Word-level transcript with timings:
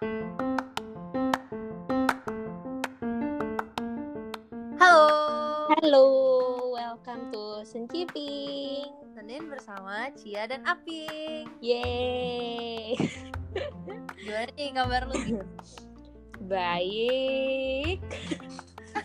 Halo. 0.00 0.16
Halo, 5.76 6.04
welcome 6.72 7.28
to 7.28 7.60
Senciping. 7.68 8.88
Senin 9.12 9.52
bersama 9.52 10.08
Cia 10.16 10.48
dan 10.48 10.64
Aping. 10.64 11.52
Yeay. 11.60 12.96
Gimana 14.24 14.48
nih 14.56 14.72
kabar 14.72 15.04
lu? 15.04 15.44
Baik. 16.48 18.00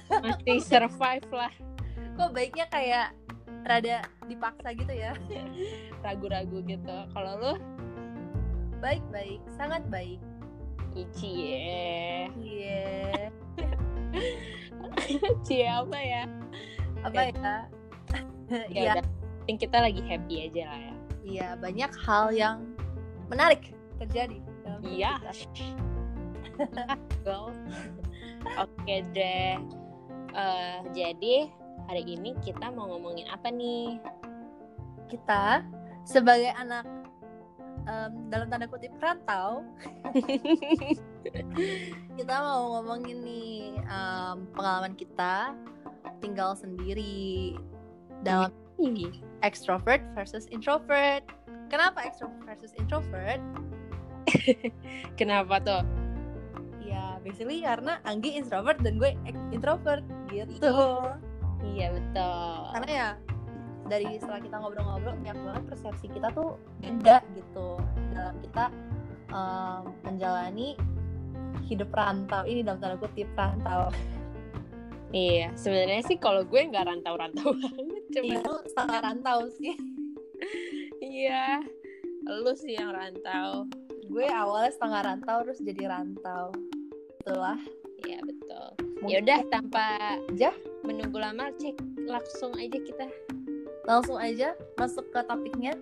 Masih 0.24 0.64
survive 0.64 1.28
lah. 1.28 1.52
Kok 2.16 2.32
baiknya 2.32 2.72
kayak 2.72 3.12
rada 3.68 4.08
dipaksa 4.32 4.72
gitu 4.72 4.96
ya? 4.96 5.12
Ragu-ragu 6.00 6.64
gitu. 6.64 6.98
Kalau 7.12 7.36
lu? 7.44 7.60
Baik-baik, 8.80 9.44
sangat 9.60 9.84
baik. 9.92 10.24
Ya. 10.96 12.32
Iya. 12.40 12.88
Cie 15.46 15.68
apa 15.68 16.00
ya? 16.00 16.24
Apa 17.04 17.20
ya? 17.28 17.36
Ya 17.36 17.56
Iya, 18.72 18.82
udah. 18.96 19.06
Penting 19.44 19.58
kita 19.60 19.78
lagi 19.84 20.02
happy 20.08 20.36
aja 20.50 20.64
lah 20.72 20.80
ya. 20.80 20.94
iya 21.26 21.48
banyak 21.58 21.92
hal 22.06 22.30
yang 22.32 22.58
menarik 23.28 23.76
terjadi. 24.00 24.40
Iya. 24.86 25.20
Oke 28.64 28.96
deh. 29.12 29.60
Eh, 30.36 30.78
jadi 30.96 31.36
hari 31.92 32.04
ini 32.08 32.38
kita 32.40 32.72
mau 32.72 32.88
ngomongin 32.88 33.28
apa 33.28 33.52
nih? 33.52 34.00
Kita 35.12 35.66
sebagai 36.06 36.54
anak 36.56 36.86
em, 37.86 38.12
dalam 38.30 38.48
tanda 38.50 38.66
kutip 38.68 38.92
rantau, 39.00 39.64
kita 42.18 42.36
mau 42.42 42.80
ngomongin 42.80 43.18
nih 43.24 43.80
em, 43.80 44.38
pengalaman 44.54 44.94
kita 44.94 45.54
tinggal 46.20 46.58
sendiri 46.58 47.56
dalam 48.26 48.52
Ih, 48.76 49.24
extrovert 49.40 50.04
versus 50.20 50.52
introvert. 50.52 51.24
Kenapa 51.72 52.04
extrovert 52.04 52.44
versus 52.44 52.76
introvert? 52.76 53.40
Kenapa 55.20 55.64
tuh? 55.64 55.84
Ya, 56.84 57.16
basically 57.24 57.64
karena 57.64 58.04
Anggi 58.04 58.36
introvert 58.36 58.84
dan 58.84 59.00
gue 59.00 59.16
introvert 59.56 60.04
gitu. 60.28 61.08
Iya 61.64 61.96
betul. 61.96 62.56
Karena 62.76 62.92
ya 62.92 63.08
dari 63.86 64.18
setelah 64.18 64.42
kita 64.42 64.56
ngobrol-ngobrol 64.58 65.14
banyak 65.22 65.38
banget 65.38 65.64
persepsi 65.70 66.06
kita 66.10 66.34
tuh 66.34 66.58
beda 66.82 67.22
gitu 67.38 67.78
dalam 68.14 68.36
kita 68.42 68.66
em, 69.30 69.84
menjalani 70.02 70.74
hidup 71.66 71.90
rantau 71.94 72.46
ini 72.46 72.62
dalam 72.62 72.78
tanda 72.82 72.98
kutip 72.98 73.30
rantau. 73.34 73.90
Iya, 75.16 75.54
sebenarnya 75.56 76.04
sih 76.12 76.18
kalau 76.20 76.44
gue 76.44 76.60
nggak 76.60 76.86
rantau-rantau 76.92 77.56
banget, 77.62 78.04
cuma 78.12 78.36
Itu 78.42 78.54
setengah 78.74 79.00
rantau 79.00 79.40
sih. 79.54 79.74
iya, 81.00 81.64
lu 82.28 82.52
sih 82.58 82.76
yang 82.76 82.92
rantau. 82.92 83.70
Gue 84.12 84.28
awalnya 84.28 84.76
setengah 84.76 85.02
rantau 85.14 85.38
terus 85.48 85.60
jadi 85.64 85.88
rantau. 85.88 86.52
Itulah. 87.22 87.58
Iya 88.06 88.20
betul. 88.22 88.68
Mungkin 89.02 89.10
Ya 89.10 89.18
udah 89.24 89.40
tanpa 89.50 89.84
aja 90.30 90.52
menunggu 90.84 91.18
lama, 91.18 91.50
cek 91.58 91.80
langsung 92.06 92.54
aja 92.60 92.78
kita. 92.78 93.08
Langsung 93.86 94.18
aja 94.18 94.58
masuk 94.82 95.06
ke 95.14 95.22
topiknya. 95.30 95.74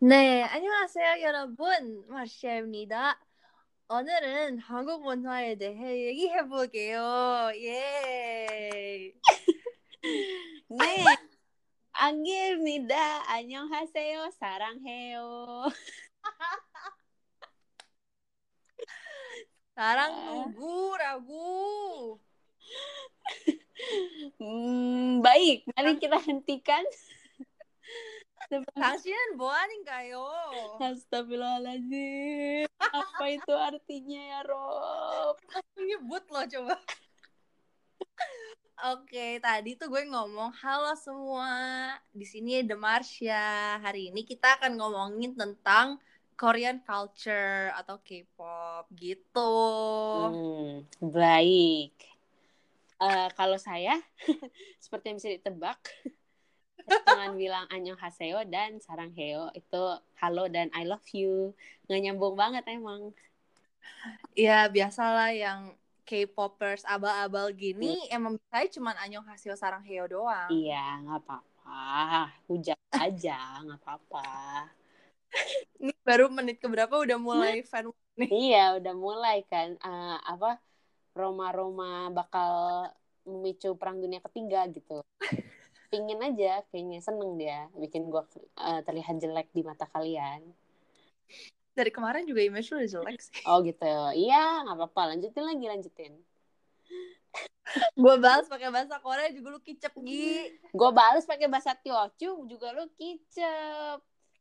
네, 0.00 0.42
안녕하세요, 0.42 1.20
여러분. 1.20 2.06
마시아입니다. 2.08 3.20
오늘은 3.90 4.58
한국 4.58 5.02
문화에 5.02 5.56
대해 5.56 6.06
얘기해 6.08 6.48
볼게요. 6.48 7.52
예. 7.54 9.12
네, 10.70 11.04
안기입니다. 11.92 13.30
안녕하세요. 13.30 14.30
사랑해요. 14.40 15.68
아. 19.74 20.46
누구라고? 20.54 22.20
Hmm, 24.36 25.24
baik, 25.24 25.64
mari 25.72 25.96
kita 25.96 26.20
hentikan. 26.20 26.84
Kasian, 28.74 29.38
boring 29.38 29.86
kayo. 29.86 30.26
Astagfirullahaladzim. 30.82 32.66
Apa 32.82 33.24
itu 33.30 33.54
artinya 33.54 34.20
ya 34.20 34.40
Rob? 34.42 35.38
Nyebut 35.78 36.24
loh 36.34 36.44
coba. 36.50 36.74
Oke, 38.90 39.06
okay, 39.06 39.32
tadi 39.38 39.78
tuh 39.78 39.86
gue 39.86 40.02
ngomong 40.08 40.50
halo 40.66 40.98
semua. 40.98 41.52
Di 42.10 42.26
sini 42.26 42.66
The 42.66 42.74
Marsha. 42.74 43.22
Ya. 43.22 43.78
Hari 43.86 44.10
ini 44.10 44.26
kita 44.26 44.58
akan 44.58 44.82
ngomongin 44.82 45.38
tentang 45.38 46.02
Korean 46.34 46.82
culture 46.82 47.70
atau 47.76 48.02
K-pop 48.02 48.90
gitu. 48.98 49.54
Hmm, 50.26 50.88
baik. 50.98 52.09
Eh, 53.00 53.28
kalau 53.32 53.56
saya, 53.56 53.96
seperti 54.84 55.04
yang 55.08 55.16
bisa 55.16 55.32
ditebak, 55.32 55.80
dengan 56.84 57.32
bilang 57.32 57.64
annyeonghaseyo 57.72 58.44
dan 58.48 58.76
sarangheo 58.76 59.48
itu 59.56 59.82
halo 60.20 60.44
dan 60.52 60.68
I 60.76 60.84
love 60.84 61.04
you. 61.16 61.56
Nggak 61.88 62.00
nyambung 62.04 62.36
banget 62.36 62.64
emang. 62.68 63.16
Ya 64.36 64.68
biasalah 64.68 65.32
yang 65.32 65.72
K-popers 66.04 66.82
abal-abal 66.84 67.54
gini 67.54 67.94
emang 68.10 68.34
biasanya 68.36 68.68
cuman 68.74 68.96
annyeonghaseyo 68.98 69.54
saranghaeo 69.54 70.10
doang. 70.10 70.50
Iya, 70.50 71.06
nggak 71.06 71.18
apa-apa. 71.22 71.80
Hujat 72.50 72.78
aja, 72.98 73.38
nggak 73.62 73.78
apa-apa. 73.78 74.26
Ini 75.78 75.92
baru 76.02 76.26
menit 76.28 76.58
keberapa 76.58 76.98
udah 76.98 77.18
mulai 77.22 77.62
fan 77.62 77.86
nih. 78.18 78.26
Iya, 78.26 78.82
udah 78.82 78.94
mulai 78.98 79.46
kan. 79.46 79.78
Eh, 79.78 80.16
apa, 80.26 80.58
Roma-Roma 81.20 82.08
bakal 82.08 82.52
memicu 83.28 83.76
perang 83.76 84.00
dunia 84.00 84.24
ketiga 84.24 84.64
gitu. 84.72 85.04
Pingin 85.92 86.22
aja, 86.22 86.62
kayaknya 86.70 87.02
seneng 87.02 87.36
dia 87.36 87.66
bikin 87.74 88.08
gua 88.08 88.24
eh, 88.56 88.80
terlihat 88.86 89.18
jelek 89.18 89.50
di 89.52 89.62
mata 89.66 89.84
kalian. 89.90 90.40
Dari 91.74 91.90
kemarin 91.90 92.26
juga 92.26 92.42
image 92.42 92.70
lu 92.72 92.82
udah 92.82 92.90
jelek 92.90 93.18
sih. 93.20 93.42
Oh 93.46 93.62
gitu. 93.62 93.94
Iya, 94.16 94.66
nggak 94.66 94.76
apa-apa. 94.76 95.14
Lanjutin 95.14 95.44
lagi, 95.46 95.66
lanjutin. 95.66 96.12
gue 98.02 98.14
balas 98.18 98.50
pakai 98.50 98.68
bahasa 98.68 98.98
Korea 98.98 99.30
juga 99.30 99.54
lu 99.54 99.60
kicep 99.62 99.94
Gi. 100.02 100.58
Gue 100.74 100.90
balas 100.90 101.22
pakai 101.22 101.46
bahasa 101.46 101.74
Tiochu 101.78 102.46
juga 102.50 102.74
lu 102.74 102.90
kicep. 102.98 103.98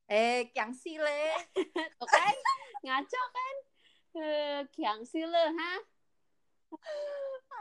Eh, 0.10 0.50
kyang 0.50 0.74
sile. 0.74 1.38
Tuh 2.02 2.10
kan? 2.10 2.36
Ngaco 2.82 3.24
kan? 3.30 3.56
Eh, 4.18 4.62
kiang 4.74 5.06
sih 5.06 5.22
lo, 5.22 5.38
ha? 5.38 5.74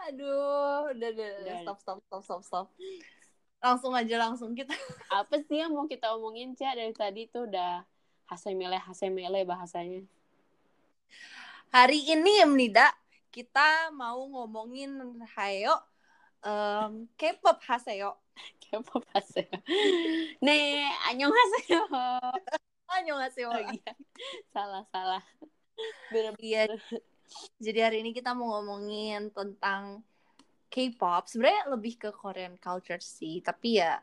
Aduh, 0.08 0.88
udah, 0.94 1.08
udah, 1.12 1.28
udah, 1.44 1.54
stop, 1.64 1.78
stop, 1.84 1.98
stop, 2.08 2.22
stop, 2.24 2.42
stop. 2.44 2.66
Langsung 3.58 3.92
aja, 3.92 4.16
langsung 4.16 4.56
kita. 4.56 4.72
Apa 5.20 5.42
sih 5.44 5.60
yang 5.60 5.74
mau 5.74 5.84
kita 5.84 6.14
omongin, 6.16 6.56
Cia? 6.56 6.72
Dari 6.72 6.94
tadi 6.96 7.28
tuh 7.28 7.50
udah 7.50 7.84
hasemele 8.30 8.80
hasemele 8.80 9.44
bahasanya. 9.44 10.04
Hari 11.68 12.00
ini 12.08 12.40
ya, 12.40 12.46
Nida, 12.48 12.88
kita 13.28 13.92
mau 13.92 14.24
ngomongin 14.24 15.20
Hayo, 15.36 15.76
em, 16.40 17.04
K-pop 17.18 17.60
Haseyo. 17.68 18.16
K-pop 18.62 19.04
haseyo. 19.14 19.58
Nih, 20.44 20.86
annyeonghaseyo. 21.10 21.82
Annyeonghaseyo. 22.94 23.48
Oh 23.52 23.60
iya. 23.60 23.92
Salah, 24.54 24.84
salah. 24.94 25.22
Iya. 26.40 26.66
Jadi 27.58 27.78
hari 27.82 27.96
ini 28.02 28.10
kita 28.16 28.32
mau 28.32 28.58
ngomongin 28.58 29.30
tentang 29.32 30.02
K-pop. 30.68 31.28
Sebenarnya 31.28 31.72
lebih 31.72 31.96
ke 31.96 32.10
Korean 32.12 32.60
culture 32.60 33.00
sih, 33.00 33.40
tapi 33.40 33.80
ya 33.80 34.00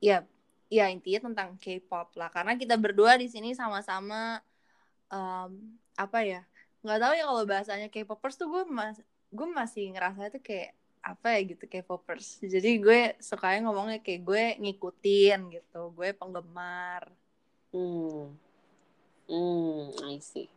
ya 0.00 0.20
ya 0.68 0.88
intinya 0.92 1.32
tentang 1.32 1.56
K-pop 1.56 2.12
lah. 2.16 2.28
Karena 2.28 2.56
kita 2.60 2.76
berdua 2.76 3.16
di 3.16 3.28
sini 3.28 3.56
sama-sama 3.56 4.40
em, 5.08 5.50
apa 5.96 6.20
ya? 6.24 6.42
nggak 6.84 7.00
tahu 7.00 7.12
ya 7.16 7.24
kalau 7.24 7.42
bahasanya 7.48 7.88
K-popers 7.88 8.36
tuh 8.36 8.48
gue 8.52 8.64
mas 8.68 9.00
gue 9.32 9.48
masih 9.48 9.96
ngerasa 9.96 10.28
itu 10.28 10.40
kayak 10.44 10.76
apa 11.04 11.36
ya 11.36 11.40
gitu 11.56 11.64
K-popers. 11.68 12.40
Jadi 12.44 12.80
gue 12.80 13.00
sukanya 13.20 13.68
ngomongnya 13.68 14.00
kayak 14.00 14.20
gue 14.24 14.44
ngikutin 14.60 15.40
gitu. 15.52 15.92
Gue 15.96 16.12
penggemar. 16.16 17.08
Hmm. 17.72 18.36
Hmm, 19.24 19.88
I 20.04 20.20
see. 20.20 20.48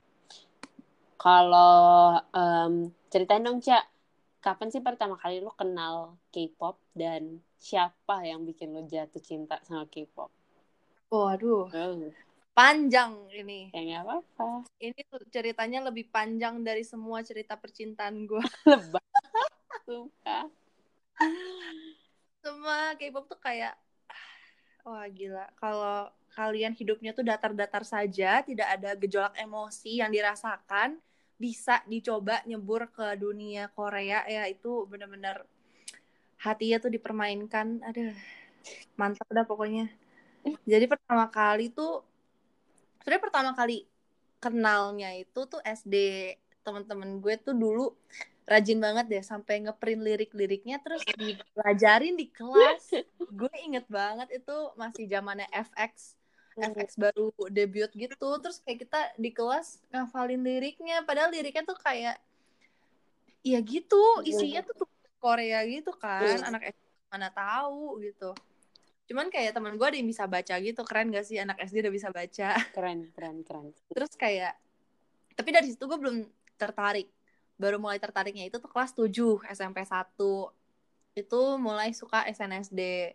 Kalau 1.17 2.21
em, 2.31 2.93
ceritain 3.09 3.41
dong, 3.41 3.57
Cak. 3.57 3.83
Kapan 4.37 4.69
sih 4.69 4.85
pertama 4.85 5.17
kali 5.17 5.41
lu 5.41 5.51
kenal 5.57 6.15
K-pop 6.29 6.77
dan 6.93 7.41
siapa 7.57 8.21
yang 8.23 8.45
bikin 8.45 8.69
lu 8.71 8.85
jatuh 8.85 9.19
cinta 9.19 9.57
sama 9.65 9.89
K-pop? 9.89 10.29
Waduh. 11.09 11.67
Oh. 11.73 12.13
panjang 12.57 13.13
ini. 13.37 13.69
Ya 13.69 14.01
apa-apa. 14.01 14.65
Ini 14.81 14.97
tuh 15.13 15.21
ceritanya 15.29 15.85
lebih 15.85 16.09
panjang 16.09 16.65
dari 16.65 16.81
semua 16.81 17.21
cerita 17.21 17.53
percintaan 17.53 18.25
gue. 18.25 18.41
Lebah. 18.69 19.05
Sumpah. 19.85 20.49
Semua 22.41 22.97
K-pop 22.97 23.29
tuh 23.29 23.37
kayak 23.41 23.77
wah 24.87 25.05
gila. 25.11 25.45
Kalau 25.57 26.09
kalian 26.33 26.73
hidupnya 26.77 27.11
tuh 27.13 27.25
datar-datar 27.25 27.81
saja, 27.85 28.41
tidak 28.45 28.67
ada 28.69 28.93
gejolak 28.93 29.33
emosi 29.37 30.01
yang 30.01 30.13
dirasakan, 30.13 31.01
bisa 31.37 31.85
dicoba 31.85 32.41
nyebur 32.49 32.89
ke 32.89 33.13
dunia 33.17 33.69
Korea 33.71 34.25
ya 34.25 34.49
itu 34.49 34.89
bener-bener 34.89 35.45
hatinya 36.41 36.77
tuh 36.81 36.91
dipermainkan. 36.93 37.81
Aduh, 37.85 38.13
mantap 38.97 39.29
dah 39.29 39.45
pokoknya. 39.45 39.89
Jadi 40.65 40.85
pertama 40.89 41.29
kali 41.29 41.69
tuh 41.73 42.01
sebenarnya 43.01 43.23
pertama 43.23 43.51
kali 43.55 43.87
kenalnya 44.43 45.15
itu 45.15 45.39
tuh 45.47 45.63
SD 45.63 45.95
teman-teman 46.61 47.23
gue 47.23 47.35
tuh 47.39 47.55
dulu 47.55 47.95
rajin 48.47 48.79
banget 48.79 49.05
deh 49.07 49.23
sampai 49.23 49.63
ngeprint 49.63 50.03
lirik-liriknya 50.03 50.83
terus 50.83 51.03
dipelajarin 51.15 52.19
di 52.19 52.27
kelas 52.31 52.95
gue 53.39 53.53
inget 53.63 53.87
banget 53.87 54.43
itu 54.43 54.75
masih 54.75 55.07
zamannya 55.07 55.47
FX 55.51 56.19
FX 56.57 56.97
baru 56.97 57.29
debut 57.53 57.91
gitu 57.93 58.29
terus 58.41 58.57
kayak 58.65 58.89
kita 58.89 59.01
di 59.15 59.29
kelas 59.29 59.81
ngafalin 59.93 60.41
liriknya 60.41 61.05
padahal 61.05 61.29
liriknya 61.29 61.63
tuh 61.63 61.77
kayak 61.77 62.17
ya 63.45 63.59
gitu 63.61 64.25
isinya 64.25 64.65
tuh 64.65 64.89
Korea 65.17 65.63
gitu 65.65 65.93
kan 65.95 66.41
anak 66.45 66.73
SD 66.73 66.87
mana 67.07 67.29
tahu 67.31 68.03
gitu. 68.03 68.35
Cuman 69.07 69.31
kayak 69.31 69.55
teman 69.55 69.79
gue 69.79 69.87
ada 69.87 69.97
yang 69.97 70.09
bisa 70.09 70.27
baca 70.27 70.55
gitu 70.59 70.81
keren 70.83 71.15
gak 71.15 71.25
sih 71.25 71.39
anak 71.39 71.57
SD 71.63 71.87
udah 71.87 71.93
bisa 71.93 72.09
baca? 72.11 72.49
Keren, 72.75 73.07
keren, 73.15 73.41
keren. 73.47 73.71
terus 73.91 74.11
kayak 74.19 74.59
tapi 75.37 75.49
dari 75.53 75.67
situ 75.71 75.87
gue 75.87 75.97
belum 75.97 76.27
tertarik. 76.59 77.07
Baru 77.57 77.81
mulai 77.81 77.97
tertariknya 77.97 78.45
itu 78.45 78.61
tuh 78.61 78.69
kelas 78.69 78.93
7 78.93 79.09
SMP 79.49 79.81
1 79.81 80.13
itu 81.17 81.41
mulai 81.57 81.89
suka 81.97 82.29
SNSD 82.29 83.13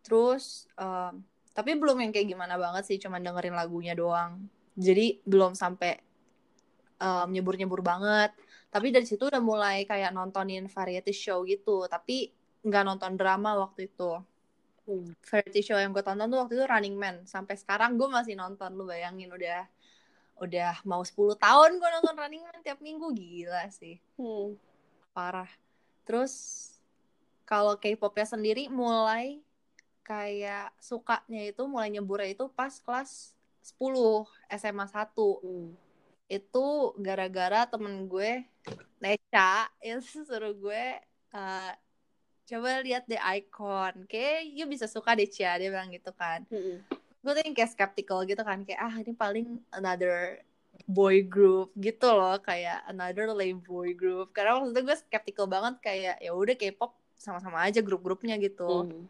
terus 0.00 0.64
em, 0.80 1.20
tapi 1.50 1.74
belum 1.74 1.98
yang 1.98 2.12
kayak 2.14 2.28
gimana 2.30 2.54
banget 2.54 2.86
sih 2.86 2.98
cuman 3.02 3.20
dengerin 3.20 3.54
lagunya 3.58 3.94
doang. 3.98 4.46
Jadi 4.78 5.20
belum 5.26 5.58
sampai 5.58 5.98
em, 7.02 7.28
nyebur-nyebur 7.34 7.82
banget. 7.82 8.30
Tapi 8.70 8.94
dari 8.94 9.02
situ 9.02 9.26
udah 9.26 9.42
mulai 9.42 9.82
kayak 9.82 10.14
nontonin 10.14 10.70
variety 10.70 11.10
show 11.10 11.42
gitu. 11.42 11.90
Tapi 11.90 12.30
nggak 12.62 12.84
nonton 12.86 13.18
drama 13.18 13.58
waktu 13.58 13.90
itu. 13.90 14.22
Hmm. 14.88 15.06
variety 15.22 15.62
show 15.62 15.78
yang 15.78 15.94
gue 15.94 16.02
tonton 16.02 16.26
tuh 16.26 16.38
waktu 16.46 16.54
itu 16.58 16.64
Running 16.66 16.96
Man. 16.96 17.16
Sampai 17.26 17.58
sekarang 17.58 17.98
gue 17.98 18.06
masih 18.06 18.38
nonton 18.38 18.74
lu 18.74 18.86
bayangin 18.86 19.30
udah 19.30 19.66
udah 20.40 20.80
mau 20.88 21.04
10 21.04 21.36
tahun 21.36 21.70
gue 21.76 21.88
nonton 22.00 22.14
Running 22.16 22.42
Man 22.46 22.58
tiap 22.62 22.78
minggu. 22.78 23.10
Gila 23.10 23.66
sih. 23.74 23.98
Hmm. 24.14 24.54
parah. 25.10 25.50
Terus 26.06 26.32
kalau 27.42 27.74
K-popnya 27.74 28.26
sendiri 28.30 28.70
mulai 28.70 29.42
kayak 30.02 30.72
sukanya 30.78 31.48
itu 31.48 31.62
mulai 31.64 31.88
nyeburnya 31.88 32.32
itu 32.32 32.48
pas 32.50 32.72
kelas 32.80 33.32
10 33.60 34.26
SMA 34.50 34.86
1 34.86 35.40
Hmm. 35.40 35.70
itu 36.30 36.66
gara-gara 36.96 37.66
temen 37.66 38.06
gue 38.06 38.44
Neca 38.98 39.68
itu 39.80 40.24
suruh 40.24 40.54
gue 40.54 40.84
eh, 41.30 41.72
coba 42.46 42.82
lihat 42.82 43.06
deh 43.06 43.20
icon 43.38 44.06
kayak 44.10 44.48
you 44.50 44.66
bisa 44.66 44.90
suka 44.90 45.14
deh 45.14 45.28
Cia 45.30 45.54
dia 45.58 45.70
bilang 45.70 45.90
gitu 45.90 46.10
kan 46.10 46.42
Hmm. 46.50 46.82
gue 47.20 47.32
tuh 47.36 47.42
yang 47.44 47.54
kayak 47.54 47.70
skeptical 47.70 48.24
gitu 48.24 48.40
kan 48.40 48.64
kayak 48.64 48.80
ah 48.80 48.94
ini 48.96 49.12
paling 49.12 49.60
another 49.70 50.40
boy 50.88 51.20
group 51.22 51.70
gitu 51.76 52.08
loh 52.08 52.40
kayak 52.40 52.82
another 52.88 53.30
lame 53.30 53.60
boy 53.60 53.92
group 53.92 54.32
karena 54.32 54.56
waktu 54.58 54.72
itu 54.72 54.80
gue 54.82 54.96
skeptical 54.96 55.46
banget 55.46 55.78
kayak 55.84 56.16
ya 56.18 56.32
udah 56.32 56.56
K-pop 56.56 56.96
sama-sama 57.20 57.62
aja 57.62 57.84
grup-grupnya 57.84 58.40
gitu 58.40 58.88
Hmm. 58.88 59.04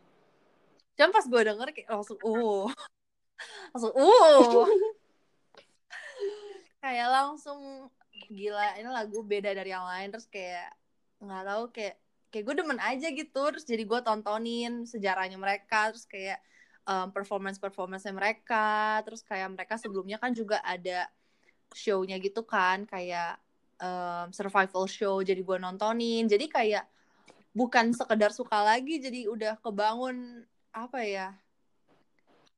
Cuman 1.00 1.16
pas 1.16 1.24
gue 1.24 1.40
denger 1.48 1.68
kayak 1.72 1.88
langsung 1.88 2.20
uh 2.20 2.68
langsung 3.72 3.92
uh 3.96 4.68
kayak 6.84 7.08
langsung 7.08 7.88
gila 8.28 8.76
ini 8.76 8.88
lagu 8.88 9.24
beda 9.24 9.56
dari 9.56 9.70
yang 9.72 9.84
lain. 9.84 10.12
Terus 10.12 10.26
kayak 10.28 10.68
nggak 11.20 11.44
tahu 11.44 11.62
kayak 11.72 11.96
kayak 12.28 12.44
gue 12.44 12.54
demen 12.56 12.80
aja 12.80 13.08
gitu. 13.08 13.42
Terus 13.52 13.64
jadi 13.64 13.82
gue 13.84 14.00
tontonin 14.04 14.84
sejarahnya 14.84 15.40
mereka. 15.40 15.92
Terus 15.94 16.04
kayak 16.04 16.40
performance 17.14 17.56
performance 17.56 18.04
mereka. 18.10 19.00
Terus 19.06 19.24
kayak 19.24 19.48
mereka 19.56 19.80
sebelumnya 19.80 20.20
kan 20.20 20.36
juga 20.36 20.60
ada 20.60 21.08
show-nya 21.72 22.16
gitu 22.20 22.42
kan. 22.44 22.84
Kayak 22.88 23.38
um, 23.78 24.28
survival 24.34 24.84
show 24.88 25.20
jadi 25.20 25.40
gue 25.40 25.56
nontonin. 25.60 26.26
Jadi 26.26 26.48
kayak 26.48 26.84
bukan 27.50 27.90
sekedar 27.90 28.30
suka 28.30 28.62
lagi 28.62 29.02
jadi 29.02 29.26
udah 29.26 29.58
kebangun 29.58 30.46
apa 30.70 31.02
ya 31.02 31.34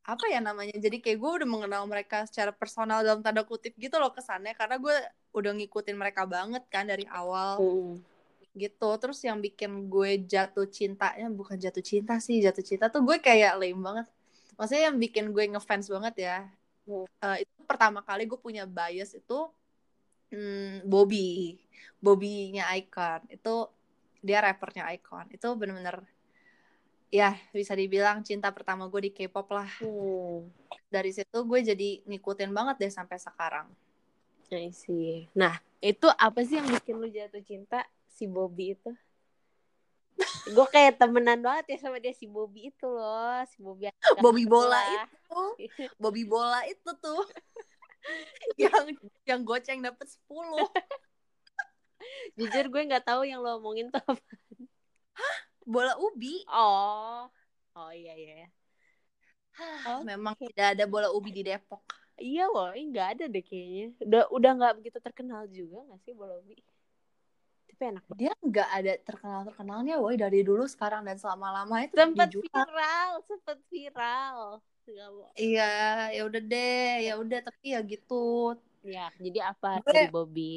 apa 0.02 0.26
ya 0.26 0.42
namanya 0.42 0.74
jadi 0.82 0.98
kayak 0.98 1.18
gue 1.22 1.30
udah 1.42 1.48
mengenal 1.48 1.82
mereka 1.86 2.26
secara 2.26 2.50
personal 2.50 3.06
dalam 3.06 3.22
tanda 3.22 3.46
kutip 3.46 3.72
gitu 3.78 4.02
loh 4.02 4.10
kesannya 4.10 4.50
karena 4.58 4.76
gue 4.82 4.96
udah 5.30 5.52
ngikutin 5.54 5.94
mereka 5.94 6.26
banget 6.26 6.66
kan 6.68 6.86
dari 6.86 7.06
awal. 7.06 7.58
Hmm. 7.62 7.96
gitu 8.52 9.00
terus 9.00 9.16
yang 9.24 9.40
bikin 9.40 9.88
gue 9.88 10.28
jatuh 10.28 10.68
cintanya 10.68 11.24
bukan 11.32 11.56
jatuh 11.56 11.80
cinta 11.80 12.20
sih 12.20 12.36
jatuh 12.44 12.60
cinta 12.60 12.92
tuh 12.92 13.00
gue 13.00 13.16
kayak 13.16 13.56
lame 13.56 13.80
banget. 13.80 14.06
Maksudnya 14.60 14.92
yang 14.92 15.00
bikin 15.00 15.32
gue 15.32 15.44
ngefans 15.56 15.88
banget 15.88 16.14
ya 16.20 16.38
Hmm. 16.82 17.06
eh, 17.06 17.46
itu 17.46 17.62
pertama 17.62 18.02
kali 18.02 18.26
gue 18.26 18.38
punya 18.38 18.66
bias 18.66 19.14
itu 19.14 19.38
hmm, 20.34 20.86
Bobby. 20.86 21.58
Bobby-nya 22.02 22.66
Icon. 22.74 23.22
Itu 23.30 23.70
dia 24.18 24.42
rappernya 24.42 24.90
Icon. 24.90 25.30
Itu 25.30 25.54
bener-bener 25.54 26.02
ya 27.12 27.36
bisa 27.52 27.76
dibilang 27.76 28.24
cinta 28.24 28.48
pertama 28.48 28.88
gue 28.88 29.06
di 29.06 29.10
K-pop 29.12 29.46
lah 29.52 29.68
Hmm. 29.84 30.48
dari 30.88 31.12
situ 31.12 31.38
gue 31.44 31.60
jadi 31.60 32.00
ngikutin 32.08 32.50
banget 32.50 32.76
deh 32.80 32.92
sampai 32.92 33.20
sekarang 33.20 33.68
I 34.52 34.68
see. 34.68 35.32
Nah, 35.32 35.56
itu 35.80 36.04
apa 36.12 36.44
sih 36.44 36.60
yang 36.60 36.68
bikin 36.68 37.00
lu 37.00 37.08
jatuh 37.08 37.40
cinta 37.40 37.88
si 38.04 38.28
Bobby 38.28 38.76
itu? 38.76 38.92
Gue 40.52 40.68
kayak 40.68 41.00
temenan 41.00 41.40
banget 41.40 41.72
ya 41.72 41.88
sama 41.88 41.96
dia 41.96 42.12
si 42.12 42.28
Bobby 42.28 42.68
itu 42.68 42.84
loh, 42.84 43.40
si 43.48 43.64
Bobby. 43.64 43.88
Bobby 44.20 44.44
bola 44.44 44.76
itu 44.92 45.40
Bobby 46.02 46.28
bola 46.28 46.60
itu 46.68 46.90
tuh 47.00 47.24
yang 48.60 48.92
yang 49.24 49.40
goceng 49.40 49.80
dapet 49.80 50.04
10 50.04 50.28
Jujur 52.36 52.68
gue 52.68 52.82
nggak 52.92 53.08
tahu 53.08 53.24
yang 53.24 53.40
lo 53.40 53.56
omongin 53.56 53.88
tuh 53.88 54.04
apa. 54.04 54.20
Bola 55.66 55.92
ubi 55.98 56.42
Oh, 56.50 57.28
oh 57.76 57.90
iya 57.94 58.12
iya. 58.18 58.32
iya. 58.42 58.46
Oh, 59.86 60.00
memang 60.06 60.34
tidak 60.38 60.66
ada 60.78 60.84
bola 60.88 61.08
ubi 61.12 61.30
di 61.34 61.42
Depok 61.44 61.82
Iya 62.22 62.44
loh, 62.46 62.70
ini 62.76 62.92
nggak 62.92 63.08
ada 63.18 63.24
deh 63.26 63.42
kayaknya. 63.42 63.84
Udah 64.06 64.22
udah 64.30 64.50
nggak 64.54 64.72
begitu 64.78 64.98
terkenal 65.02 65.42
juga 65.50 65.82
nggak 65.90 66.00
sih 66.06 66.14
Bobby? 66.14 66.54
Tapi 67.72 67.82
enak 67.88 68.04
banget. 68.04 68.18
dia 68.20 68.32
nggak 68.46 68.68
ada 68.78 68.92
terkenal 69.02 69.40
terkenalnya 69.48 69.94
woi 69.98 70.14
dari 70.20 70.40
dulu 70.46 70.64
sekarang 70.68 71.02
dan 71.08 71.16
selama 71.18 71.48
lama 71.50 71.76
itu 71.82 71.96
Sempat 71.98 72.30
viral, 72.30 73.10
sempat 73.26 73.58
viral. 73.72 74.38
Iya 75.34 75.64
ya 76.14 76.20
udah 76.28 76.40
deh 76.52 76.86
ya 77.06 77.12
udah 77.22 77.38
tapi 77.42 77.66
ya 77.74 77.80
gitu 77.82 78.14
Ya, 78.82 79.14
jadi 79.18 79.38
apa 79.50 79.78
Gue- 79.82 79.94
dari 79.94 80.10
Bobby? 80.10 80.52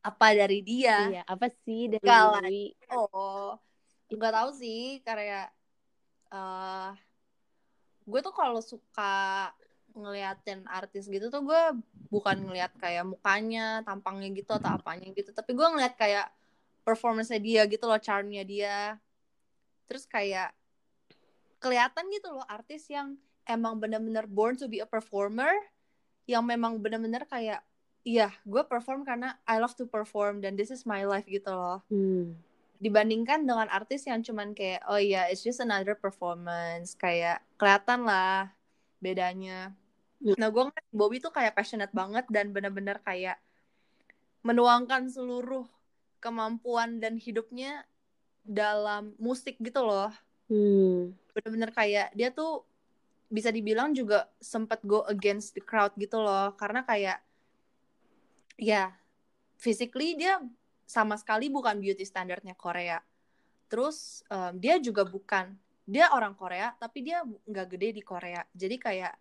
apa 0.00 0.26
dari 0.32 0.58
dia 0.64 1.12
Iya, 1.12 1.22
apa 1.28 1.46
sih 1.64 1.80
dari. 1.92 2.00
Bobby? 2.06 2.72
oh 2.96 3.60
nggak 4.16 4.34
tahu 4.34 4.50
sih 4.54 4.98
karena 5.06 5.46
eh 6.30 6.92
gue 8.10 8.20
tuh 8.22 8.34
kalau 8.34 8.58
suka 8.58 9.50
ngeliatin 9.94 10.66
artis 10.70 11.06
gitu 11.10 11.30
tuh 11.30 11.42
gue 11.42 11.62
bukan 12.10 12.50
ngeliat 12.50 12.74
kayak 12.78 13.06
mukanya 13.06 13.86
tampangnya 13.86 14.30
gitu 14.34 14.50
atau 14.54 14.78
apanya 14.78 15.10
gitu. 15.14 15.30
Tapi 15.30 15.54
gue 15.54 15.66
ngeliat 15.66 15.94
kayak 15.94 16.26
performance 16.82 17.30
dia 17.38 17.66
gitu 17.70 17.86
loh 17.86 17.98
charmnya 18.02 18.42
dia. 18.42 18.98
Terus 19.86 20.06
kayak 20.06 20.54
kelihatan 21.62 22.08
gitu 22.10 22.34
loh 22.34 22.46
artis 22.50 22.88
yang 22.90 23.14
emang 23.46 23.78
bener-bener 23.78 24.26
born 24.26 24.58
to 24.58 24.66
be 24.66 24.82
a 24.82 24.88
performer 24.88 25.50
yang 26.24 26.46
memang 26.46 26.78
bener-bener 26.78 27.26
kayak 27.26 27.60
iya 28.06 28.32
gue 28.48 28.62
perform 28.64 29.04
karena 29.04 29.36
I 29.44 29.60
love 29.60 29.76
to 29.76 29.84
perform 29.84 30.40
dan 30.40 30.56
this 30.56 30.72
is 30.72 30.88
my 30.88 31.04
life 31.04 31.26
gitu 31.28 31.50
loh. 31.52 31.84
Hmm. 31.92 32.38
Dibandingkan 32.80 33.44
dengan 33.44 33.68
artis 33.68 34.08
yang 34.08 34.24
cuman 34.24 34.56
kayak 34.56 34.80
oh 34.88 34.96
iya 34.96 35.28
it's 35.28 35.44
just 35.44 35.60
another 35.60 35.92
performance 35.92 36.96
kayak 36.96 37.44
kelihatan 37.60 38.08
lah 38.08 38.48
bedanya 38.98 39.76
Hmm. 40.20 40.36
nah 40.36 40.52
gue 40.52 40.68
ngeliat 40.68 40.88
Bobby 40.92 41.16
tuh 41.16 41.32
kayak 41.32 41.56
passionate 41.56 41.96
banget 41.96 42.28
dan 42.28 42.52
bener-bener 42.52 43.00
kayak 43.00 43.40
menuangkan 44.44 45.08
seluruh 45.08 45.64
kemampuan 46.20 47.00
dan 47.00 47.16
hidupnya 47.16 47.88
dalam 48.44 49.16
musik 49.16 49.56
gitu 49.60 49.80
loh 49.80 50.12
Hmm. 50.52 51.16
bener-bener 51.32 51.72
kayak 51.72 52.12
dia 52.12 52.28
tuh 52.28 52.68
bisa 53.32 53.48
dibilang 53.48 53.96
juga 53.96 54.28
sempat 54.44 54.84
go 54.84 55.08
against 55.08 55.56
the 55.56 55.64
crowd 55.64 55.94
gitu 55.96 56.20
loh 56.20 56.52
karena 56.60 56.84
kayak 56.84 57.22
ya 58.60 58.92
physically 59.56 60.20
dia 60.20 60.36
sama 60.90 61.14
sekali 61.14 61.46
bukan 61.46 61.78
beauty 61.78 62.02
standarnya 62.02 62.58
Korea. 62.58 62.98
Terus 63.70 64.26
um, 64.26 64.58
dia 64.58 64.82
juga 64.82 65.06
bukan. 65.06 65.54
Dia 65.86 66.10
orang 66.10 66.34
Korea 66.34 66.74
tapi 66.74 67.06
dia 67.06 67.22
nggak 67.22 67.66
gede 67.78 67.88
di 67.94 68.02
Korea. 68.02 68.42
Jadi 68.50 68.74
kayak 68.74 69.14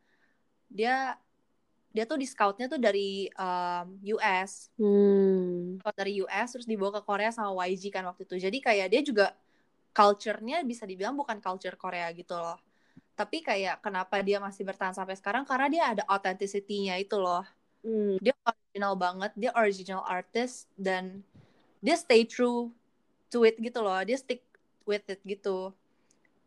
dia 0.65 1.13
dia 1.89 2.05
tuh 2.05 2.17
di 2.21 2.25
scoutnya 2.25 2.65
tuh 2.69 2.81
dari 2.81 3.29
um, 3.37 4.01
US 4.17 4.73
Hmm. 4.81 5.77
Dari 5.93 6.25
US 6.25 6.47
terus 6.57 6.65
dibawa 6.65 6.97
ke 6.97 7.01
Korea 7.05 7.29
sama 7.29 7.53
YG 7.69 7.93
kan 7.93 8.01
waktu 8.09 8.25
itu. 8.25 8.41
Jadi 8.41 8.57
kayak 8.57 8.87
dia 8.89 9.01
juga 9.05 9.27
culture-nya 9.93 10.65
bisa 10.65 10.89
dibilang 10.89 11.13
bukan 11.13 11.37
culture 11.37 11.77
Korea 11.77 12.09
gitu 12.17 12.33
loh. 12.33 12.57
Tapi 13.13 13.45
kayak 13.45 13.85
kenapa 13.85 14.25
dia 14.25 14.41
masih 14.41 14.65
bertahan 14.65 14.95
sampai 14.97 15.13
sekarang? 15.17 15.45
Karena 15.45 15.67
dia 15.69 15.83
ada 15.93 16.03
authenticity-nya 16.09 16.97
itu 16.97 17.21
loh. 17.21 17.45
Hmm. 17.79 18.19
dia 18.19 18.35
original 18.43 18.99
banget 18.99 19.31
dia 19.39 19.55
original 19.55 20.03
artist 20.03 20.67
dan 20.75 21.23
dia 21.79 21.95
stay 21.95 22.27
true 22.27 22.71
to 23.31 23.47
it 23.47 23.55
gitu 23.59 23.79
loh 23.79 23.99
dia 24.03 24.19
stick 24.19 24.43
with 24.89 25.05
it 25.05 25.21
gitu. 25.23 25.71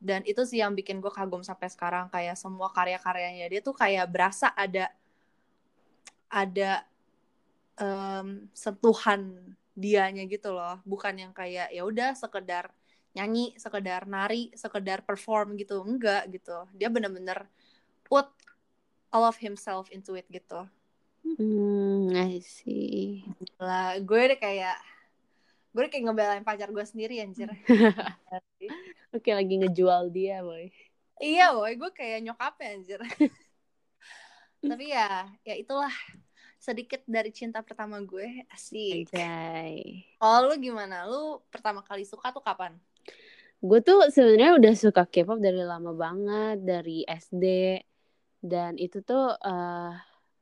Dan 0.03 0.27
itu 0.27 0.43
sih 0.43 0.59
yang 0.59 0.75
bikin 0.75 0.99
gue 0.99 1.15
kagum 1.15 1.47
sampai 1.47 1.71
sekarang 1.71 2.11
kayak 2.11 2.35
semua 2.35 2.67
karya-karyanya 2.75 3.47
dia 3.47 3.61
tuh 3.63 3.71
kayak 3.71 4.11
berasa 4.11 4.51
ada 4.51 4.91
ada 6.27 6.83
em, 7.79 8.51
sentuhan 8.51 9.39
dianya 9.79 10.27
gitu 10.27 10.51
loh. 10.51 10.83
Bukan 10.83 11.15
yang 11.23 11.31
kayak 11.31 11.71
ya 11.71 11.87
udah 11.87 12.19
sekedar 12.19 12.75
nyanyi 13.15 13.55
sekedar 13.61 14.11
nari 14.11 14.51
sekedar 14.59 15.07
perform 15.07 15.55
gitu. 15.55 15.87
Enggak 15.87 16.27
gitu. 16.35 16.67
Dia 16.75 16.91
bener-bener 16.91 17.47
put 18.03 18.27
all 19.15 19.23
of 19.23 19.39
himself 19.39 19.87
into 19.95 20.19
it 20.19 20.27
gitu. 20.35 20.67
Hmm, 21.23 22.11
I 22.19 22.43
see. 22.43 23.23
lah 23.63 23.95
gue 24.03 24.21
udah 24.27 24.41
kayak 24.43 24.77
gue 25.73 25.85
kayak 25.89 26.05
ngebelain 26.05 26.45
pacar 26.45 26.69
gue 26.69 26.85
sendiri 26.85 27.21
anjir 27.25 27.49
Oke, 29.13 29.37
lagi 29.37 29.61
ngejual 29.61 30.09
dia, 30.09 30.41
boy. 30.41 30.73
iya 31.21 31.53
boy 31.53 31.73
gue 31.77 31.91
kayak 31.93 32.25
nyokapnya 32.25 32.69
anjir 32.77 33.01
tapi 34.71 34.95
ya 34.95 35.27
ya 35.43 35.55
itulah 35.59 35.91
sedikit 36.63 37.03
dari 37.11 37.35
cinta 37.35 37.59
pertama 37.67 37.99
gue 37.99 38.47
asik 38.55 39.11
Anjay. 39.11 40.07
kalau 40.23 40.53
lu 40.53 40.57
gimana 40.63 41.03
lu 41.11 41.43
pertama 41.51 41.83
kali 41.83 42.07
suka 42.07 42.31
tuh 42.31 42.45
kapan 42.45 42.79
Gue 43.63 43.79
tuh 43.79 44.11
sebenarnya 44.11 44.59
udah 44.59 44.75
suka 44.75 45.07
K-pop 45.07 45.39
dari 45.39 45.63
lama 45.63 45.95
banget, 45.95 46.67
dari 46.67 47.07
SD. 47.07 47.79
Dan 48.43 48.75
itu 48.75 49.07
tuh 49.07 49.39
eh 49.39 49.95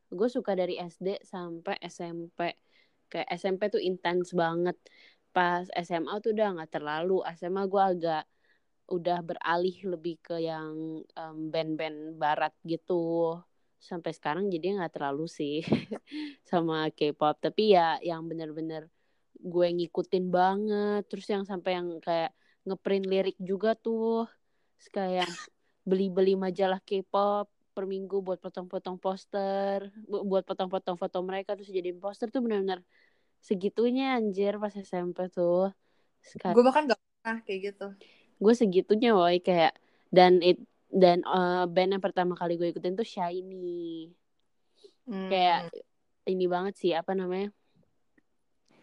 gue 0.08 0.28
suka 0.32 0.56
dari 0.56 0.80
SD 0.80 1.20
sampai 1.28 1.76
SMP. 1.84 2.56
Kayak 3.12 3.28
SMP 3.36 3.68
tuh 3.68 3.76
intens 3.76 4.32
banget. 4.32 4.80
Pas 5.34 5.64
SMA 5.86 6.14
tuh 6.24 6.30
udah 6.34 6.48
nggak 6.58 6.70
terlalu. 6.76 7.22
SMA 7.38 7.62
gue 7.72 7.82
agak 7.82 8.22
udah 8.90 9.18
beralih 9.22 9.76
lebih 9.92 10.18
ke 10.18 10.36
yang 10.42 11.02
em, 11.14 11.36
band-band 11.52 12.18
barat 12.22 12.52
gitu. 12.66 13.38
Sampai 13.80 14.12
sekarang 14.12 14.50
jadi 14.52 14.76
nggak 14.76 14.92
terlalu 15.00 15.24
sih 15.30 15.62
sama 16.50 16.90
K-pop. 16.92 17.38
Tapi 17.40 17.62
ya 17.76 17.96
yang 18.02 18.26
bener-bener 18.30 18.90
gue 19.38 19.66
ngikutin 19.76 20.26
banget. 20.28 21.02
Terus 21.10 21.26
yang 21.32 21.44
sampai 21.46 21.70
yang 21.78 21.88
kayak 22.02 22.30
ngeprint 22.66 23.04
lirik 23.08 23.36
juga 23.40 23.72
tuh 23.78 24.28
Terus 24.80 24.88
kayak 24.96 25.30
beli-beli 25.84 26.32
majalah 26.40 26.80
K-pop 26.88 27.52
per 27.76 27.84
minggu 27.84 28.16
buat 28.24 28.40
potong-potong 28.40 28.96
poster 28.96 29.92
bu- 30.08 30.24
buat 30.24 30.44
potong-potong 30.48 30.96
foto 30.96 31.18
mereka 31.20 31.52
terus 31.52 31.68
jadiin 31.68 32.00
poster 32.00 32.32
tuh 32.32 32.40
benar-benar 32.44 32.80
segitunya 33.40 34.16
anjir 34.20 34.60
pas 34.60 34.72
SMP 34.72 35.26
tuh. 35.32 35.72
Sekarang 36.20 36.56
gue 36.60 36.64
bahkan 36.64 36.84
gak 36.86 37.00
pernah 37.00 37.40
kayak 37.42 37.60
gitu. 37.72 37.86
Gue 38.40 38.54
segitunya 38.56 39.16
woy 39.16 39.40
kayak 39.40 39.76
dan 40.12 40.44
it 40.44 40.60
dan 40.92 41.24
eh, 41.24 41.64
band 41.66 41.98
yang 41.98 42.04
pertama 42.04 42.36
kali 42.36 42.60
gue 42.60 42.70
ikutin 42.70 42.94
tuh 42.94 43.08
Shiny. 43.08 44.12
Hmm. 45.10 45.26
kayak 45.26 45.74
ini 46.30 46.46
banget 46.46 46.78
sih 46.78 46.94
apa 46.94 47.18
namanya 47.18 47.50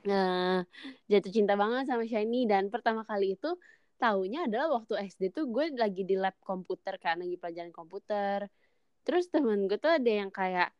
nah 0.03 0.67
jatuh 1.07 1.31
cinta 1.31 1.59
banget 1.59 1.87
sama 1.87 2.07
Shiny. 2.07 2.47
Dan 2.47 2.71
pertama 2.71 3.03
kali 3.03 3.35
itu 3.35 3.55
taunya 3.99 4.47
adalah 4.47 4.79
waktu 4.79 5.03
SD 5.09 5.35
tuh 5.35 5.51
gue 5.51 5.75
lagi 5.75 6.07
di 6.07 6.15
lab 6.15 6.37
komputer 6.39 6.95
kan 6.95 7.19
lagi 7.19 7.35
pelajaran 7.35 7.75
komputer. 7.75 8.47
Terus 9.03 9.27
temen 9.27 9.67
gue 9.67 9.75
tuh 9.75 9.91
ada 9.91 10.07
yang 10.07 10.31
kayak 10.31 10.71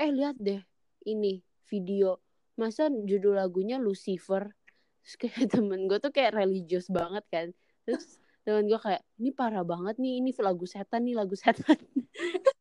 eh 0.00 0.08
lihat 0.08 0.40
deh 0.40 0.60
ini 1.04 1.44
video 1.68 2.29
masa 2.60 2.92
judul 2.92 3.40
lagunya 3.40 3.80
Lucifer? 3.80 4.52
Terus 5.00 5.14
kayak 5.16 5.48
temen 5.56 5.88
gue 5.88 5.96
tuh 5.96 6.12
kayak 6.12 6.36
religius 6.36 6.92
banget 6.92 7.24
kan. 7.32 7.48
Terus 7.88 8.20
temen 8.44 8.68
gue 8.68 8.76
kayak 8.76 9.00
ini 9.16 9.32
parah 9.32 9.64
banget 9.64 9.96
nih 9.96 10.20
ini 10.20 10.30
lagu 10.36 10.68
setan 10.68 11.08
nih 11.08 11.16
lagu 11.16 11.32
setan. 11.32 11.76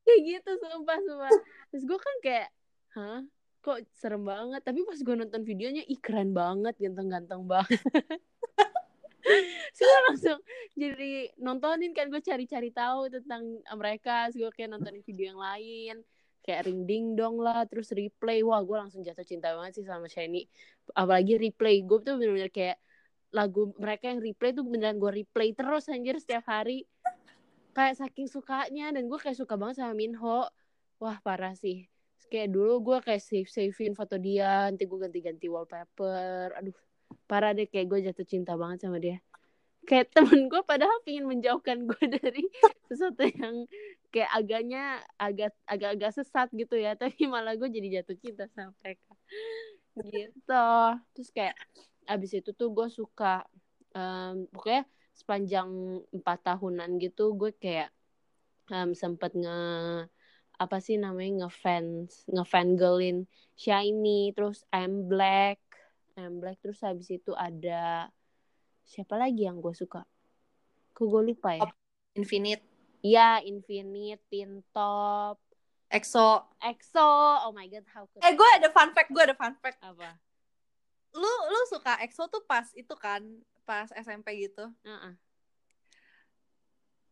Kayak 0.09 0.25
gitu 0.25 0.51
sumpah 0.57 0.97
sumpah. 1.05 1.33
Terus 1.69 1.83
gue 1.85 1.99
kan 2.01 2.15
kayak 2.25 2.49
hah? 2.97 3.21
Kok 3.61 3.77
serem 3.93 4.25
banget? 4.25 4.65
Tapi 4.65 4.81
pas 4.81 4.97
gue 4.97 5.15
nonton 5.19 5.41
videonya 5.45 5.85
ih 5.85 5.99
keren 6.01 6.33
banget 6.33 6.73
ganteng-ganteng 6.81 7.45
banget. 7.45 7.77
Terus 9.77 9.91
langsung 10.09 10.39
jadi 10.73 11.29
nontonin 11.37 11.93
kan 11.93 12.09
gue 12.09 12.17
cari-cari 12.25 12.73
tahu 12.73 13.13
tentang 13.13 13.61
mereka. 13.77 14.33
Terus 14.33 14.49
gue 14.49 14.51
kayak 14.57 14.73
nontonin 14.73 15.05
video 15.05 15.35
yang 15.35 15.37
lain 15.37 16.01
kayak 16.49 16.65
ring 16.65 16.89
ding 16.89 17.13
dong 17.13 17.37
lah 17.37 17.61
terus 17.69 17.93
replay. 17.93 18.41
Wah 18.41 18.65
gue 18.65 18.73
langsung 18.73 19.05
jatuh 19.05 19.21
cinta 19.21 19.53
banget 19.53 19.77
sih 19.77 19.85
sama 19.85 20.09
Shiny 20.09 20.49
apalagi 20.97 21.37
replay. 21.37 21.85
Gue 21.85 22.01
tuh 22.01 22.17
bener-bener 22.17 22.49
kayak 22.49 22.81
lagu 23.29 23.69
mereka 23.77 24.09
yang 24.09 24.17
replay 24.25 24.49
tuh 24.57 24.65
beneran 24.65 24.97
gue 24.97 25.21
replay 25.21 25.53
terus 25.53 25.85
anjir 25.93 26.17
setiap 26.17 26.49
hari. 26.49 26.89
Kayak 27.77 28.01
saking 28.01 28.25
sukanya 28.25 28.89
dan 28.89 29.05
gue 29.05 29.19
kayak 29.21 29.37
suka 29.37 29.53
banget 29.53 29.85
sama 29.85 29.93
Minho. 29.93 30.49
Wah 30.97 31.17
parah 31.21 31.53
sih. 31.53 31.85
Kayak 32.33 32.57
dulu 32.57 32.73
gue 32.81 32.97
kayak 33.05 33.21
save 33.21 33.49
savein 33.53 33.93
foto 33.93 34.17
dia 34.17 34.73
nanti 34.73 34.89
gue 34.89 34.97
ganti-ganti 34.97 35.45
wallpaper. 35.45 36.57
Aduh 36.57 36.73
parah 37.29 37.53
deh 37.53 37.69
kayak 37.69 37.85
gue 37.85 37.99
jatuh 38.09 38.25
cinta 38.25 38.57
banget 38.57 38.89
sama 38.89 38.97
dia 38.97 39.21
kayak 39.89 40.07
temen 40.15 40.45
gue 40.45 40.61
padahal 40.61 41.01
pingin 41.01 41.25
menjauhkan 41.25 41.89
gue 41.89 42.03
dari 42.05 42.45
sesuatu 42.87 43.25
yang 43.25 43.65
kayak 44.13 44.29
agaknya 44.29 45.01
agak 45.17 45.57
agak-agak 45.65 46.13
sesat 46.13 46.47
gitu 46.53 46.77
ya. 46.77 46.93
Tapi 47.01 47.25
malah 47.25 47.57
gue 47.57 47.65
jadi 47.65 47.99
jatuh 48.01 48.17
cinta 48.21 48.45
sama 48.53 48.71
mereka. 48.85 49.09
Gitu. 49.97 50.69
Terus 51.17 51.29
kayak 51.33 51.57
abis 52.05 52.37
itu 52.37 52.53
tuh 52.53 52.69
gue 52.69 52.87
suka 52.93 53.41
em, 53.97 54.45
pokoknya 54.53 54.85
sepanjang 55.17 55.69
empat 56.13 56.39
tahunan 56.45 56.89
gitu 57.01 57.33
gue 57.33 57.51
kayak 57.57 57.89
em, 58.69 58.93
sempet 58.93 59.33
nge 59.33 59.59
apa 60.59 60.77
sih 60.83 60.99
namanya 60.99 61.49
ngefans 61.49 62.29
ngefangirlin 62.29 63.25
Shiny. 63.57 64.37
Terus 64.37 64.61
I'm 64.69 65.09
Black 65.09 65.57
I'm 66.13 66.37
Black. 66.37 66.61
Terus 66.61 66.79
habis 66.85 67.09
itu 67.09 67.31
ada 67.33 68.11
siapa 68.89 69.21
lagi 69.21 69.45
yang 69.45 69.61
gue 69.61 69.73
suka? 69.77 70.01
Kok 70.97 71.05
gue 71.05 71.21
lupa 71.29 71.53
ya? 71.53 71.69
Infinite. 72.17 72.65
Ya 73.05 73.37
Infinite 73.45 74.25
Tin 74.33 74.65
Top. 74.73 75.37
EXO. 75.93 76.49
EXO. 76.57 77.09
Oh 77.45 77.53
my 77.53 77.69
god 77.69 77.85
how 77.93 78.09
could 78.09 78.21
eh 78.25 78.33
gue 78.33 78.49
ada 78.57 78.69
fun 78.73 78.89
fact 78.97 79.13
gue 79.13 79.23
ada 79.23 79.37
fun 79.37 79.53
fact. 79.61 79.77
Apa? 79.85 80.17
Lu 81.13 81.33
lu 81.53 81.61
suka 81.69 82.01
EXO 82.01 82.25
tuh 82.33 82.41
pas 82.49 82.65
itu 82.73 82.93
kan 82.97 83.21
pas 83.65 83.89
SMP 83.93 84.49
gitu. 84.49 84.65
Heeh. 84.81 85.13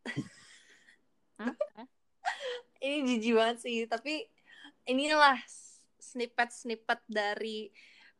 Hah? 1.41 1.53
Hah? 1.53 1.87
ini 2.83 3.07
jijik 3.07 3.33
banget 3.39 3.57
sih 3.63 3.89
tapi 3.89 4.25
inilah 4.85 5.39
snippet 5.97 6.53
snippet 6.53 7.01
dari 7.09 7.69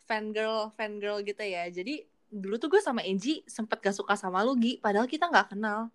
fangirl 0.06 0.74
fangirl 0.74 1.22
gitu 1.22 1.44
ya. 1.44 1.70
Jadi 1.70 2.17
dulu 2.28 2.56
tuh 2.60 2.70
gue 2.72 2.82
sama 2.84 3.02
Enji 3.04 3.44
sempet 3.48 3.80
gak 3.80 3.96
suka 3.96 4.14
sama 4.20 4.44
lu 4.44 4.54
Gi. 4.60 4.80
Padahal 4.84 5.08
kita 5.08 5.28
nggak 5.32 5.56
kenal. 5.56 5.90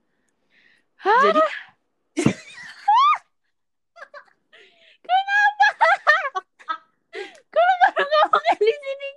Hah? 1.03 1.23
jadi 1.29 1.43
Baru 7.53 7.73
ngomongin 8.13 8.59
di 8.61 8.73
sini 8.73 9.09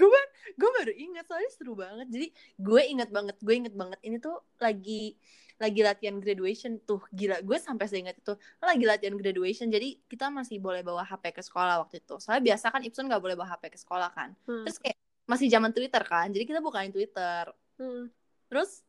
gue 0.00 0.22
gue 0.56 0.70
baru 0.80 0.92
ingat 0.96 1.24
soalnya 1.28 1.50
seru 1.52 1.76
banget. 1.76 2.06
Jadi 2.08 2.26
gue 2.56 2.82
inget 2.88 3.10
banget 3.12 3.36
gue 3.38 3.54
inget 3.54 3.74
banget 3.76 4.00
ini 4.00 4.16
tuh 4.16 4.40
lagi 4.56 5.14
lagi 5.60 5.84
latihan 5.84 6.16
graduation 6.16 6.80
tuh 6.88 7.04
gila 7.12 7.44
gue 7.44 7.58
sampai 7.60 7.84
seingat 7.84 8.16
itu 8.16 8.32
lagi 8.64 8.84
latihan 8.88 9.12
graduation 9.12 9.68
jadi 9.68 10.00
kita 10.08 10.32
masih 10.32 10.56
boleh 10.56 10.80
bawa 10.80 11.04
HP 11.04 11.36
ke 11.36 11.42
sekolah 11.44 11.84
waktu 11.84 12.00
itu. 12.00 12.16
Soalnya 12.16 12.56
biasa 12.56 12.72
kan 12.72 12.80
Ipson 12.80 13.06
nggak 13.06 13.20
boleh 13.20 13.36
bawa 13.36 13.54
HP 13.56 13.76
ke 13.76 13.78
sekolah 13.78 14.10
kan. 14.10 14.32
Hmm. 14.48 14.64
terus 14.64 14.80
kayak 14.80 14.96
masih 15.28 15.46
zaman 15.52 15.70
Twitter 15.70 16.02
kan 16.02 16.32
jadi 16.32 16.44
kita 16.48 16.60
bukain 16.64 16.90
Twitter. 16.90 17.52
Hmm. 17.76 18.08
terus 18.50 18.84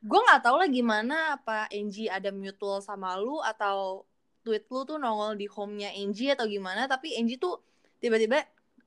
gue 0.00 0.20
nggak 0.20 0.40
tahu 0.46 0.56
lah 0.56 0.68
gimana 0.70 1.36
apa 1.36 1.68
Angie 1.74 2.08
ada 2.08 2.30
mutual 2.30 2.80
sama 2.80 3.18
lu 3.18 3.42
atau 3.42 4.08
tweet 4.40 4.64
lu 4.72 4.88
tuh 4.88 4.96
nongol 4.96 5.36
di 5.36 5.44
home-nya 5.50 5.92
Angie 5.92 6.32
atau 6.32 6.48
gimana 6.48 6.88
tapi 6.88 7.12
Angie 7.18 7.36
tuh 7.36 7.60
tiba-tiba 8.00 8.40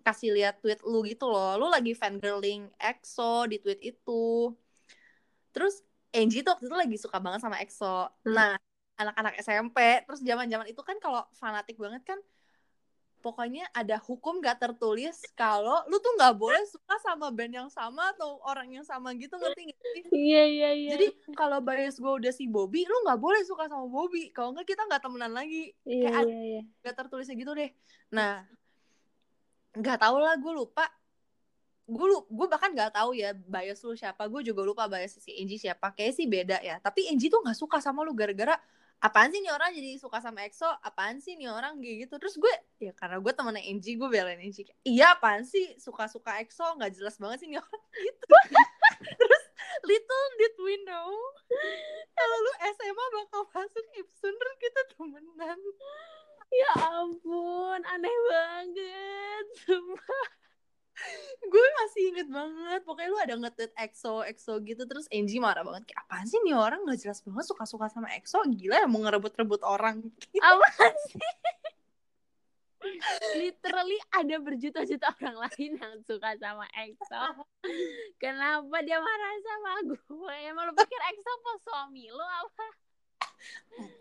kasih 0.04 0.36
lihat 0.36 0.60
tweet 0.60 0.84
lu 0.84 1.02
gitu 1.08 1.32
loh. 1.32 1.56
Lu 1.56 1.72
lagi 1.72 1.96
fangirling 1.96 2.68
EXO 2.76 3.48
di 3.48 3.58
tweet 3.64 3.80
itu. 3.82 4.52
Terus 5.56 5.82
Angie 6.14 6.46
tuh 6.46 6.54
waktu 6.56 6.70
itu 6.70 6.78
lagi 6.78 6.98
suka 7.02 7.18
banget 7.18 7.42
sama 7.42 7.58
EXO 7.60 8.08
Hmm. 8.24 8.34
nah 8.38 8.52
anak-anak 8.94 9.34
SMP 9.42 10.06
terus 10.06 10.22
zaman-zaman 10.22 10.70
itu 10.70 10.80
kan 10.86 11.02
kalau 11.02 11.26
fanatik 11.34 11.76
banget 11.82 12.06
kan 12.06 12.20
pokoknya 13.24 13.64
ada 13.72 13.98
hukum 14.04 14.44
gak 14.44 14.60
tertulis 14.60 15.16
kalau 15.34 15.80
lu 15.88 15.96
tuh 16.04 16.12
nggak 16.20 16.36
boleh 16.36 16.60
suka 16.68 17.00
sama 17.00 17.32
band 17.32 17.56
yang 17.56 17.70
sama 17.72 18.12
atau 18.14 18.44
orang 18.44 18.68
yang 18.68 18.84
sama 18.84 19.16
gitu 19.16 19.40
ngerti 19.40 19.72
gak 19.72 19.80
sih? 19.96 20.04
Iya 20.12 20.44
iya 20.44 20.70
iya. 20.76 20.90
Jadi 20.92 21.08
kalau 21.32 21.64
bias 21.64 22.04
gue 22.04 22.14
udah 22.20 22.34
si 22.36 22.52
Bobby, 22.52 22.84
lu 22.84 23.08
nggak 23.08 23.16
boleh 23.24 23.40
suka 23.48 23.72
sama 23.72 23.88
Bobby. 23.88 24.36
Kalau 24.36 24.52
nggak 24.52 24.68
kita 24.68 24.84
nggak 24.84 25.00
temenan 25.00 25.32
lagi. 25.32 25.72
iya 25.88 26.12
kayak 26.12 26.24
iya 26.28 26.40
iya. 26.44 26.62
Gak 26.84 26.96
tertulisnya 27.00 27.40
gitu 27.40 27.56
deh. 27.56 27.72
Nah, 28.12 28.44
nggak 29.72 29.98
tahu 30.04 30.18
lah 30.20 30.36
gue 30.36 30.54
lupa. 30.54 30.86
Gue 31.94 32.08
lu, 32.10 32.18
gue 32.26 32.48
bahkan 32.50 32.74
nggak 32.74 32.98
tahu 32.98 33.14
ya 33.14 33.38
bias 33.38 33.80
lu 33.86 33.94
siapa. 33.94 34.26
Gue 34.26 34.42
juga 34.42 34.66
lupa 34.66 34.90
bias 34.90 35.22
si 35.22 35.32
Angie 35.38 35.62
siapa. 35.62 35.94
Kayak 35.94 36.14
sih 36.18 36.26
beda 36.26 36.58
ya. 36.60 36.82
Tapi 36.82 37.08
Angie 37.14 37.30
tuh 37.30 37.40
nggak 37.46 37.58
suka 37.58 37.78
sama 37.80 38.02
lu 38.02 38.18
gara-gara 38.18 38.58
apaan 39.04 39.30
sih 39.36 39.44
nih 39.44 39.52
orang 39.52 39.76
jadi 39.76 40.00
suka 40.00 40.24
sama 40.24 40.48
EXO? 40.48 40.68
Apaan 40.80 41.20
sih 41.20 41.36
nih 41.36 41.52
orang 41.52 41.78
kayak 41.84 42.08
gitu? 42.08 42.16
Terus 42.18 42.36
gue 42.40 42.54
ya 42.82 42.92
karena 42.96 43.20
gue 43.20 43.32
temennya 43.36 43.64
Angie, 43.68 43.96
gue 44.00 44.08
belain 44.10 44.40
Angie. 44.40 44.66
Iya 44.82 45.14
apaan 45.20 45.46
sih 45.46 45.76
suka-suka 45.78 46.40
EXO? 46.42 46.80
Nggak 46.80 46.98
jelas 46.98 47.16
banget 47.22 47.46
sih 47.46 47.48
nih 47.52 47.60
orang 47.60 47.84
gitu. 48.08 48.36
Terus 49.04 49.44
little 49.84 50.26
did 50.40 50.56
we 50.64 50.76
know 50.88 51.12
kalau 52.14 52.38
lu 52.40 52.54
SMA 52.80 53.06
bakal 53.20 53.42
masuk 53.52 53.86
Ipsun 54.00 54.34
terus 54.40 54.56
kita 54.62 54.82
temenan. 54.96 55.60
Ya 56.54 56.72
ampun, 57.02 57.82
aneh 57.82 58.18
banget. 58.30 59.46
Sumpah. 59.66 60.43
Gue 61.44 61.68
masih 61.84 62.02
inget 62.14 62.28
banget 62.30 62.82
pokoknya 62.86 63.10
lu 63.10 63.20
ada 63.20 63.36
nge-tweet 63.36 63.74
EXO 63.74 64.24
EXO 64.30 64.54
gitu 64.62 64.86
terus 64.86 65.10
Angie 65.10 65.42
marah 65.42 65.66
banget 65.66 65.90
kayak 65.90 66.06
apaan 66.06 66.26
sih 66.30 66.40
nih 66.46 66.54
orang 66.54 66.86
nggak 66.86 67.02
jelas 67.02 67.20
banget 67.26 67.46
suka-suka 67.50 67.90
sama 67.90 68.08
EXO 68.14 68.46
gila 68.54 68.86
ya 68.86 68.88
mau 68.88 69.02
ngerebut-rebut 69.02 69.62
orang 69.66 70.06
Apa 70.48 70.68
sih? 71.10 71.22
Literally 73.40 73.96
ada 74.12 74.36
berjuta-juta 74.44 75.08
orang 75.24 75.48
lain 75.48 75.72
yang 75.80 75.96
suka 76.04 76.36
sama 76.36 76.68
EXO. 76.76 77.48
Kenapa 78.20 78.78
dia 78.84 79.00
marah 79.00 79.36
sama 79.40 79.72
gue? 79.88 80.36
Emang 80.52 80.68
lu 80.68 80.76
pikir 80.76 81.00
EXO 81.00 81.32
pas 81.42 81.60
suami 81.64 82.12
lu 82.12 82.20
apa? 82.20 82.68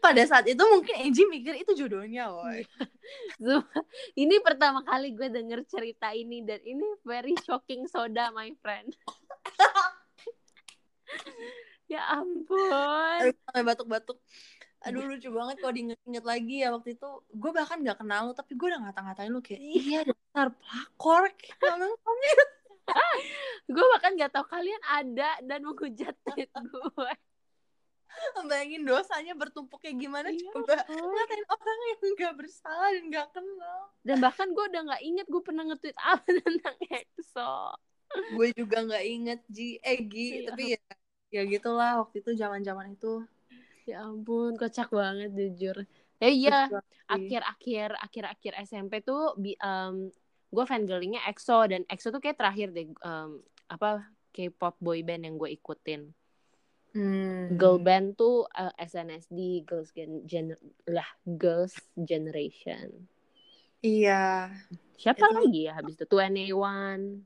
Pada 0.05 0.23
saat 0.29 0.45
itu 0.45 0.61
mungkin 0.61 0.95
Angie 1.01 1.29
mikir 1.29 1.57
itu 1.57 1.73
jodohnya 1.73 2.29
woy. 2.29 2.69
Sumpah, 3.41 3.85
ini 4.15 4.37
pertama 4.45 4.85
kali 4.85 5.17
gue 5.17 5.33
denger 5.33 5.65
cerita 5.65 6.13
ini 6.13 6.45
dan 6.45 6.61
ini 6.63 6.85
very 7.03 7.33
shocking 7.41 7.89
soda 7.89 8.29
my 8.37 8.53
friend. 8.61 8.93
ya 11.93 12.05
ampun. 12.13 13.19
Aduh, 13.25 13.37
sampai 13.49 13.65
batuk-batuk. 13.65 14.21
Aduh 14.83 15.07
lucu 15.07 15.31
banget 15.31 15.63
kalau 15.63 15.73
diinget-inget 15.73 16.25
lagi 16.27 16.67
ya 16.67 16.75
waktu 16.75 16.99
itu. 16.99 17.09
Gue 17.33 17.51
bahkan 17.55 17.81
nggak 17.81 18.03
kenal 18.03 18.29
lu 18.29 18.35
tapi 18.35 18.59
gue 18.59 18.67
udah 18.67 18.91
ngata-ngatain 18.91 19.31
lu 19.31 19.41
kayak 19.41 19.63
iya. 19.63 20.03
dasar 20.03 20.51
pelakor 20.53 21.31
kamu. 21.63 21.89
Gue 23.71 23.87
bahkan 23.95 24.19
gak 24.19 24.35
tahu 24.35 24.43
kalian 24.51 24.83
ada 24.91 25.39
dan 25.47 25.63
menghujat 25.63 26.19
gue. 26.27 27.15
Bayangin 28.47 28.83
dosanya 28.85 29.35
bertumpuk 29.35 29.81
kayak 29.81 29.97
gimana 29.99 30.29
Iya, 30.31 30.51
coba 30.53 30.85
ngatain 30.89 31.45
orang 31.49 31.79
yang 31.89 32.01
nggak 32.19 32.35
bersalah 32.37 32.89
dan 32.93 33.05
nggak 33.09 33.29
kenal 33.33 33.81
Dan 34.03 34.17
bahkan 34.21 34.49
gue 34.53 34.65
udah 34.69 34.83
gak 34.93 35.03
inget 35.03 35.27
gue 35.31 35.43
pernah 35.43 35.65
nge-tweet 35.69 35.97
apa 35.99 36.27
tentang 36.27 36.77
EXO. 36.91 37.55
gue 38.13 38.49
juga 38.53 38.77
nggak 38.85 39.05
inget 39.09 39.41
Ji 39.49 39.81
eh 39.81 39.99
Gi 40.05 40.29
Iya. 40.45 40.49
tapi 40.53 40.63
ya 40.77 40.81
ya 41.33 41.43
gitulah 41.49 42.05
waktu 42.05 42.21
itu 42.21 42.37
zaman 42.37 42.61
zaman 42.61 42.93
itu 42.93 43.25
Ya 43.83 44.07
ampun, 44.07 44.55
kocak 44.55 44.95
banget 44.95 45.35
jujur. 45.35 45.83
Ya 46.23 46.31
iya, 46.31 46.71
akhir-akhir 47.11 47.99
akhir-akhir 47.99 48.53
SMP 48.63 49.03
tuh 49.03 49.35
um, 49.59 49.95
gue 50.55 50.65
fangirlingnya 50.69 51.27
EXO 51.27 51.67
dan 51.67 51.83
EXO 51.91 52.15
tuh 52.15 52.23
kayak 52.23 52.39
terakhir 52.39 52.71
deh 52.71 52.87
um, 53.03 53.43
apa 53.67 54.07
K-pop 54.31 54.79
boy 54.79 55.03
band 55.03 55.27
yang 55.27 55.35
gue 55.35 55.51
ikutin. 55.51 56.15
Hmm. 56.93 57.57
Girl 57.57 57.81
band 57.81 58.15
tuh 58.15 58.45
uh, 58.53 58.69
SNSD 58.77 59.65
Girls 59.65 59.89
Gen, 59.91 60.29
Gen- 60.29 60.61
lah 60.85 61.09
Girls 61.25 61.73
Generation. 61.97 63.09
iya 63.81 64.53
Siapa 64.95 65.25
Itu- 65.25 65.35
lagi 65.35 65.61
ya 65.67 65.73
habis 65.75 65.97
itu 65.97 66.05
21. 66.07 67.25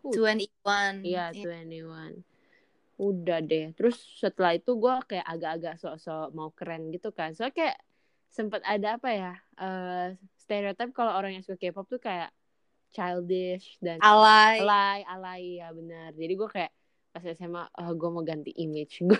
Twenty 0.00 0.48
One 0.64 1.04
Iya, 1.04 1.32
21. 1.34 2.24
Udah 3.00 3.40
deh. 3.40 3.72
Terus 3.76 3.96
setelah 4.16 4.52
itu 4.52 4.76
gue 4.76 4.94
kayak 5.08 5.24
agak-agak 5.24 5.74
sok-sok 5.76 6.32
mau 6.32 6.52
keren 6.52 6.92
gitu 6.92 7.12
kan. 7.12 7.32
Soalnya 7.32 7.56
kayak 7.56 7.78
sempet 8.28 8.60
ada 8.62 8.96
apa 8.96 9.08
ya? 9.10 9.32
eh 9.56 10.16
stereotip 10.36 10.92
kalau 10.92 11.12
orang 11.12 11.36
yang 11.36 11.44
suka 11.44 11.56
K-pop 11.58 11.88
tuh 11.88 12.00
kayak 12.00 12.32
childish 12.90 13.76
dan 13.78 14.00
alay 14.00 14.60
alay, 14.60 14.98
alay 15.04 15.42
ya 15.60 15.68
benar. 15.72 16.12
Jadi 16.12 16.32
gue 16.32 16.48
kayak 16.48 16.72
pas 17.10 17.24
SMA, 17.26 17.64
oh, 17.66 17.90
gue 17.94 18.10
mau 18.10 18.22
ganti 18.22 18.54
image. 18.56 19.02
Gue 19.06 19.18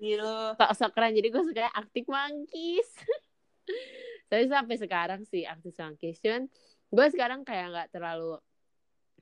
gitu 0.00 0.32
sok-sok 0.58 0.90
keren. 0.90 1.14
Jadi 1.14 1.28
gue 1.30 1.42
suka 1.46 1.70
aktif 1.70 2.04
monkeys. 2.10 2.90
Tapi 4.30 4.44
sampai 4.50 4.76
sekarang 4.78 5.20
sih 5.28 5.46
aktif 5.46 5.74
monkeys. 5.78 6.18
Cuman 6.18 6.50
gue 6.90 7.06
sekarang 7.14 7.46
kayak 7.46 7.66
nggak 7.72 7.88
terlalu 7.94 8.42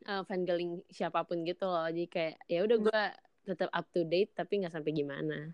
uh, 0.08 0.22
fangirling 0.24 0.80
siapa 0.88 1.22
pun 1.28 1.44
gitu 1.44 1.68
loh. 1.68 1.86
Jadi 1.88 2.08
kayak 2.08 2.34
ya 2.48 2.64
udah 2.64 2.78
gue 2.80 3.02
tetap 3.44 3.68
up 3.68 3.86
to 3.92 4.08
date 4.08 4.32
tapi 4.32 4.64
nggak 4.64 4.72
sampai 4.72 4.92
gimana. 4.96 5.52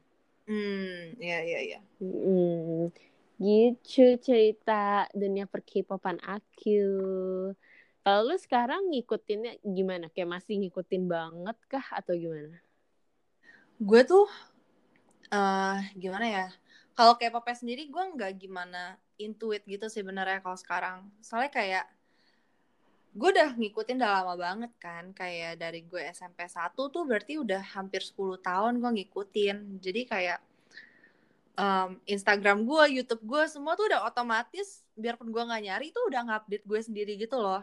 hmm 0.51 1.21
iya 1.23 1.39
iya 1.47 1.59
iya 1.63 1.81
Hmm, 2.01 2.91
gitu 3.39 4.19
cerita 4.19 5.07
dunia 5.15 5.47
per 5.47 5.63
K-popan 5.63 6.19
aku. 6.23 6.83
Kalau 8.01 8.33
lu 8.33 8.37
sekarang 8.41 8.89
ngikutinnya 8.91 9.61
gimana? 9.61 10.09
Kayak 10.11 10.41
masih 10.41 10.57
ngikutin 10.61 11.05
banget 11.05 11.57
kah 11.69 11.87
atau 11.97 12.17
gimana? 12.17 12.59
gue 13.81 14.03
tuh 14.05 14.29
eh 15.33 15.81
gimana 15.97 16.27
ya 16.29 16.47
kalau 16.93 17.17
kayak 17.17 17.33
papa 17.33 17.57
sendiri 17.57 17.89
gue 17.89 18.05
nggak 18.13 18.37
gimana 18.37 19.01
intuit 19.17 19.65
gitu 19.65 19.89
sih 19.89 20.05
sebenarnya 20.05 20.45
kalau 20.45 20.59
sekarang 20.61 21.09
soalnya 21.25 21.49
kayak 21.49 21.85
gue 23.17 23.29
udah 23.33 23.57
ngikutin 23.57 23.97
udah 23.97 24.13
lama 24.21 24.35
banget 24.37 24.73
kan 24.77 25.17
kayak 25.17 25.57
dari 25.57 25.81
gue 25.89 25.97
SMP 26.13 26.45
1 26.45 26.77
tuh 26.77 27.09
berarti 27.09 27.41
udah 27.41 27.65
hampir 27.73 28.05
10 28.05 28.37
tahun 28.45 28.85
gue 28.85 28.91
ngikutin 29.01 29.81
jadi 29.81 30.01
kayak 30.05 30.39
em, 31.61 31.91
Instagram 32.09 32.65
gue, 32.65 33.01
YouTube 33.01 33.21
gue 33.29 33.45
semua 33.53 33.77
tuh 33.77 33.93
udah 33.93 34.09
otomatis 34.09 34.81
biarpun 34.97 35.29
gue 35.29 35.43
nggak 35.45 35.63
nyari 35.69 35.87
tuh 35.93 36.09
udah 36.09 36.25
ngupdate 36.25 36.65
gue 36.65 36.81
sendiri 36.81 37.13
gitu 37.21 37.37
loh. 37.37 37.61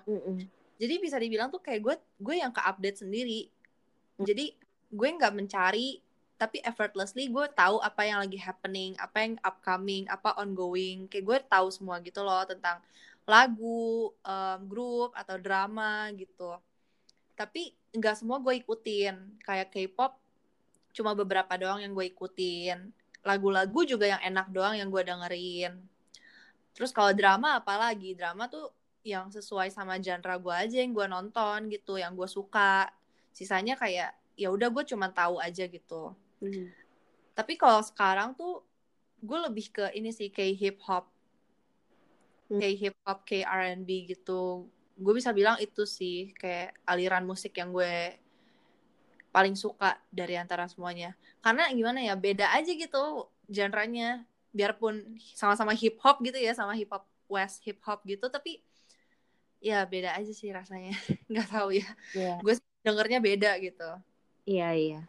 Jadi 0.77 0.93
bisa 1.01 1.17
dibilang 1.17 1.49
tuh 1.49 1.57
kayak 1.57 1.81
gue 1.81 1.95
gue 2.21 2.35
yang 2.37 2.53
ke 2.53 2.61
update 2.61 3.01
sendiri 3.01 3.49
jadi 4.17 4.49
gue 4.89 5.09
nggak 5.13 5.33
mencari 5.33 6.01
tapi 6.37 6.61
effortlessly 6.61 7.33
gue 7.33 7.49
tahu 7.53 7.81
apa 7.81 8.05
yang 8.05 8.21
lagi 8.21 8.37
happening 8.37 8.93
apa 9.01 9.25
yang 9.25 9.33
upcoming 9.41 10.05
apa 10.09 10.37
ongoing. 10.37 11.09
Kayak 11.09 11.25
gue 11.25 11.37
tahu 11.49 11.67
semua 11.73 11.97
gitu 12.01 12.21
loh 12.21 12.45
tentang 12.45 12.81
lagu 13.25 14.13
em, 14.25 14.59
grup 14.69 15.13
atau 15.17 15.37
drama 15.37 16.09
gitu. 16.13 16.57
Tapi 17.37 17.73
nggak 17.93 18.21
semua 18.21 18.37
gue 18.41 18.57
ikutin. 18.61 19.17
Kayak 19.41 19.73
K-pop 19.73 20.17
cuma 20.93 21.13
beberapa 21.13 21.53
doang 21.57 21.81
yang 21.81 21.93
gue 21.93 22.09
ikutin 22.09 22.89
lagu-lagu 23.27 23.83
juga 23.83 24.07
yang 24.07 24.21
enak 24.23 24.47
doang 24.55 24.79
yang 24.79 24.87
gue 24.87 25.03
dengerin. 25.03 25.75
Terus 26.71 26.95
kalau 26.95 27.11
drama 27.11 27.59
apalagi 27.59 28.15
drama 28.15 28.47
tuh 28.47 28.71
yang 29.03 29.27
sesuai 29.27 29.67
sama 29.67 29.99
genre 29.99 30.39
gue 30.39 30.55
aja 30.55 30.79
yang 30.79 30.95
gue 30.95 31.07
nonton 31.11 31.67
gitu 31.67 31.99
yang 31.99 32.15
gue 32.15 32.27
suka. 32.31 32.87
Sisanya 33.35 33.75
kayak 33.75 34.15
ya 34.39 34.47
udah 34.47 34.71
gue 34.71 34.83
cuma 34.87 35.11
tahu 35.11 35.43
aja 35.43 35.67
gitu. 35.67 36.15
Hmm. 36.37 36.69
tapi 37.33 37.57
kalau 37.57 37.81
sekarang 37.81 38.37
tuh 38.37 38.61
gue 39.21 39.39
lebih 39.49 39.73
ke 39.73 39.85
ini 39.97 40.13
sih 40.13 40.29
kayak 40.29 40.53
hip 40.57 40.77
hop 40.85 41.09
Hmm. 42.47 42.63
kayak 42.63 42.75
hip 42.79 42.95
hop 43.03 43.27
kayak 43.27 43.47
R&B 43.47 43.89
gitu. 44.07 44.71
Gue 44.95 45.13
bisa 45.19 45.35
bilang 45.35 45.59
itu 45.59 45.83
sih 45.83 46.31
kayak 46.39 46.79
aliran 46.87 47.27
musik 47.27 47.51
yang 47.59 47.75
gue 47.75 48.15
paling 49.31 49.53
suka 49.53 49.97
dari 50.09 50.35
antara 50.39 50.65
semuanya 50.71 51.13
karena 51.43 51.69
gimana 51.71 51.99
ya 52.01 52.13
beda 52.17 52.51
aja 52.57 52.71
gitu 52.73 53.27
genre-nya 53.47 54.25
biarpun 54.51 55.19
sama-sama 55.37 55.71
hip 55.77 55.99
hop 56.01 56.19
gitu 56.25 56.39
ya 56.39 56.51
sama 56.57 56.73
hip 56.73 56.89
hop 56.89 57.05
west 57.29 57.61
hip 57.63 57.79
hop 57.85 58.01
gitu 58.07 58.25
tapi 58.31 58.63
ya 59.61 59.83
beda 59.85 60.13
aja 60.17 60.31
sih 60.33 60.49
rasanya 60.49 60.93
nggak 61.31 61.47
tahu 61.49 61.69
ya 61.75 61.87
Iya. 62.15 62.41
gue 62.41 62.53
dengernya 62.85 63.19
beda 63.19 63.51
gitu 63.61 63.89
Iya 64.47 64.69
iya. 64.79 65.01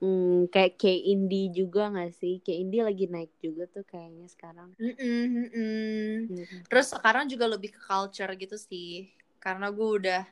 Hmm, 0.00 0.48
kayak 0.48 0.80
K 0.80 0.88
indie 1.12 1.52
juga 1.52 1.92
gak 1.92 2.16
sih? 2.16 2.40
K 2.40 2.54
indie 2.56 2.80
lagi 2.80 3.04
naik 3.10 3.28
juga 3.44 3.68
tuh 3.68 3.84
kayaknya 3.84 4.24
sekarang. 4.32 4.72
Mm-mm, 4.80 5.24
mm-mm. 5.28 6.32
Gitu. 6.32 6.54
Terus 6.64 6.86
sekarang 6.96 7.28
juga 7.28 7.44
lebih 7.44 7.76
ke 7.76 7.80
culture 7.84 8.32
gitu 8.40 8.56
sih. 8.56 9.12
Karena 9.36 9.68
gue 9.68 9.88
udah 10.00 10.22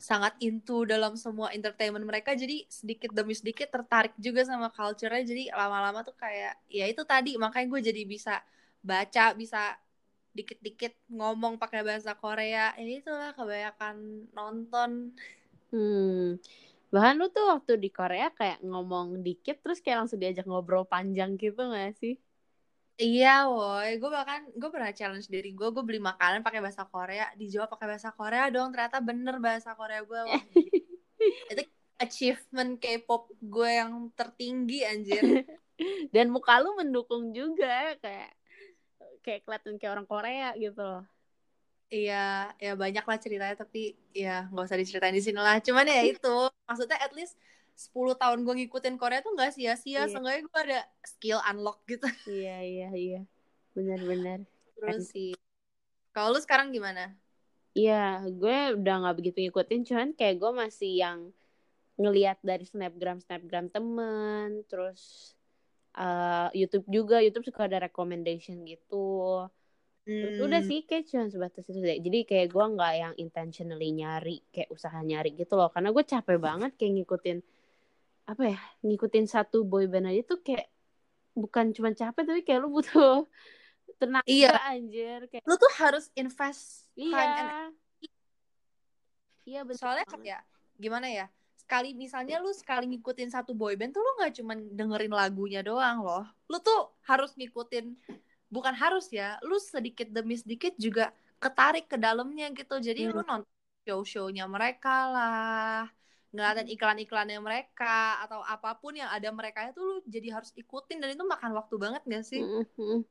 sangat 0.00 0.34
into 0.42 0.88
dalam 0.88 1.14
semua 1.14 1.52
entertainment 1.52 2.04
mereka. 2.04 2.32
Jadi 2.34 2.64
sedikit 2.66 3.12
demi 3.12 3.36
sedikit 3.36 3.70
tertarik 3.70 4.14
juga 4.18 4.42
sama 4.42 4.72
culture-nya. 4.72 5.22
Jadi 5.22 5.52
lama-lama 5.52 6.02
tuh 6.02 6.16
kayak 6.16 6.56
ya 6.68 6.84
itu 6.88 7.02
tadi. 7.06 7.36
Makanya 7.36 7.66
gue 7.68 7.80
jadi 7.92 8.02
bisa 8.08 8.40
baca 8.84 9.32
bisa 9.36 9.76
dikit-dikit 10.34 10.92
ngomong 11.12 11.60
pakai 11.60 11.86
bahasa 11.86 12.12
Korea. 12.18 12.74
Ini 12.74 13.04
itulah 13.04 13.30
kebanyakan 13.36 14.26
nonton. 14.34 15.14
Hmm. 15.70 16.40
Bahkan 16.90 17.14
lu 17.18 17.26
tuh 17.30 17.46
waktu 17.50 17.78
di 17.78 17.90
Korea 17.90 18.30
kayak 18.30 18.62
ngomong 18.62 19.22
dikit 19.22 19.58
terus 19.62 19.82
kayak 19.82 20.06
langsung 20.06 20.22
diajak 20.22 20.46
ngobrol 20.46 20.86
panjang 20.86 21.34
gitu 21.34 21.58
gak 21.70 21.98
sih? 21.98 22.18
Iya, 22.94 23.50
woi. 23.50 23.98
Gue 23.98 24.10
bahkan 24.10 24.46
gue 24.54 24.70
pernah 24.70 24.94
challenge 24.94 25.26
diri 25.26 25.50
gue, 25.50 25.68
gue 25.74 25.82
beli 25.82 25.98
makanan 25.98 26.46
pakai 26.46 26.62
bahasa 26.62 26.86
Korea, 26.86 27.26
dijawab 27.34 27.74
pakai 27.74 27.86
bahasa 27.90 28.14
Korea 28.14 28.46
dong. 28.54 28.70
Ternyata 28.70 29.02
bener 29.02 29.36
bahasa 29.42 29.74
Korea 29.74 30.00
gue. 30.06 30.20
Itu 31.50 31.62
achievement 31.98 32.78
K-pop 32.78 33.34
gue 33.42 33.70
yang 33.70 34.10
tertinggi 34.14 34.86
anjir. 34.86 35.22
Dan 36.14 36.30
muka 36.30 36.62
lu 36.62 36.78
mendukung 36.78 37.34
juga 37.34 37.98
kayak 37.98 38.30
kayak 39.26 39.40
kelihatan 39.42 39.74
kayak 39.80 39.92
orang 39.98 40.06
Korea 40.06 40.54
gitu 40.54 40.78
loh. 40.78 41.02
Iya, 41.90 42.50
ya 42.58 42.72
banyak 42.74 43.04
lah 43.06 43.18
ceritanya 43.20 43.56
tapi 43.58 43.94
ya 44.10 44.50
nggak 44.50 44.66
usah 44.66 44.78
diceritain 44.78 45.14
di 45.14 45.22
sini 45.22 45.38
lah. 45.38 45.58
Cuman 45.58 45.86
ya 45.86 46.02
itu, 46.14 46.36
maksudnya 46.66 46.98
at 47.02 47.10
least 47.10 47.34
10 47.74 48.14
tahun 48.14 48.38
gue 48.46 48.54
ngikutin 48.64 48.96
Korea 48.96 49.20
tuh 49.20 49.34
nggak 49.34 49.52
sia-sia. 49.54 50.06
Iya. 50.06 50.10
Seenggaknya 50.10 50.42
gue 50.46 50.60
ada 50.62 50.80
skill 51.02 51.40
unlock 51.42 51.82
gitu. 51.90 52.06
Iya 52.30 52.56
iya 52.62 52.88
iya. 52.94 53.20
Benar-benar. 53.74 54.46
Terus 54.78 55.10
sih. 55.10 55.34
Kalau 56.14 56.30
lu 56.34 56.38
sekarang 56.38 56.70
gimana? 56.70 57.10
Iya, 57.74 58.22
gue 58.30 58.78
udah 58.78 58.94
nggak 59.02 59.16
begitu 59.18 59.38
ngikutin, 59.42 59.82
cuman 59.82 60.08
kayak 60.14 60.38
gue 60.38 60.50
masih 60.54 60.92
yang 60.94 61.18
ngelihat 61.98 62.38
dari 62.38 62.62
snapgram 62.62 63.18
snapgram 63.18 63.66
temen, 63.66 64.62
terus 64.70 65.34
uh, 65.98 66.54
YouTube 66.54 66.86
juga, 66.86 67.18
YouTube 67.18 67.50
suka 67.50 67.66
ada 67.66 67.82
recommendation 67.82 68.62
gitu. 68.62 69.50
Terus 70.06 70.38
udah 70.38 70.60
Hmm, 70.60 70.68
sih 70.68 70.84
kayak 70.84 71.08
cuma 71.08 71.26
sebatas 71.32 71.64
itu 71.64 71.80
deh. 71.80 71.98
Jadi 71.98 72.18
kayak 72.28 72.52
gue 72.52 72.64
nggak 72.76 72.92
yang 72.94 73.14
intentionally 73.16 73.90
nyari, 73.90 74.38
kayak 74.52 74.68
usaha 74.70 74.98
nyari 75.00 75.32
gitu 75.34 75.56
loh. 75.56 75.72
Karena 75.72 75.90
gue 75.90 76.04
capek 76.04 76.38
banget 76.38 76.70
kayak 76.76 76.92
ngikutin 77.02 77.38
apa 78.24 78.56
ya, 78.56 78.58
ngikutin 78.80 79.26
satu 79.28 79.68
boy 79.68 79.84
band 79.84 80.08
aja 80.08 80.24
tuh 80.24 80.40
kayak 80.40 80.64
bukan 81.36 81.74
cuma 81.76 81.92
capek 81.92 82.24
tapi 82.24 82.40
kayak 82.46 82.60
lu 82.64 82.72
butuh 82.72 83.26
tenaga 84.00 84.24
Iya. 84.24 84.54
anjir 84.70 85.28
kayak 85.28 85.44
Lu 85.44 85.54
tuh 85.60 85.72
harus 85.76 86.08
invest 86.16 86.88
time 86.96 87.12
and 87.12 87.50
iya 88.00 88.12
iya 89.44 89.60
bener 89.60 89.76
soalnya 89.76 90.06
kayak 90.08 90.40
gimana 90.80 91.06
ya 91.10 91.26
sekali 91.60 91.96
misalnya 91.96 92.40
lu 92.40 92.52
sekali 92.52 92.84
ngikutin 92.92 93.32
satu 93.32 93.52
boyband 93.56 93.92
tuh 93.96 94.00
lu 94.04 94.10
nggak 94.20 94.32
cuman 94.40 94.58
dengerin 94.76 95.12
lagunya 95.12 95.60
doang 95.64 96.04
loh. 96.04 96.24
Lu 96.48 96.60
tuh 96.60 96.92
harus 97.08 97.32
ngikutin 97.40 97.96
bukan 98.52 98.76
harus 98.76 99.08
ya 99.08 99.40
lu 99.40 99.56
sedikit 99.56 100.08
demi 100.12 100.36
sedikit 100.36 100.76
juga 100.76 101.08
ketarik 101.40 101.88
ke 101.88 101.96
dalamnya 101.96 102.52
gitu. 102.52 102.76
Jadi 102.80 103.08
lu 103.08 103.20
nonton 103.24 103.48
show-shownya 103.84 104.44
mereka 104.44 105.08
lah 105.12 105.88
ngeliatin 106.34 106.66
iklan-iklannya 106.74 107.38
mereka 107.38 108.18
atau 108.26 108.42
apa 108.42 108.74
pun 108.82 108.98
yang 108.98 109.06
ada 109.06 109.30
mereka 109.30 109.70
itu 109.70 109.78
lu 109.78 109.94
jadi 110.10 110.34
harus 110.34 110.50
ikutin 110.58 110.98
dan 110.98 111.14
itu 111.14 111.22
makan 111.22 111.54
waktu 111.54 111.74
banget 111.78 112.02
gak 112.10 112.24
sih? 112.26 112.42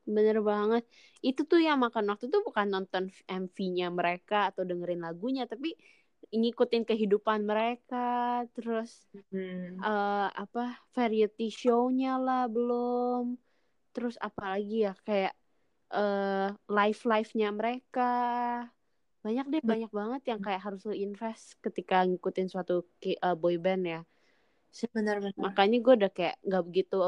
Bener 0.04 0.44
banget. 0.44 0.84
Itu 1.24 1.48
tuh 1.48 1.64
yang 1.64 1.80
makan 1.80 2.04
waktu 2.12 2.28
tuh 2.28 2.44
bukan 2.44 2.68
nonton 2.68 3.08
MV-nya 3.24 3.88
mereka 3.88 4.52
atau 4.52 4.62
dengerin 4.68 5.00
lagunya 5.00 5.48
tapi 5.48 5.72
ngikutin 6.28 6.84
kehidupan 6.84 7.48
mereka 7.48 8.44
terus 8.52 9.08
Hmm. 9.34 9.80
eh 9.80 10.28
apa 10.42 10.76
variety 10.92 11.48
show-nya 11.48 12.20
lah 12.20 12.44
belum. 12.50 13.40
Terus 13.94 14.14
apa 14.20 14.58
lagi 14.58 14.84
ya 14.84 14.92
kayak 15.06 15.32
eh 15.94 16.48
live 16.68 17.00
live-nya 17.08 17.48
mereka 17.54 18.02
banyak 19.24 19.46
deh 19.48 19.62
banyak 19.64 19.88
banget 19.88 20.22
yang 20.36 20.40
kayak 20.44 20.60
harus 20.60 20.84
lo 20.84 20.92
invest 20.92 21.56
ketika 21.64 22.04
ngikutin 22.04 22.52
suatu 22.52 22.84
eh, 23.00 23.16
boy 23.32 23.56
band 23.56 23.82
ya. 23.88 24.00
Benar-benar 24.92 25.40
makanya 25.40 25.78
gue 25.80 25.94
udah 26.04 26.10
kayak 26.12 26.36
nggak 26.44 26.64
begitu 26.68 26.98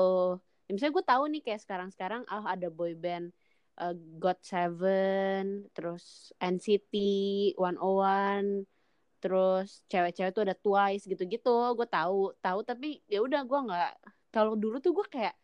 ya 0.66 0.74
misalnya 0.74 0.94
gue 0.98 1.06
tahu 1.06 1.22
nih 1.30 1.42
kayak 1.46 1.60
sekarang-sekarang 1.62 2.22
oh 2.26 2.44
ada 2.46 2.66
boy 2.70 2.98
band 2.98 3.30
uh, 3.78 3.94
God 4.18 4.38
Seven 4.42 5.70
terus 5.70 6.34
NCT 6.42 6.94
101 7.54 8.66
terus 9.22 9.82
cewek-cewek 9.90 10.32
tuh 10.34 10.42
ada 10.46 10.54
Twice 10.54 11.06
gitu-gitu. 11.06 11.54
Gue 11.74 11.88
tahu 11.88 12.34
tahu 12.42 12.60
tapi 12.66 13.00
ya 13.06 13.22
udah 13.22 13.42
gue 13.46 13.60
nggak 13.70 13.92
kalau 14.34 14.58
dulu 14.58 14.82
tuh 14.82 14.92
gue 14.92 15.06
kayak 15.06 15.34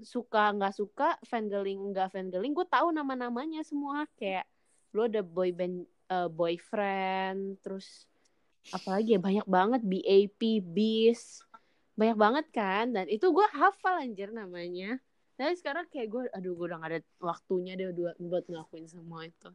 suka 0.00 0.56
nggak 0.56 0.72
suka 0.72 1.18
fangirling 1.28 1.92
nggak 1.92 2.08
fangirling 2.14 2.54
gue 2.54 2.66
tahu 2.70 2.94
nama-namanya 2.94 3.66
semua. 3.66 4.06
Kayak 4.14 4.46
lu 4.94 5.06
ada 5.06 5.22
boy 5.22 5.50
band 5.50 5.86
uh, 6.10 6.28
boyfriend 6.28 7.62
terus 7.62 8.04
apalagi 8.74 9.16
ya 9.16 9.20
banyak 9.22 9.46
banget 9.48 9.80
BAP 9.80 10.42
Beast 10.60 11.46
banyak 11.96 12.16
banget 12.16 12.46
kan? 12.48 12.96
Dan 12.96 13.12
itu 13.12 13.28
gue 13.28 13.44
hafal 13.52 14.00
anjir 14.00 14.32
namanya. 14.32 14.96
Tapi 15.36 15.52
sekarang 15.52 15.84
kayak 15.92 16.08
gue 16.08 16.22
aduh 16.32 16.56
gue 16.56 16.66
udah 16.68 16.78
gak 16.80 16.90
ada 16.96 17.00
waktunya 17.20 17.76
deh 17.76 17.92
buat 17.92 18.16
buat 18.16 18.44
ngelakuin 18.48 18.88
semua 18.88 19.28
itu. 19.28 19.52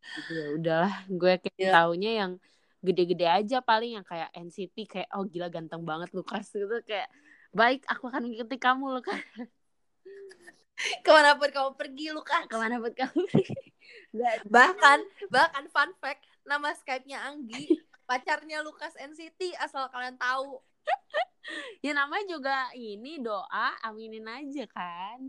Jadi 0.00 0.32
ya 0.32 0.46
udahlah 0.56 0.94
gue 1.08 1.32
kayak 1.44 1.60
Iya. 1.60 1.72
taunya 1.76 2.12
yang 2.24 2.32
gede-gede 2.80 3.26
aja 3.28 3.58
paling 3.60 4.00
yang 4.00 4.06
kayak 4.06 4.32
NCT 4.32 4.76
kayak 4.88 5.08
oh 5.12 5.26
gila 5.28 5.52
ganteng 5.52 5.82
banget 5.84 6.08
Lukas 6.14 6.48
gitu 6.48 6.80
kayak 6.86 7.10
baik 7.50 7.82
aku 7.84 8.06
akan 8.08 8.30
mengikuti 8.30 8.56
kamu 8.56 9.02
Lukas 9.02 9.18
ke 10.78 11.10
mana 11.10 11.34
pun 11.34 11.50
kamu 11.50 11.70
pergi 11.74 12.06
lu 12.10 12.22
kan 12.22 12.46
ke 12.46 12.54
mana 12.54 12.78
pun 12.78 12.92
kamu 12.92 13.22
Nggak- 14.08 14.46
bahkan 14.48 14.98
bahkan 15.28 15.64
fun 15.68 15.90
fact 15.98 16.22
nama 16.44 16.72
Skype-nya 16.72 17.20
Anggi 17.24 17.76
pacarnya 18.08 18.64
Lukas 18.64 18.96
NCT 18.96 19.52
asal 19.60 19.84
kalian 19.92 20.16
tahu. 20.16 20.64
Ya 21.84 21.92
namanya 21.92 22.24
juga 22.24 22.56
ini 22.72 23.20
doa 23.20 23.76
aminin 23.84 24.24
aja 24.24 24.64
kan. 24.68 25.28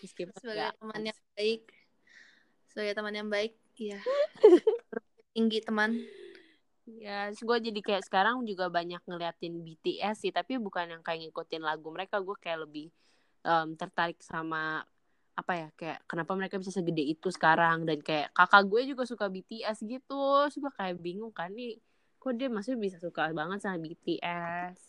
Meskipun 0.00 0.32
sebagai 0.40 0.72
nggak- 0.72 0.76
teman 0.80 1.02
yang 1.04 1.20
baik. 1.36 1.62
Sebagai 2.72 2.92
teman 2.96 3.14
yang 3.16 3.28
baik 3.28 3.52
iya. 3.76 4.00
Tinggi 5.36 5.60
teman. 5.60 6.00
Ya, 6.86 7.28
terus 7.28 7.44
gue 7.44 7.58
jadi 7.68 7.80
kayak 7.84 8.04
sekarang 8.08 8.40
juga 8.48 8.72
banyak 8.72 9.02
ngeliatin 9.04 9.60
BTS 9.60 10.22
sih, 10.22 10.32
tapi 10.32 10.56
bukan 10.56 10.86
yang 10.96 11.02
kayak 11.04 11.28
ngikutin 11.28 11.60
lagu 11.60 11.92
mereka. 11.92 12.22
Gue 12.24 12.38
kayak 12.40 12.64
lebih 12.64 12.88
em, 13.46 13.68
tertarik 13.78 14.18
sama 14.18 14.82
apa 15.36 15.52
ya, 15.52 15.68
kayak 15.76 15.98
kenapa 16.08 16.32
mereka 16.32 16.56
bisa 16.56 16.72
segede 16.72 17.04
itu 17.04 17.28
sekarang 17.28 17.84
dan 17.84 18.00
kayak 18.00 18.32
kakak 18.32 18.62
gue 18.66 18.82
juga 18.96 19.04
suka 19.04 19.28
BTS 19.28 19.84
gitu, 19.84 20.48
suka 20.50 20.72
kayak 20.74 20.96
bingung 20.98 21.30
kan 21.30 21.52
nih, 21.52 21.76
kok 22.18 22.34
dia 22.34 22.48
masih 22.48 22.74
bisa 22.74 22.96
suka 22.98 23.28
banget 23.30 23.60
sama 23.62 23.78
BTS. 23.78 24.80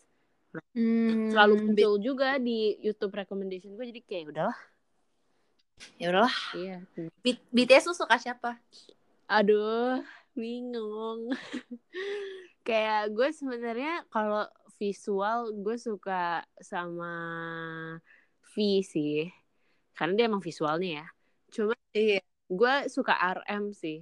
hmm, 0.73 1.35
Selalu 1.35 1.53
muncul 1.67 1.93
juga 1.99 2.39
di 2.39 2.79
YouTube 2.79 3.13
recommendation 3.13 3.75
gue, 3.75 3.85
jadi 3.91 4.01
kayak 4.01 4.25
udahlah. 4.31 4.59
ya 6.01 6.09
udahlah 6.09 6.35
Iya. 6.57 6.77
B- 7.21 7.43
BTS 7.53 7.91
lu 7.91 7.95
suka 7.97 8.17
siapa 8.17 8.57
Aduh, 9.27 9.99
bingung. 10.31 11.27
Kayak 12.67 13.11
gue 13.11 13.29
sebenarnya 13.35 14.07
kalau 14.07 14.47
visual 14.79 15.51
gue 15.51 15.75
suka 15.75 16.47
sama 16.63 17.11
V 18.57 18.81
sih. 18.81 19.29
Karena 19.93 20.17
dia 20.17 20.25
emang 20.25 20.41
visualnya 20.41 21.05
ya. 21.05 21.07
Cuma 21.53 21.77
iya 21.93 22.25
gue 22.49 22.73
suka 22.89 23.13
RM 23.13 23.69
sih. 23.77 24.01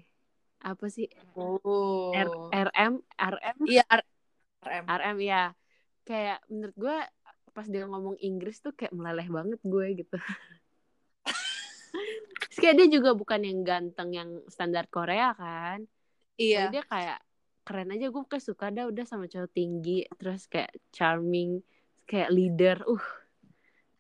Apa 0.63 0.88
sih? 0.88 1.12
oh 1.36 2.15
R- 2.15 2.72
RM, 2.72 3.04
RM, 3.20 3.58
iya 3.68 3.84
R- 3.91 4.08
RM 4.63 4.86
RM 4.88 5.18
ya. 5.20 5.52
Kayak 6.08 6.39
menurut 6.48 6.76
gue 6.80 6.98
pas 7.52 7.68
dia 7.68 7.84
ngomong 7.84 8.15
Inggris 8.24 8.63
tuh 8.63 8.72
kayak 8.72 8.96
meleleh 8.96 9.28
banget 9.28 9.60
gue 9.60 9.88
gitu. 10.00 10.15
Terus 12.48 12.58
kayak 12.63 12.76
dia 12.80 12.88
juga 12.88 13.12
bukan 13.12 13.44
yang 13.44 13.60
ganteng 13.68 14.15
yang 14.15 14.30
standar 14.48 14.88
Korea 14.88 15.36
kan. 15.36 15.84
iya 16.39 16.72
Tapi 16.72 16.80
dia 16.80 16.84
kayak 16.88 17.20
keren 17.68 17.91
aja 17.91 18.08
gue 18.08 18.24
kayak 18.30 18.46
suka 18.46 18.72
dah 18.72 18.88
udah 18.88 19.04
sama 19.10 19.26
cowok 19.26 19.50
tinggi 19.50 20.06
terus 20.22 20.46
kayak 20.46 20.70
charming 20.94 21.65
kayak 22.06 22.30
leader 22.30 22.78
uh 22.86 23.24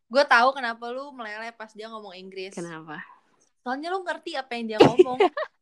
gue 0.05 0.23
tahu 0.25 0.49
kenapa 0.53 0.85
lu 0.93 1.09
meleleh 1.11 1.51
pas 1.55 1.71
dia 1.73 1.89
ngomong 1.89 2.13
Inggris. 2.13 2.53
Kenapa? 2.53 3.01
Soalnya 3.65 3.89
lu 3.89 4.05
ngerti 4.05 4.37
apa 4.37 4.51
yang 4.53 4.65
dia 4.75 4.79
ngomong. 4.81 5.17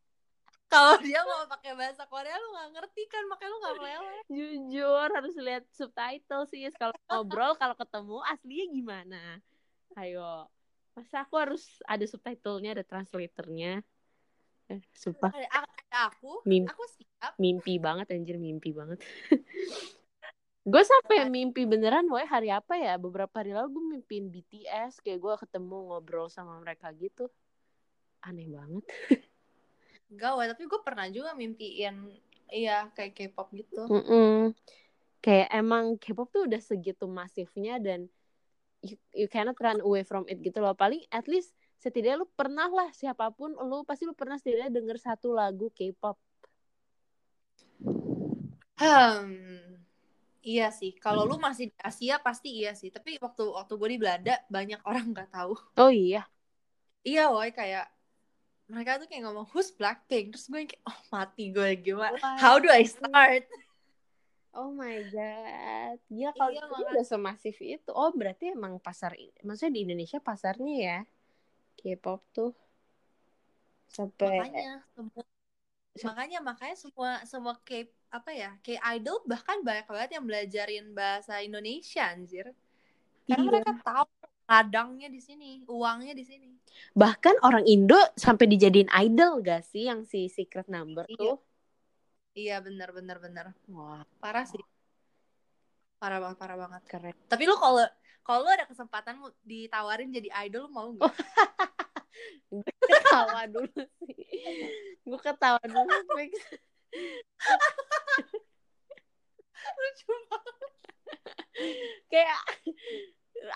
Kalau 0.72 0.98
dia 0.98 1.22
mau 1.22 1.46
pakai 1.46 1.72
bahasa 1.78 2.02
Korea 2.10 2.34
lu 2.34 2.48
nggak 2.50 2.70
ngerti 2.74 3.02
kan 3.06 3.22
makanya 3.30 3.50
lu 3.52 3.58
nggak 3.62 3.76
meleleh. 3.78 4.20
Jujur 4.26 5.08
harus 5.12 5.34
lihat 5.38 5.64
subtitle 5.70 6.44
sih. 6.50 6.66
Kalau 6.74 6.94
ngobrol 7.06 7.54
kalau 7.54 7.78
ketemu 7.78 8.18
aslinya 8.26 8.66
gimana? 8.74 9.22
Ayo 9.94 10.50
masa 10.98 11.22
aku 11.22 11.38
harus 11.38 11.62
ada 11.86 12.02
subtitlenya 12.02 12.74
ada 12.74 12.84
translatornya? 12.86 13.86
Eh, 14.66 14.82
sumpah. 14.98 15.30
Ada, 15.30 15.46
ada 15.62 15.98
aku. 16.10 16.42
Mim- 16.42 16.66
aku 16.66 16.84
siap. 16.98 17.38
Mimpi 17.38 17.78
banget 17.78 18.10
anjir 18.10 18.36
mimpi 18.42 18.74
banget 18.74 18.98
gue 20.64 20.80
sampai 20.80 21.28
mimpi 21.28 21.68
beneran 21.68 22.08
woy 22.08 22.24
hari 22.24 22.48
apa 22.48 22.80
ya? 22.80 22.96
Beberapa 22.96 23.44
hari 23.44 23.52
lalu 23.52 23.76
gue 23.76 23.84
mimpin 24.00 24.32
BTS 24.32 25.04
kayak 25.04 25.20
gue 25.20 25.34
ketemu 25.44 25.92
ngobrol 25.92 26.32
sama 26.32 26.56
mereka 26.56 26.88
gitu. 26.96 27.28
Aneh 28.24 28.48
banget. 28.48 28.84
Gawat 30.20 30.56
tapi 30.56 30.64
gue 30.64 30.80
pernah 30.80 31.04
juga 31.12 31.36
mimpiin 31.36 32.16
iya 32.48 32.88
kayak 32.96 33.12
K-pop 33.12 33.52
gitu. 33.52 33.84
Mm-mm. 33.92 34.56
kayak 35.24 35.48
emang 35.56 35.96
K-pop 35.96 36.28
tuh 36.32 36.44
udah 36.44 36.60
segitu 36.60 37.08
masifnya 37.08 37.80
dan 37.80 38.12
you, 38.84 38.96
you 39.16 39.28
cannot 39.28 39.56
run 39.56 39.80
away 39.84 40.04
from 40.04 40.24
it 40.32 40.40
gitu 40.40 40.64
loh. 40.64 40.72
Paling 40.72 41.04
at 41.12 41.28
least 41.28 41.52
setidaknya 41.76 42.24
lu 42.24 42.28
pernah 42.32 42.72
lah 42.72 42.88
siapa 42.96 43.28
pun 43.36 43.52
lu 43.52 43.84
pasti 43.84 44.08
lu 44.08 44.16
pernah 44.16 44.40
setidaknya 44.40 44.80
denger 44.80 44.96
satu 44.96 45.36
lagu 45.36 45.68
K-pop. 45.76 46.16
Hmm 48.80 49.83
iya 50.44 50.68
sih 50.68 50.92
kalau 51.00 51.24
lu 51.24 51.40
masih 51.40 51.72
di 51.72 51.78
Asia 51.80 52.20
pasti 52.20 52.62
iya 52.62 52.76
sih 52.76 52.92
tapi 52.92 53.16
waktu 53.18 53.42
waktu 53.48 53.72
gue 53.74 53.88
di 53.96 53.98
Belanda 53.98 54.34
banyak 54.52 54.80
orang 54.84 55.10
nggak 55.10 55.30
tahu 55.32 55.56
oh 55.56 55.90
iya 55.90 56.28
iya 57.02 57.32
woy 57.32 57.50
kayak 57.50 57.88
mereka 58.68 59.00
tuh 59.00 59.08
kayak 59.08 59.24
ngomong 59.24 59.48
who's 59.50 59.72
Blackpink 59.72 60.36
terus 60.36 60.46
gue 60.52 60.68
kayak 60.68 60.84
oh 60.84 61.00
mati 61.08 61.50
gue 61.50 61.70
gimana 61.80 62.20
Wah. 62.20 62.36
how 62.38 62.60
do 62.60 62.68
I 62.68 62.84
start 62.84 63.48
Oh 64.54 64.70
my 64.70 65.02
god. 65.10 65.98
Ya 66.14 66.30
kalau 66.30 66.54
Iya, 66.54 66.62
itu 66.62 66.82
udah 66.86 67.02
semasif 67.02 67.58
itu. 67.58 67.90
Oh, 67.90 68.14
berarti 68.14 68.54
emang 68.54 68.78
pasar 68.78 69.18
maksudnya 69.42 69.74
di 69.74 69.82
Indonesia 69.82 70.22
pasarnya 70.22 70.74
ya. 70.78 70.98
K-pop 71.74 72.22
tuh 72.30 72.54
sampai 73.90 74.42
makanya 74.42 74.82
semua 74.94 75.22
makanya 76.02 76.42
makanya 76.42 76.74
semua 76.74 77.22
semua 77.22 77.54
K 77.62 77.86
apa 78.10 78.30
ya 78.34 78.50
K 78.58 78.74
idol 78.98 79.22
bahkan 79.24 79.62
banyak 79.62 79.86
banget 79.86 80.10
yang 80.18 80.24
belajarin 80.26 80.86
bahasa 80.90 81.38
Indonesia 81.38 82.02
anjir 82.10 82.50
karena 83.24 83.42
Iya. 83.42 83.48
mereka 83.50 83.70
tahu 83.80 84.06
ladangnya 84.44 85.08
di 85.08 85.20
sini 85.22 85.62
uangnya 85.64 86.12
di 86.12 86.24
sini 86.26 86.50
bahkan 86.92 87.32
orang 87.40 87.62
Indo 87.64 87.96
sampai 88.18 88.50
dijadiin 88.50 88.90
idol 88.90 89.38
gak 89.40 89.62
sih 89.64 89.86
yang 89.86 90.02
si 90.02 90.26
Secret 90.26 90.66
Number 90.66 91.06
Iya. 91.06 91.16
tuh? 91.16 91.36
iya 92.34 92.56
benar 92.58 92.90
benar 92.90 93.22
benar 93.22 93.46
Wah, 93.70 94.02
parah 94.18 94.42
sih 94.42 94.58
parah 95.96 96.18
banget 96.20 96.36
parah 96.36 96.58
banget 96.58 96.82
keren. 96.84 97.14
tapi 97.30 97.42
lu 97.46 97.54
kalau 97.56 97.86
kalau 98.20 98.44
lu 98.44 98.50
ada 98.50 98.66
kesempatan 98.66 99.14
ditawarin 99.40 100.10
jadi 100.10 100.28
idol 100.44 100.66
lu 100.66 100.70
mau 100.74 100.90
nggak 100.90 101.06
Gue 102.50 102.72
ketawa 102.86 103.40
dulu 103.50 103.82
sih. 104.02 104.16
Gue 105.02 105.20
ketawa 105.20 105.62
dulu. 105.64 105.98
Fix. 106.18 106.32
lucu 109.64 110.12
banget 110.30 110.70
Kayak 112.06 112.40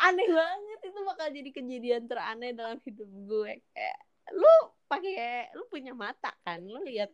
aneh 0.08 0.28
banget 0.30 0.80
itu 0.90 1.00
bakal 1.06 1.28
jadi 1.30 1.50
kejadian 1.54 2.04
teraneh 2.10 2.50
dalam 2.56 2.78
hidup 2.82 3.06
gue. 3.06 3.52
Kayak 3.74 3.98
lu 4.34 4.54
pakai 4.88 5.52
lu 5.56 5.64
punya 5.68 5.92
mata 5.92 6.32
kan 6.44 6.60
lu 6.64 6.80
lihat 6.84 7.12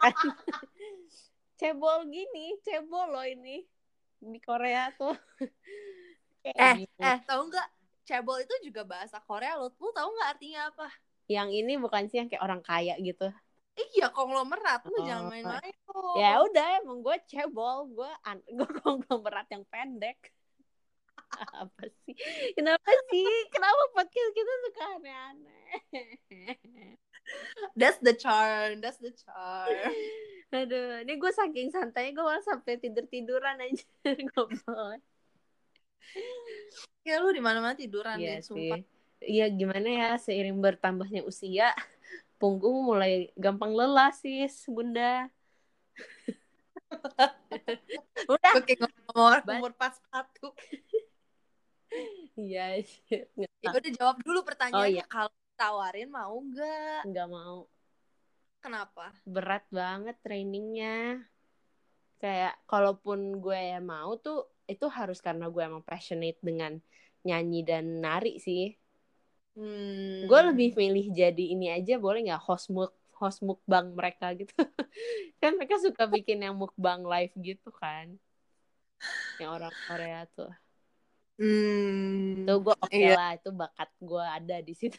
kan? 0.00 0.12
cebol 1.60 2.08
gini 2.08 2.56
cebol 2.64 3.12
loh 3.12 3.24
ini 3.24 3.64
di 4.20 4.40
Korea 4.40 4.92
tuh 4.96 5.16
eh 6.44 6.84
gitu. 6.84 7.00
eh 7.00 7.18
tahu 7.24 7.48
nggak 7.48 7.68
cebol 8.10 8.42
itu 8.42 8.54
juga 8.66 8.82
bahasa 8.82 9.22
Korea 9.22 9.54
lo 9.54 9.70
lu 9.78 9.94
tahu 9.94 10.08
nggak 10.10 10.30
artinya 10.34 10.60
apa? 10.74 10.86
Yang 11.30 11.48
ini 11.62 11.72
bukan 11.78 12.10
sih 12.10 12.18
yang 12.18 12.26
kayak 12.26 12.42
orang 12.42 12.58
kaya 12.66 12.98
gitu. 12.98 13.30
Iya 13.94 14.10
konglomerat. 14.10 14.82
Lu 14.90 14.98
Oh. 14.98 15.06
jangan 15.06 15.30
main-main 15.30 15.74
tuh 15.86 16.18
ya 16.18 16.42
udah 16.42 16.82
emang 16.82 17.06
gue 17.06 17.16
cebol. 17.30 17.86
Gue 17.94 18.10
an 18.26 18.42
gue 18.58 18.70
konglomerat 18.82 19.46
yang 19.54 19.62
pendek. 19.70 20.18
Apa 21.62 21.86
sih? 22.02 22.18
Kenapa 22.58 22.90
sih? 23.14 23.30
Kenapa 23.54 23.82
podcast 23.94 24.32
kita 24.34 24.52
suka 24.66 24.82
aneh-aneh? 24.98 25.78
That's 27.78 28.02
the 28.02 28.10
charm 28.18 28.82
that's 28.82 28.98
the 28.98 29.14
charm. 29.14 29.70
Aduh 30.58 31.06
ini 31.06 31.14
gue 31.14 31.30
saking 31.30 31.70
santainya 31.70 32.18
gue 32.18 32.24
malah 32.26 32.42
sampai 32.42 32.74
tidur 32.82 33.06
tiduran 33.06 33.54
aja 33.62 33.86
ngobrol 34.34 34.98
ya 37.06 37.16
lu 37.20 37.32
di 37.32 37.42
mana-mana 37.42 37.74
tiduran 37.74 38.20
Iya 38.20 38.38
deh 38.38 38.44
sumpah. 38.44 38.78
Sih 38.78 39.00
iya 39.20 39.46
gimana 39.52 39.88
ya 39.88 40.08
seiring 40.16 40.56
bertambahnya 40.60 41.20
usia 41.28 41.76
punggung 42.40 42.88
mulai 42.88 43.28
gampang 43.36 43.76
lelah 43.76 44.08
sis 44.16 44.64
bunda. 44.64 45.28
Udah. 48.32 48.52
Ngomong 49.12 49.44
Bas- 49.44 49.60
umur 49.60 49.72
pas 49.76 49.94
satu. 50.08 50.56
Iya 52.38 52.80
ya 53.60 53.68
udah 53.74 53.92
jawab 53.98 54.16
dulu 54.22 54.46
pertanyaannya. 54.46 54.80
Oh, 54.80 54.88
iya. 54.88 55.04
kalau 55.10 55.28
tawarin 55.58 56.08
mau 56.08 56.32
nggak? 56.40 57.02
Nggak 57.04 57.28
mau. 57.28 57.68
Kenapa? 58.62 59.12
Berat 59.28 59.66
banget 59.68 60.16
trainingnya. 60.24 61.20
Kayak 62.22 62.56
kalaupun 62.64 63.42
gue 63.42 63.76
mau 63.82 64.16
tuh 64.16 64.48
itu 64.70 64.86
harus 64.86 65.18
karena 65.18 65.50
gue 65.50 65.62
emang 65.62 65.82
passionate 65.82 66.38
dengan 66.38 66.78
nyanyi 67.26 67.60
dan 67.66 68.00
nari 68.00 68.38
sih 68.40 68.72
hmm. 69.58 70.30
gue 70.30 70.40
lebih 70.54 70.78
milih 70.78 71.12
jadi 71.12 71.44
ini 71.52 71.74
aja 71.74 71.98
boleh 71.98 72.24
nggak 72.30 72.42
host 72.42 72.72
muk 72.72 72.94
host 73.20 73.44
mukbang 73.44 73.92
mereka 73.92 74.32
gitu 74.32 74.54
kan 75.42 75.52
mereka 75.60 75.76
suka 75.76 76.08
bikin 76.08 76.40
yang 76.40 76.56
mukbang 76.56 77.04
live 77.04 77.34
gitu 77.36 77.68
kan 77.76 78.16
yang 79.36 79.50
orang 79.60 79.72
Korea 79.84 80.24
tuh 80.32 80.52
hmm. 81.36 82.48
itu 82.48 82.54
gue 82.64 82.74
oke 82.80 82.96
Iya. 82.96 83.12
lah 83.16 83.30
itu 83.36 83.50
bakat 83.52 83.90
gue 84.00 84.24
ada 84.24 84.56
di 84.64 84.72
situ 84.72 84.96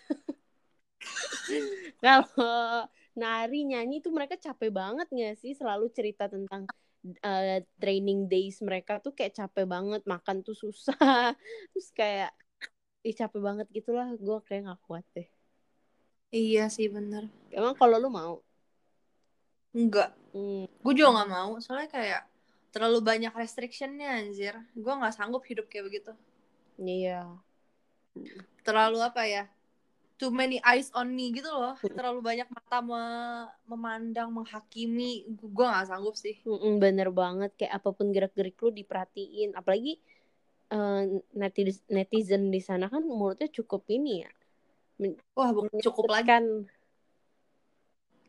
kalau 2.06 2.86
nari 3.18 3.66
nyanyi 3.66 4.06
tuh 4.06 4.14
mereka 4.14 4.38
capek 4.38 4.70
banget 4.70 5.08
nggak 5.10 5.36
sih 5.42 5.58
selalu 5.58 5.90
cerita 5.90 6.30
tentang 6.30 6.70
eh, 7.04 7.66
training 7.82 8.30
days 8.30 8.62
mereka 8.62 9.02
tuh 9.02 9.14
kayak 9.14 9.34
capek 9.38 9.66
banget 9.66 10.02
makan 10.06 10.46
tuh 10.46 10.54
susah. 10.54 10.98
Terus 11.74 11.90
kayak 11.94 12.32
ih 13.02 13.16
capek 13.16 13.42
banget 13.42 13.68
gitulah. 13.74 14.10
Gue 14.18 14.38
kayak 14.46 14.70
nggak 14.70 14.82
kuat 14.86 15.06
deh. 15.18 15.30
Iya 16.32 16.72
sih 16.72 16.88
bener. 16.88 17.28
Emang 17.52 17.76
kalau 17.76 18.00
lu 18.00 18.08
mau? 18.08 18.40
Enggak 19.72 20.12
hmm, 20.36 20.68
gue 20.68 20.94
juga 20.96 21.22
nggak 21.22 21.32
mau. 21.32 21.52
Soalnya 21.60 21.90
kayak 21.92 22.22
terlalu 22.72 23.04
banyak 23.04 23.34
restrictionnya 23.36 24.22
anjir. 24.22 24.56
Gue 24.78 24.94
nggak 24.96 25.16
sanggup 25.16 25.44
hidup 25.44 25.68
kayak 25.68 25.92
begitu. 25.92 26.12
Iya. 26.80 27.36
Terlalu 28.64 29.00
apa 29.02 29.24
ya 29.28 29.44
too 30.22 30.30
many 30.30 30.62
eyes 30.62 30.94
on 30.94 31.10
me 31.10 31.34
gitu 31.34 31.50
loh. 31.50 31.74
Terlalu 31.82 32.22
banyak 32.22 32.46
mata 32.54 32.78
me- 32.86 33.50
memandang 33.66 34.30
menghakimi. 34.30 35.26
Gue 35.34 35.66
nggak 35.66 35.90
sanggup 35.90 36.14
sih. 36.14 36.38
Mm-mm, 36.46 36.78
bener 36.78 37.10
banget. 37.10 37.50
Kayak 37.58 37.82
apa 37.82 37.90
pun 37.90 38.14
gerak-gerik 38.14 38.54
lu 38.62 38.70
diperhatiin. 38.70 39.58
Apalagi 39.58 39.98
eh, 40.70 41.02
netizen 41.34 41.82
netizen 41.90 42.54
di 42.54 42.62
sana 42.62 42.86
kan 42.86 43.02
mulutnya 43.02 43.50
cukup 43.50 43.90
ini 43.90 44.22
ya. 44.22 44.32
Wah 45.34 45.50
bukan 45.50 45.82
cukup 45.82 46.14
lagi. 46.14 46.30
kan 46.30 46.46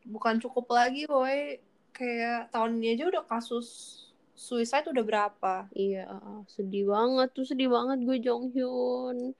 bukan 0.09 0.41
cukup 0.41 0.65
lagi 0.73 1.05
boy. 1.05 1.61
Kayak 1.93 2.49
tahun 2.49 2.81
ini 2.81 2.97
aja 2.97 3.05
udah 3.13 3.23
kasus 3.29 4.01
suicide 4.33 4.89
udah 4.89 5.05
berapa? 5.05 5.69
Iya 5.77 6.09
sedih 6.49 6.89
banget 6.89 7.29
tuh 7.37 7.45
sedih 7.45 7.69
banget 7.69 8.01
gue 8.01 8.17
Jong 8.17 8.49
Hyun 8.49 9.37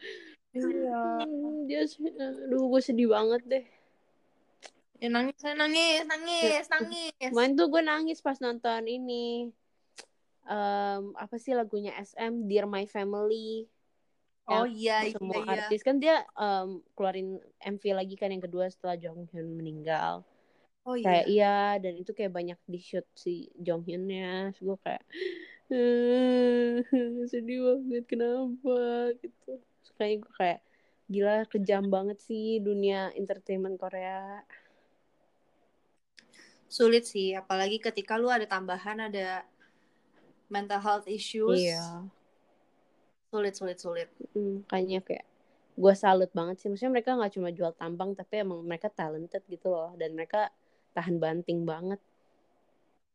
iya. 0.53 1.25
Hmm, 1.25 1.65
dia 1.65 1.81
aduh 2.45 2.69
gue 2.69 2.81
sedih 2.81 3.09
banget 3.09 3.41
deh. 3.45 3.65
Ya 5.01 5.09
nangis 5.11 5.35
saya 5.41 5.57
nangis 5.57 6.05
nangis 6.07 6.65
nangis. 6.69 7.31
Main 7.33 7.57
tuh 7.57 7.67
gue 7.67 7.81
nangis 7.83 8.23
pas 8.23 8.37
nonton 8.39 8.85
ini. 8.87 9.49
Em, 10.43 11.03
apa 11.15 11.35
sih 11.39 11.51
lagunya 11.57 11.91
SM 11.99 12.47
Dear 12.47 12.69
My 12.69 12.85
Family. 12.87 13.67
Oh 14.43 14.67
iya 14.67 15.07
iya 15.07 15.15
semua 15.15 15.43
iya. 15.43 15.67
artis. 15.67 15.81
Kan 15.81 15.99
dia 15.99 16.23
em, 16.37 16.79
keluarin 16.93 17.41
MV 17.59 17.83
lagi 17.95 18.15
kan 18.15 18.31
yang 18.31 18.43
kedua 18.43 18.69
setelah 18.69 18.95
Jong 18.95 19.27
Hyun 19.33 19.59
meninggal. 19.59 20.23
Oh 20.85 20.95
iya. 20.95 21.03
Kayak 21.03 21.25
iya 21.27 21.57
dan 21.79 21.93
itu 21.97 22.11
kayak 22.13 22.31
banyak 22.31 22.59
di 22.69 22.79
shoot 22.79 23.07
si 23.17 23.49
Jong 23.57 23.83
Hyunnya. 23.83 24.53
Terus 24.55 24.61
gue 24.61 24.77
kayak 24.85 25.03
sedih 27.31 27.59
banget 27.59 28.03
kenapa? 28.05 28.77
Gitu 29.19 29.57
kayak 29.97 30.25
gue 30.25 30.33
kayak 30.37 30.59
gila 31.11 31.45
kejam 31.51 31.91
banget 31.91 32.17
sih 32.23 32.57
dunia 32.63 33.11
entertainment 33.13 33.75
Korea. 33.77 34.41
Sulit 36.71 37.05
sih 37.05 37.37
apalagi 37.37 37.77
ketika 37.77 38.17
lu 38.17 38.31
ada 38.33 38.49
tambahan 38.49 39.11
ada 39.11 39.45
mental 40.49 40.81
health 40.81 41.07
issues. 41.09 41.59
Iya. 41.61 42.07
Sulit 43.29 43.53
sulit 43.53 43.77
sulit. 43.77 44.09
Hmm, 44.33 44.65
kayaknya 44.69 45.01
kayak 45.05 45.25
gue 45.73 45.93
salut 45.97 46.29
banget 46.33 46.61
sih. 46.61 46.67
Maksudnya 46.69 46.93
mereka 46.93 47.17
nggak 47.17 47.33
cuma 47.37 47.49
jual 47.53 47.73
tampang 47.77 48.13
tapi 48.17 48.41
emang 48.41 48.61
mereka 48.65 48.89
talented 48.89 49.41
gitu 49.49 49.69
loh. 49.69 49.93
Dan 49.97 50.17
mereka 50.17 50.49
tahan 50.93 51.17
banting 51.17 51.65
banget. 51.65 52.01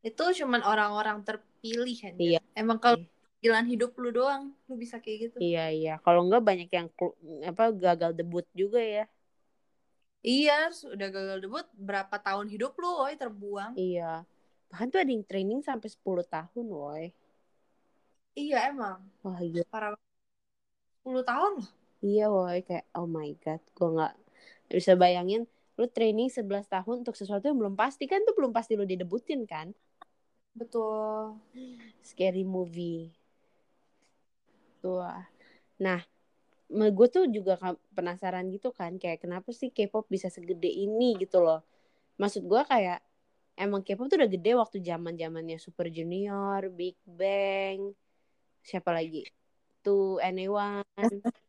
Itu 0.03 0.31
cuman 0.31 0.63
orang-orang 0.63 1.27
terpilih 1.27 1.97
kan 1.99 2.15
Iya. 2.19 2.41
emang 2.55 2.79
kalau 2.79 3.03
panggilan 3.39 3.71
hidup 3.71 3.95
lu 4.03 4.11
doang 4.11 4.51
lu 4.67 4.75
bisa 4.75 4.99
kayak 4.99 5.31
gitu. 5.31 5.37
Iya 5.39 5.71
iya. 5.71 5.95
Kalau 6.03 6.27
nggak 6.27 6.43
banyak 6.43 6.69
yang 6.75 6.91
apa 7.47 7.71
gagal 7.71 8.11
debut 8.19 8.43
juga 8.51 8.83
ya. 8.83 9.07
Iya 10.27 10.75
udah 10.75 11.09
gagal 11.15 11.39
debut 11.47 11.63
berapa 11.79 12.19
tahun 12.19 12.51
hidup 12.51 12.75
lu 12.83 12.91
woy 12.99 13.15
terbuang. 13.15 13.79
Iya. 13.79 14.27
Bahkan 14.75 14.87
tuh 14.91 14.99
ada 15.07 15.11
yang 15.15 15.23
training 15.23 15.63
sampai 15.63 15.87
10 15.87 16.27
tahun 16.27 16.67
woi. 16.67 17.15
Iya 18.35 18.75
emang. 18.75 19.07
Wah 19.23 19.39
iya. 19.39 19.63
Para 19.71 19.95
10 21.07 21.23
tahun 21.23 21.63
loh. 21.63 21.71
Iya 22.03 22.27
woi 22.35 22.59
kayak 22.67 22.91
oh 22.99 23.07
my 23.07 23.31
god 23.39 23.63
nggak 23.79 24.15
nggak 24.67 24.79
bisa 24.83 24.99
bayangin. 24.99 25.47
Lu 25.79 25.87
training 25.87 26.27
11 26.27 26.67
tahun 26.67 27.07
untuk 27.07 27.15
sesuatu 27.15 27.47
yang 27.47 27.55
belum 27.55 27.79
pasti 27.79 28.11
kan 28.11 28.19
tuh 28.27 28.35
belum 28.35 28.51
pasti 28.51 28.75
lu 28.75 28.83
didebutin 28.83 29.47
kan? 29.47 29.71
Betul. 30.59 31.39
Scary 32.03 32.43
movie 32.43 33.15
tuh 34.79 35.03
nah 35.79 36.01
gue 36.69 37.09
tuh 37.09 37.25
juga 37.33 37.57
penasaran 37.97 38.45
gitu 38.53 38.75
kan 38.75 39.01
kayak 39.01 39.25
kenapa 39.25 39.49
sih 39.57 39.73
K-pop 39.73 40.05
bisa 40.13 40.29
segede 40.29 40.69
ini 40.69 41.17
gitu 41.17 41.41
loh. 41.41 41.65
Maksud 42.21 42.45
gue 42.45 42.61
kayak 42.69 43.01
emang 43.57 43.81
K-pop 43.81 44.13
tuh 44.13 44.21
udah 44.21 44.29
gede 44.29 44.53
waktu 44.53 44.77
zaman 44.85 45.17
zamannya 45.17 45.57
Super 45.57 45.89
Junior 45.89 46.69
Big 46.69 47.01
Bang 47.09 47.97
siapa 48.61 48.93
lagi? 48.93 49.25
Tuh 49.81 50.21
Anyone 50.21 50.85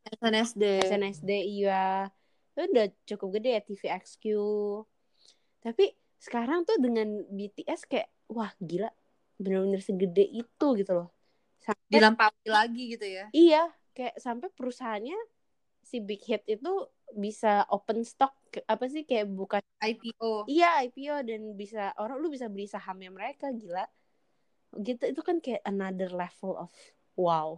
SNSD 0.08 0.88
SNSD 0.88 1.32
iya. 1.60 2.08
Itu 2.56 2.72
udah 2.72 2.88
cukup 3.04 3.28
gede 3.40 3.50
ya 3.60 3.62
TVXQ 3.62 4.24
tapi 5.60 5.92
sekarang 6.20 6.64
tuh 6.64 6.80
dengan 6.80 7.28
BTS 7.28 7.88
kayak 7.88 8.08
wah 8.32 8.52
gila 8.60 8.88
bener-bener 9.36 9.84
segede 9.84 10.24
itu 10.24 10.68
gitu 10.80 10.92
loh 10.92 11.12
sampai 11.60 11.92
dilampaui 11.92 12.48
lagi 12.50 12.84
gitu 12.96 13.06
ya? 13.06 13.26
Iya 13.36 13.64
kayak 13.94 14.16
sampai 14.16 14.48
perusahaannya 14.56 15.20
si 15.84 16.00
Big 16.00 16.24
Hit 16.24 16.46
itu 16.48 16.88
bisa 17.12 17.66
open 17.74 18.06
stock 18.06 18.32
apa 18.70 18.86
sih 18.86 19.04
kayak 19.04 19.28
bukan 19.34 19.62
IPO 19.82 20.46
iya 20.46 20.78
IPO 20.86 21.26
dan 21.26 21.42
bisa 21.58 21.94
orang 21.98 22.22
lu 22.22 22.30
bisa 22.30 22.48
beli 22.48 22.70
sahamnya 22.70 23.10
mereka 23.10 23.50
gila. 23.52 23.86
Gitu 24.78 25.02
itu 25.10 25.22
kan 25.26 25.42
kayak 25.42 25.66
another 25.66 26.10
level 26.14 26.56
of 26.56 26.72
wow. 27.18 27.58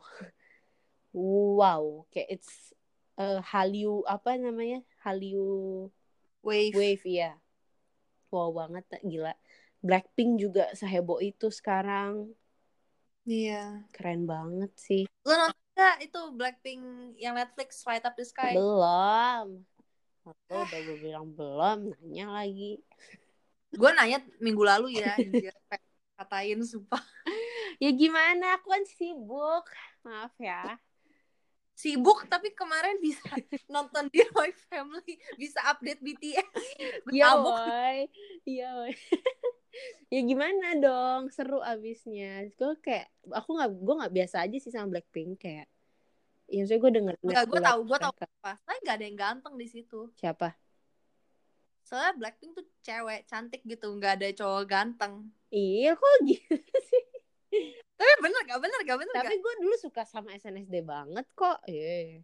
Wow 1.12 2.08
kayak 2.08 2.40
it's 2.40 2.72
uh, 3.20 3.44
Hallyu 3.44 4.08
apa 4.08 4.40
namanya 4.40 4.80
Hallyu 5.04 5.92
wave, 6.40 6.72
Wave 6.72 7.06
ya 7.06 7.36
wow 8.32 8.50
banget 8.56 8.88
gila. 9.04 9.36
Blackpink 9.84 10.40
juga 10.40 10.72
seheboh 10.78 11.20
itu 11.20 11.52
sekarang 11.52 12.32
iya. 13.32 13.64
Keren 13.96 14.28
banget 14.28 14.72
sih. 14.76 15.04
Lu 15.24 15.32
nonton 15.32 15.64
gak 15.72 16.04
itu 16.04 16.20
Blackpink 16.36 16.84
yang 17.16 17.40
Netflix 17.40 17.82
Light 17.88 18.04
Up 18.04 18.14
the 18.20 18.28
Sky? 18.28 18.52
Belum. 18.52 19.64
Aku 20.28 20.54
udah 20.54 20.80
gue 20.86 20.98
bilang 21.00 21.26
belum 21.32 21.96
nanya 21.98 22.28
lagi. 22.44 22.84
Gue 23.72 23.90
nanya 23.96 24.20
minggu 24.44 24.62
lalu 24.62 25.00
ya 25.00 25.16
katain 26.20 26.62
sumpah. 26.62 27.02
Ya 27.82 27.90
gimana? 27.96 28.60
Aku 28.60 28.70
kan 28.70 28.84
sibuk. 28.86 29.66
Maaf 30.06 30.36
ya. 30.38 30.78
Sibuk 31.74 32.30
tapi 32.30 32.54
kemarin 32.54 33.02
bisa 33.02 33.26
nonton 33.74 34.06
di 34.14 34.22
Roy 34.36 34.54
Family 34.70 35.18
bisa 35.34 35.66
update 35.66 35.98
BTS 35.98 36.46
Iya 37.10 37.42
woy 37.42 38.06
Iya 38.46 38.70
woy 38.86 38.94
Ya 40.12 40.20
gimana 40.28 40.76
dong 40.76 41.32
Seru 41.32 41.64
abisnya 41.64 42.44
Gue 42.60 42.76
kayak 42.84 43.08
Aku 43.32 43.56
gak 43.56 43.72
Gue 43.72 43.96
gak 44.04 44.12
biasa 44.12 44.44
aja 44.44 44.58
sih 44.60 44.68
sama 44.68 45.00
Blackpink 45.00 45.40
Kayak 45.40 45.72
Ya 46.52 46.68
maksudnya 46.68 46.82
gue 46.84 46.92
denger 47.00 47.16
Enggak, 47.24 47.46
gue 47.48 47.62
tahu, 47.64 47.80
gue 47.88 47.98
tahu 48.04 48.14
apa. 48.20 48.52
Tapi 48.68 48.78
gak 48.84 48.96
ada 49.00 49.06
yang 49.08 49.16
ganteng 49.16 49.56
di 49.56 49.72
situ. 49.72 50.12
Siapa? 50.20 50.52
Soalnya 51.88 52.14
Blackpink 52.20 52.52
tuh 52.60 52.68
cewek 52.84 53.24
cantik 53.24 53.64
gitu, 53.64 53.88
nggak 53.88 54.20
ada 54.20 54.28
cowok 54.36 54.64
ganteng. 54.68 55.32
Iya 55.52 56.00
kok 56.00 56.16
gitu 56.24 56.56
sih 56.60 57.04
Tapi 58.00 58.12
bener 58.24 58.42
gak 58.48 58.60
bener 58.64 58.80
gak 58.88 59.00
bener 59.04 59.14
Tapi 59.14 59.36
gue 59.36 59.54
dulu 59.60 59.76
suka 59.76 60.08
sama 60.08 60.32
SNSD 60.32 60.80
banget 60.88 61.28
kok 61.36 61.60
Iya 61.68 62.24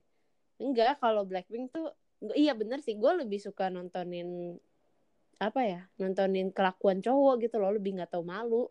Enggak 0.63 1.03
kalau 1.03 1.27
Blackpink 1.27 1.75
tuh 1.75 1.91
Iya 2.33 2.55
bener 2.55 2.79
sih 2.79 2.95
Gue 2.95 3.19
lebih 3.19 3.37
suka 3.43 3.67
nontonin 3.67 4.55
Apa 5.37 5.61
ya 5.61 5.81
Nontonin 6.01 6.49
kelakuan 6.49 6.99
cowok 7.05 7.45
gitu 7.45 7.55
loh 7.61 7.71
Lebih 7.77 8.01
gak 8.01 8.11
tahu 8.17 8.23
malu. 8.25 8.65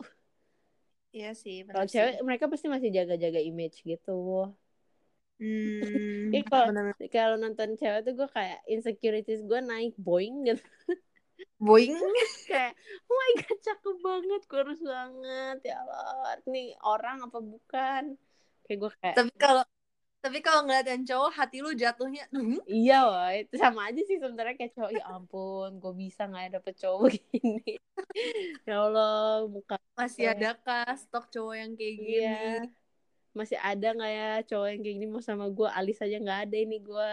Iya 1.16 1.32
sih. 1.32 1.64
Kalau 1.64 1.88
cewek 1.88 2.20
mereka 2.20 2.44
pasti 2.52 2.66
masih 2.68 2.92
jaga-jaga 2.92 3.40
image 3.40 3.80
gitu. 3.86 4.52
Hmm, 5.40 6.32
Iya, 6.36 6.42
kalau 7.12 7.36
nonton 7.40 7.76
cewek 7.76 8.04
tuh 8.04 8.12
gue 8.12 8.28
kayak 8.28 8.60
insecurities 8.68 9.40
gue 9.44 9.60
naik 9.64 9.96
boing 9.96 10.44
gitu. 10.44 10.64
Boing. 11.56 11.96
kayak 12.52 12.76
oh 13.08 13.16
my 13.16 13.32
god 13.40 13.58
cakep 13.64 13.96
banget 14.04 14.42
kurus 14.48 14.80
banget 14.84 15.58
ya 15.64 15.80
Allah. 15.84 16.36
Nih 16.48 16.76
orang 16.84 17.24
apa 17.24 17.38
bukan? 17.40 18.16
Kayak 18.68 18.78
gue 18.80 18.90
kayak 19.00 19.16
tapi 19.16 19.30
kalau 19.40 19.64
tapi 20.26 20.42
kalau 20.42 20.66
ngeliat 20.66 20.86
yang 20.90 21.06
cowok, 21.06 21.30
hati 21.38 21.62
lu 21.62 21.70
jatuhnya, 21.70 22.26
"Hmm, 22.34 22.58
iya 22.66 23.06
woy 23.06 23.46
itu 23.46 23.54
sama 23.62 23.86
aja 23.86 24.02
sih 24.02 24.18
sebenarnya 24.18 24.58
kayak 24.58 24.74
cowok 24.74 24.90
ya 24.98 25.04
ampun 25.06 25.70
gue 25.78 25.92
bisa 25.94 26.26
nggak 26.26 26.42
ya 26.42 26.50
dapet 26.58 26.74
cowok 26.82 27.08
gini 27.30 27.78
ya 28.66 28.74
Allah 28.82 29.46
muka 29.46 29.78
masih 29.94 30.34
ada 30.34 30.58
kah 30.58 30.90
stok 30.98 31.30
cowok 31.30 31.54
yang 31.54 31.72
kayak 31.78 31.94
gini? 31.94 32.10
iya 32.18 32.42
masih 33.38 33.58
ada 33.62 33.86
nggak 33.94 34.12
ya 34.18 34.30
cowok 34.50 34.66
yang 34.74 34.80
kayak 34.82 34.96
gini 34.98 35.06
mau 35.06 35.22
sama 35.22 35.46
gue 35.46 35.68
alis 35.70 36.02
aja 36.02 36.16
nggak 36.18 36.40
ada 36.50 36.56
ini 36.58 36.78
gue 36.82 37.10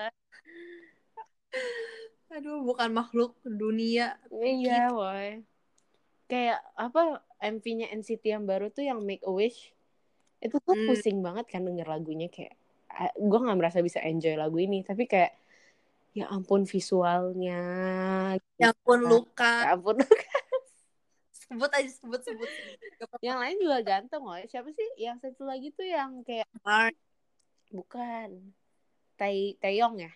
Aduh, 2.33 2.65
bukan 2.65 2.89
makhluk 2.89 3.37
dunia. 3.45 4.17
Iya, 4.33 4.89
woy. 4.89 5.45
Kayak 6.25 6.65
apa 6.73 7.21
MV-nya 7.37 7.93
NCT 7.93 8.25
yang 8.25 8.49
baru 8.49 8.73
tuh 8.73 8.81
yang 8.89 9.05
Make 9.05 9.21
a 9.21 9.29
Wish. 9.29 9.69
Itu 10.41 10.57
tuh 10.57 10.73
Hmm. 10.73 10.89
pusing 10.89 11.21
banget 11.21 11.45
kan 11.45 11.61
denger 11.61 11.85
lagunya 11.85 12.25
kayak 12.33 12.57
gue 13.17 13.39
nggak 13.43 13.59
merasa 13.59 13.79
bisa 13.81 13.99
enjoy 14.01 14.37
lagu 14.37 14.57
ini, 14.61 14.85
tapi 14.85 15.09
kayak 15.09 15.33
ya 16.13 16.29
ampun 16.29 16.63
visualnya. 16.69 17.61
Ya 18.61 18.69
ampun 18.69 18.99
Ya 19.01 19.09
luka. 19.09 19.53
ampun. 19.73 19.97
Sebut 21.43 21.69
aja 21.69 21.89
sebut 21.91 22.21
sebut. 22.23 22.49
Yang 23.21 23.37
lain 23.37 23.57
juga 23.61 23.77
ganteng, 23.85 24.23
woy. 24.25 24.45
Siapa 24.49 24.73
sih? 24.73 24.89
Yang 24.97 25.29
satu 25.29 25.43
lagi 25.45 25.69
tuh 25.75 25.85
yang 25.85 26.25
kayak 26.25 26.49
Mark, 26.65 26.95
bukan 27.69 28.53
Tai 29.19 29.37
Taeyong 29.61 30.01
ya? 30.01 30.11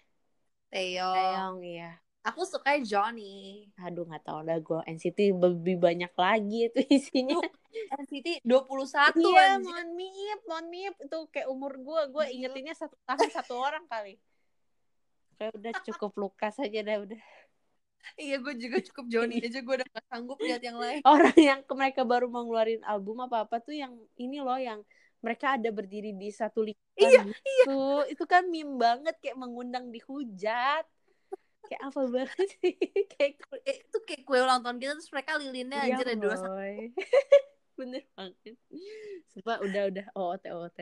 Theo. 0.73 1.11
Taeyong 1.13 1.57
iya. 1.61 1.91
Aku 2.27 2.43
suka 2.43 2.75
Johnny. 2.83 3.67
Aduh 3.79 4.03
nggak 4.03 4.27
tahu 4.27 4.39
dah 4.43 4.59
gue 4.59 4.79
NCT 4.83 5.31
lebih 5.31 5.79
banyak 5.79 6.11
lagi 6.11 6.67
itu 6.67 6.79
isinya. 6.91 7.39
NCT 8.03 8.43
21 8.43 9.15
Iya, 9.23 9.43
anjir. 9.55 9.63
mohon 9.63 9.89
miep, 9.95 10.39
mohon 10.43 10.65
miep. 10.67 10.95
Itu 10.99 11.17
kayak 11.31 11.47
umur 11.47 11.79
gue, 11.79 12.01
gue 12.11 12.25
ingetinnya 12.35 12.75
satu 12.75 12.99
tahun 13.07 13.31
satu 13.31 13.53
orang 13.55 13.87
kali. 13.87 14.19
Kayak 15.39 15.53
udah 15.55 15.73
cukup 15.87 16.11
Lukas 16.19 16.59
aja 16.59 16.79
dah 16.83 16.97
udah. 16.99 17.21
Iya, 18.15 18.39
gue 18.39 18.53
juga 18.55 18.77
cukup 18.81 19.05
Johnny 19.11 19.43
aja. 19.43 19.59
Gue 19.59 19.83
udah 19.83 19.87
gak 19.87 20.05
sanggup 20.07 20.39
lihat 20.39 20.63
yang 20.63 20.79
lain. 20.79 21.03
Orang 21.03 21.35
yang 21.35 21.59
mereka 21.75 22.07
baru 22.07 22.31
mau 22.31 22.43
ngeluarin 22.47 22.83
album 22.87 23.23
apa 23.23 23.43
apa 23.43 23.59
tuh 23.59 23.75
yang 23.75 23.93
ini 24.15 24.39
loh 24.39 24.55
yang 24.55 24.79
mereka 25.19 25.59
ada 25.59 25.69
berdiri 25.73 26.15
di 26.15 26.29
satu 26.31 26.63
lingkaran 26.63 26.95
Iya, 26.97 27.21
gitu. 27.27 27.81
Itu 28.11 28.23
kan 28.23 28.47
meme 28.47 28.79
banget 28.79 29.15
kayak 29.19 29.37
mengundang 29.37 29.91
dihujat. 29.91 30.87
Kayak 31.67 31.83
apa 31.91 32.01
banget 32.07 32.47
sih? 32.57 32.73
kayak 33.13 33.33
Eh, 33.67 33.83
itu 33.83 33.97
kayak 34.07 34.23
kue 34.23 34.39
ulang 34.39 34.63
tahun 34.63 34.79
kita 34.79 34.93
terus 34.95 35.11
mereka 35.11 35.35
lilinnya 35.35 35.83
Iya, 35.83 35.99
anjir 35.99 36.07
ada 36.07 36.15
dua. 36.15 36.35
Bener 37.77 38.03
banget. 38.15 38.55
Sumpah 39.29 39.61
udah 39.61 39.83
udah 39.91 40.05
OOT 40.15 40.43
OOT. 40.49 40.79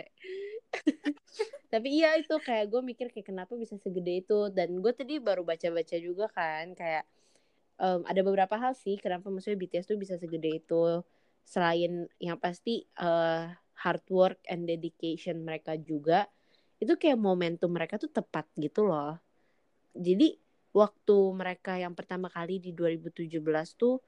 Tapi 1.73 1.87
iya 1.91 2.15
itu 2.15 2.31
kayak 2.39 2.71
gue 2.71 2.81
mikir 2.85 3.11
kayak 3.11 3.27
kenapa 3.33 3.57
bisa 3.59 3.75
segede 3.81 4.23
itu 4.23 4.47
dan 4.53 4.79
gue 4.79 4.93
tadi 4.95 5.19
baru 5.19 5.43
baca-baca 5.43 5.97
juga 5.99 6.31
kan 6.31 6.71
kayak 6.71 7.03
em, 7.81 7.99
ada 8.07 8.21
beberapa 8.23 8.55
hal 8.55 8.71
sih 8.77 8.95
kenapa 8.95 9.27
maksudnya 9.27 9.59
BTS 9.59 9.91
tuh 9.91 9.99
bisa 9.99 10.15
segede 10.15 10.63
itu 10.63 11.03
selain 11.43 12.07
yang 12.21 12.39
pasti 12.39 12.87
eh, 12.87 13.43
hard 13.75 14.05
work 14.07 14.39
and 14.47 14.69
dedication 14.69 15.43
mereka 15.43 15.75
juga 15.75 16.31
itu 16.79 16.95
kayak 16.95 17.19
momentum 17.19 17.71
mereka 17.71 17.99
tuh 17.99 18.11
tepat 18.11 18.47
gitu 18.55 18.87
loh. 18.87 19.19
Jadi 19.95 20.35
waktu 20.75 21.17
mereka 21.31 21.79
yang 21.79 21.95
pertama 21.95 22.27
kali 22.27 22.59
di 22.59 22.75
2017 22.75 23.39
tuh 23.79 24.03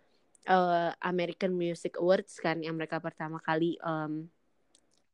uh, 0.52 0.92
American 1.00 1.56
Music 1.56 1.96
Awards 1.96 2.44
kan 2.44 2.60
yang 2.60 2.76
mereka 2.76 3.00
pertama 3.00 3.40
kali 3.40 3.80
um, 3.80 4.28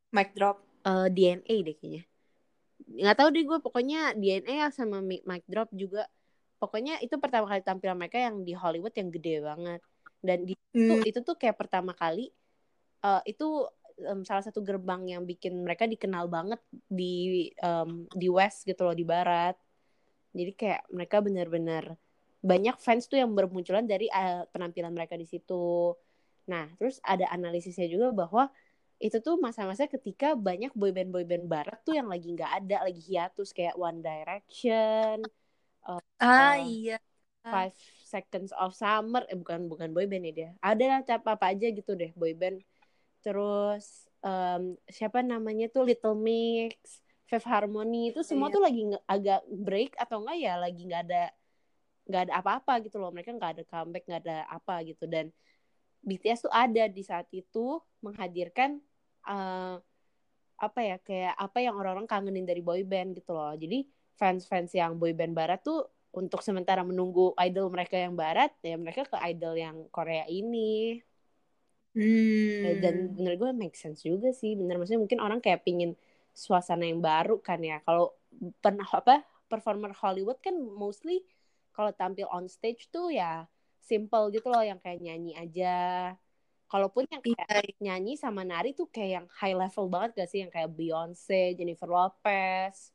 mic 0.09 0.33
drop. 0.33 0.65
uh, 0.89 1.05
DNA 1.13 1.55
deh 1.61 1.77
kayaknya. 1.77 2.03
Nggak 2.89 3.17
tahu 3.21 3.29
deh 3.29 3.43
gue 3.45 3.59
pokoknya 3.61 4.17
DNA 4.17 4.73
sama 4.73 4.97
mic 5.05 5.45
drop 5.45 5.69
juga. 5.69 6.09
Pokoknya 6.57 6.97
itu 7.05 7.13
pertama 7.21 7.45
kali 7.45 7.61
tampil 7.61 7.93
mereka 7.93 8.17
yang 8.17 8.41
di 8.41 8.57
Hollywood 8.57 8.97
yang 8.97 9.13
gede 9.13 9.45
banget. 9.45 9.81
Dan 10.23 10.49
di 10.49 10.57
hmm. 10.57 11.05
itu, 11.05 11.13
itu 11.13 11.19
tuh 11.21 11.37
kayak 11.37 11.59
pertama 11.61 11.93
kali 11.93 12.33
uh, 13.05 13.21
itu 13.29 13.69
um, 14.09 14.25
salah 14.25 14.41
satu 14.41 14.65
gerbang 14.65 15.05
yang 15.05 15.23
bikin 15.27 15.61
mereka 15.61 15.85
dikenal 15.85 16.25
banget 16.31 16.57
di 16.89 17.51
um, 17.61 18.09
di 18.09 18.25
West 18.31 18.65
gitu 18.65 18.81
loh 18.87 18.95
di 18.97 19.05
Barat 19.05 19.53
jadi 20.33 20.51
kayak 20.53 20.81
mereka 20.89 21.17
benar-benar 21.21 21.95
banyak 22.43 22.75
fans 22.81 23.07
tuh 23.07 23.23
yang 23.23 23.31
bermunculan 23.31 23.87
dari 23.87 24.11
uh, 24.11 24.43
penampilan 24.51 24.91
mereka 24.91 25.15
di 25.15 25.23
situ. 25.23 25.95
Nah, 26.51 26.67
terus 26.75 26.99
ada 26.99 27.31
analisisnya 27.31 27.87
juga 27.87 28.11
bahwa 28.11 28.51
itu 28.99 29.19
tuh 29.23 29.39
masa-masa 29.39 29.87
ketika 29.87 30.35
banyak 30.35 30.75
boyband 30.75 31.11
boyband 31.11 31.47
barat 31.47 31.79
tuh 31.87 31.95
yang 31.95 32.11
lagi 32.11 32.35
nggak 32.35 32.51
ada, 32.63 32.83
lagi 32.83 32.99
hiatus 32.99 33.55
kayak 33.55 33.79
One 33.79 34.03
Direction. 34.03 35.23
Uh, 35.87 36.03
ah 36.19 36.55
uh, 36.55 36.55
iya. 36.67 36.99
Five 37.43 37.75
Seconds 38.07 38.55
of 38.55 38.71
Summer, 38.71 39.27
eh 39.27 39.35
bukan 39.35 39.67
bukan 39.67 39.91
boyband 39.91 40.23
ya 40.27 40.33
dia. 40.35 40.49
Ada 40.63 41.03
apa 41.19 41.35
apa 41.35 41.51
aja 41.51 41.67
gitu 41.71 41.95
deh 41.95 42.15
boyband. 42.15 42.63
Terus 43.19 44.07
um, 44.23 44.79
siapa 44.87 45.19
namanya 45.19 45.67
tuh 45.67 45.83
Little 45.83 46.15
Mix, 46.15 47.02
Fifth 47.33 47.49
Harmony 47.49 48.13
itu 48.13 48.21
semua 48.21 48.53
iya. 48.53 48.53
tuh 48.53 48.61
lagi 48.61 48.81
agak 49.09 49.41
break 49.49 49.97
atau 49.97 50.21
enggak 50.21 50.37
ya 50.37 50.53
lagi 50.53 50.81
nggak 50.85 51.01
ada 51.09 51.23
nggak 52.05 52.21
ada 52.29 52.33
apa-apa 52.37 52.73
gitu 52.85 53.01
loh. 53.01 53.09
Mereka 53.09 53.33
nggak 53.33 53.51
ada 53.57 53.63
comeback 53.65 54.05
nggak 54.05 54.21
ada 54.21 54.37
apa 54.53 54.85
gitu. 54.85 55.09
Dan 55.09 55.33
BTS 56.05 56.45
tuh 56.45 56.53
ada 56.53 56.85
di 56.85 57.01
saat 57.01 57.25
itu 57.33 57.81
menghadirkan 58.05 58.77
uh, 59.25 59.81
apa 60.61 60.79
ya 60.85 61.01
kayak 61.01 61.33
apa 61.33 61.57
yang 61.57 61.73
orang-orang 61.73 62.05
kangenin 62.05 62.45
dari 62.45 62.61
boyband 62.61 63.17
gitu 63.17 63.33
loh. 63.33 63.57
Jadi 63.57 63.81
fans-fans 64.13 64.69
yang 64.77 65.01
boyband 65.01 65.33
barat 65.33 65.65
tuh 65.65 65.89
untuk 66.13 66.45
sementara 66.45 66.85
menunggu 66.85 67.33
idol 67.41 67.73
mereka 67.73 67.97
yang 67.97 68.13
barat 68.13 68.53
ya 68.61 68.77
mereka 68.77 69.09
ke 69.09 69.17
idol 69.25 69.57
yang 69.57 69.89
Korea 69.89 70.29
ini. 70.29 71.01
Hmm. 71.93 72.81
dan 72.81 73.13
bener 73.13 73.37
gue 73.37 73.49
make 73.57 73.73
sense 73.73 74.05
juga 74.05 74.29
sih. 74.29 74.53
Bener 74.53 74.77
maksudnya 74.77 75.01
mungkin 75.01 75.17
orang 75.17 75.41
kayak 75.41 75.65
pingin 75.65 75.97
suasana 76.33 76.89
yang 76.89 76.99
baru 76.99 77.39
kan 77.39 77.61
ya. 77.61 77.79
Kalau 77.85 78.17
pernah 78.59 78.85
apa 78.89 79.21
performer 79.47 79.93
Hollywood 79.93 80.41
kan 80.41 80.57
mostly 80.57 81.21
kalau 81.73 81.93
tampil 81.93 82.25
on 82.33 82.49
stage 82.49 82.89
tuh 82.89 83.13
ya 83.13 83.45
simple 83.83 84.33
gitu 84.33 84.49
loh 84.49 84.63
yang 84.65 84.81
kayak 84.81 84.99
nyanyi 84.99 85.37
aja. 85.37 86.13
Kalaupun 86.71 87.05
yang 87.05 87.21
kayak 87.21 87.69
yeah. 87.69 87.77
nyanyi 87.77 88.17
sama 88.17 88.41
nari 88.41 88.73
tuh 88.73 88.89
kayak 88.89 89.21
yang 89.21 89.27
high 89.29 89.53
level 89.53 89.85
banget 89.93 90.17
gak 90.17 90.29
sih? 90.31 90.41
Yang 90.41 90.57
kayak 90.57 90.69
Beyonce, 90.73 91.53
Jennifer 91.53 91.85
Lopez. 91.85 92.89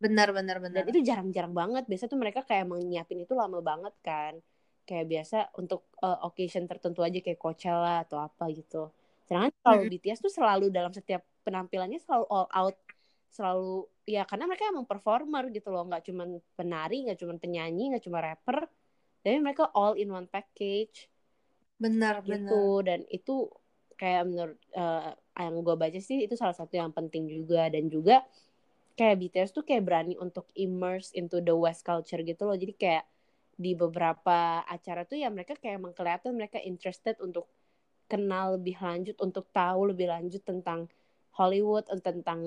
Benar 0.00 0.32
benar 0.32 0.62
benar. 0.62 0.86
Dan 0.86 0.94
itu 0.94 1.04
jarang-jarang 1.04 1.52
banget. 1.52 1.84
Biasa 1.84 2.08
tuh 2.08 2.16
mereka 2.16 2.40
kayak 2.46 2.64
emang 2.64 2.80
nyiapin 2.86 3.20
itu 3.20 3.34
lama 3.36 3.60
banget 3.60 3.92
kan. 4.00 4.40
Kayak 4.88 5.06
biasa 5.12 5.52
untuk 5.60 5.92
uh, 6.00 6.24
occasion 6.24 6.64
tertentu 6.64 7.04
aja 7.04 7.20
kayak 7.20 7.36
Coachella 7.36 8.06
atau 8.08 8.16
apa 8.22 8.48
gitu. 8.54 8.88
Sedangkan 9.28 9.52
kalau 9.60 9.76
mm 9.76 9.84
-hmm. 9.84 10.00
BTS 10.00 10.18
tuh 10.24 10.32
selalu 10.32 10.72
dalam 10.72 10.92
setiap 10.94 11.20
penampilannya 11.48 11.96
selalu 12.04 12.28
all 12.28 12.48
out 12.52 12.76
selalu 13.32 13.88
ya 14.04 14.28
karena 14.28 14.44
mereka 14.48 14.68
emang 14.68 14.84
performer 14.84 15.48
gitu 15.48 15.72
loh 15.72 15.88
nggak 15.88 16.04
cuma 16.04 16.24
penari 16.56 17.08
nggak 17.08 17.20
cuma 17.20 17.34
penyanyi 17.40 17.96
nggak 17.96 18.04
cuma 18.04 18.20
rapper 18.20 18.68
tapi 19.24 19.36
mereka 19.40 19.68
all 19.72 19.96
in 19.96 20.12
one 20.12 20.28
package 20.28 21.08
benar 21.80 22.20
gitu 22.24 22.84
benar. 22.84 22.84
dan 22.84 23.00
itu 23.08 23.48
kayak 23.98 24.24
menurut 24.30 24.58
uh, 24.78 25.12
yang 25.38 25.60
gue 25.62 25.76
baca 25.76 26.00
sih 26.00 26.24
itu 26.26 26.34
salah 26.38 26.54
satu 26.54 26.78
yang 26.78 26.94
penting 26.94 27.26
juga 27.26 27.66
dan 27.68 27.90
juga 27.90 28.22
kayak 28.98 29.16
BTS 29.22 29.50
tuh 29.54 29.62
kayak 29.66 29.86
berani 29.86 30.14
untuk 30.18 30.46
immerse 30.58 31.14
into 31.14 31.38
the 31.38 31.54
West 31.54 31.86
culture 31.86 32.18
gitu 32.22 32.42
loh 32.46 32.58
jadi 32.58 32.74
kayak 32.74 33.04
di 33.58 33.74
beberapa 33.74 34.62
acara 34.66 35.02
tuh 35.02 35.18
ya 35.18 35.30
mereka 35.30 35.58
kayak 35.58 35.82
emang 35.82 35.94
kelihatan 35.94 36.34
mereka 36.34 36.62
interested 36.62 37.18
untuk 37.18 37.50
kenal 38.06 38.54
lebih 38.54 38.78
lanjut 38.78 39.18
untuk 39.18 39.50
tahu 39.50 39.90
lebih 39.90 40.10
lanjut 40.10 40.42
tentang 40.46 40.86
Hollywood 41.38 41.86
tentang 42.02 42.42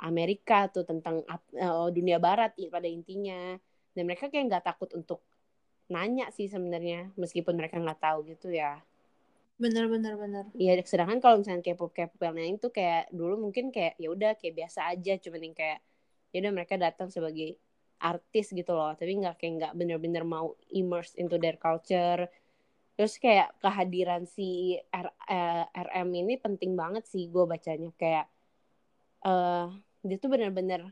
Amerika 0.00 0.72
tuh 0.72 0.88
tentang 0.88 1.20
uh, 1.28 1.88
dunia 1.92 2.16
Barat 2.16 2.56
pada 2.56 2.88
intinya. 2.88 3.60
Dan 3.92 4.08
mereka 4.08 4.32
kayak 4.32 4.48
nggak 4.48 4.64
takut 4.64 4.88
untuk 4.96 5.20
nanya 5.92 6.32
sih 6.32 6.48
sebenarnya 6.48 7.12
meskipun 7.20 7.58
mereka 7.58 7.76
nggak 7.76 8.00
tahu 8.00 8.24
gitu 8.32 8.48
ya. 8.48 8.80
Bener 9.60 9.92
bener 9.92 10.16
bener. 10.16 10.48
Iya 10.56 10.80
sedangkan 10.80 11.20
kalau 11.20 11.44
misalnya 11.44 11.60
K-pop 11.60 11.92
K-pop 11.92 12.16
yang 12.24 12.36
lain 12.40 12.56
tuh 12.56 12.72
kayak 12.72 13.12
dulu 13.12 13.36
mungkin 13.36 13.68
kayak 13.68 14.00
ya 14.00 14.08
udah 14.08 14.32
kayak 14.40 14.56
biasa 14.56 14.88
aja 14.88 15.20
cuman 15.20 15.52
yang 15.52 15.54
kayak 15.58 15.78
ya 16.32 16.36
udah 16.40 16.52
mereka 16.56 16.74
datang 16.80 17.12
sebagai 17.12 17.60
artis 18.00 18.56
gitu 18.56 18.72
loh. 18.72 18.96
Tapi 18.96 19.20
nggak 19.20 19.36
kayak 19.36 19.52
nggak 19.60 19.72
bener-bener 19.76 20.24
mau 20.24 20.56
immerse 20.72 21.12
into 21.20 21.36
their 21.36 21.60
culture 21.60 22.24
terus 23.00 23.16
kayak 23.16 23.56
kehadiran 23.64 24.28
si 24.28 24.76
R, 24.92 25.08
eh, 25.24 25.64
RM 25.72 26.12
ini 26.20 26.36
penting 26.36 26.76
banget 26.76 27.08
sih 27.08 27.32
gue 27.32 27.48
bacanya. 27.48 27.88
Kayak 27.96 28.28
uh, 29.24 29.72
dia 30.04 30.20
tuh 30.20 30.28
bener-bener 30.28 30.84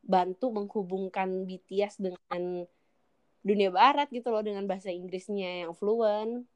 bantu 0.00 0.48
menghubungkan 0.56 1.44
BTS 1.44 2.00
dengan 2.00 2.64
dunia 3.44 3.68
barat 3.68 4.08
gitu 4.08 4.32
loh 4.32 4.40
dengan 4.40 4.64
bahasa 4.64 4.88
Inggrisnya 4.88 5.68
yang 5.68 5.76
fluent. 5.76 6.48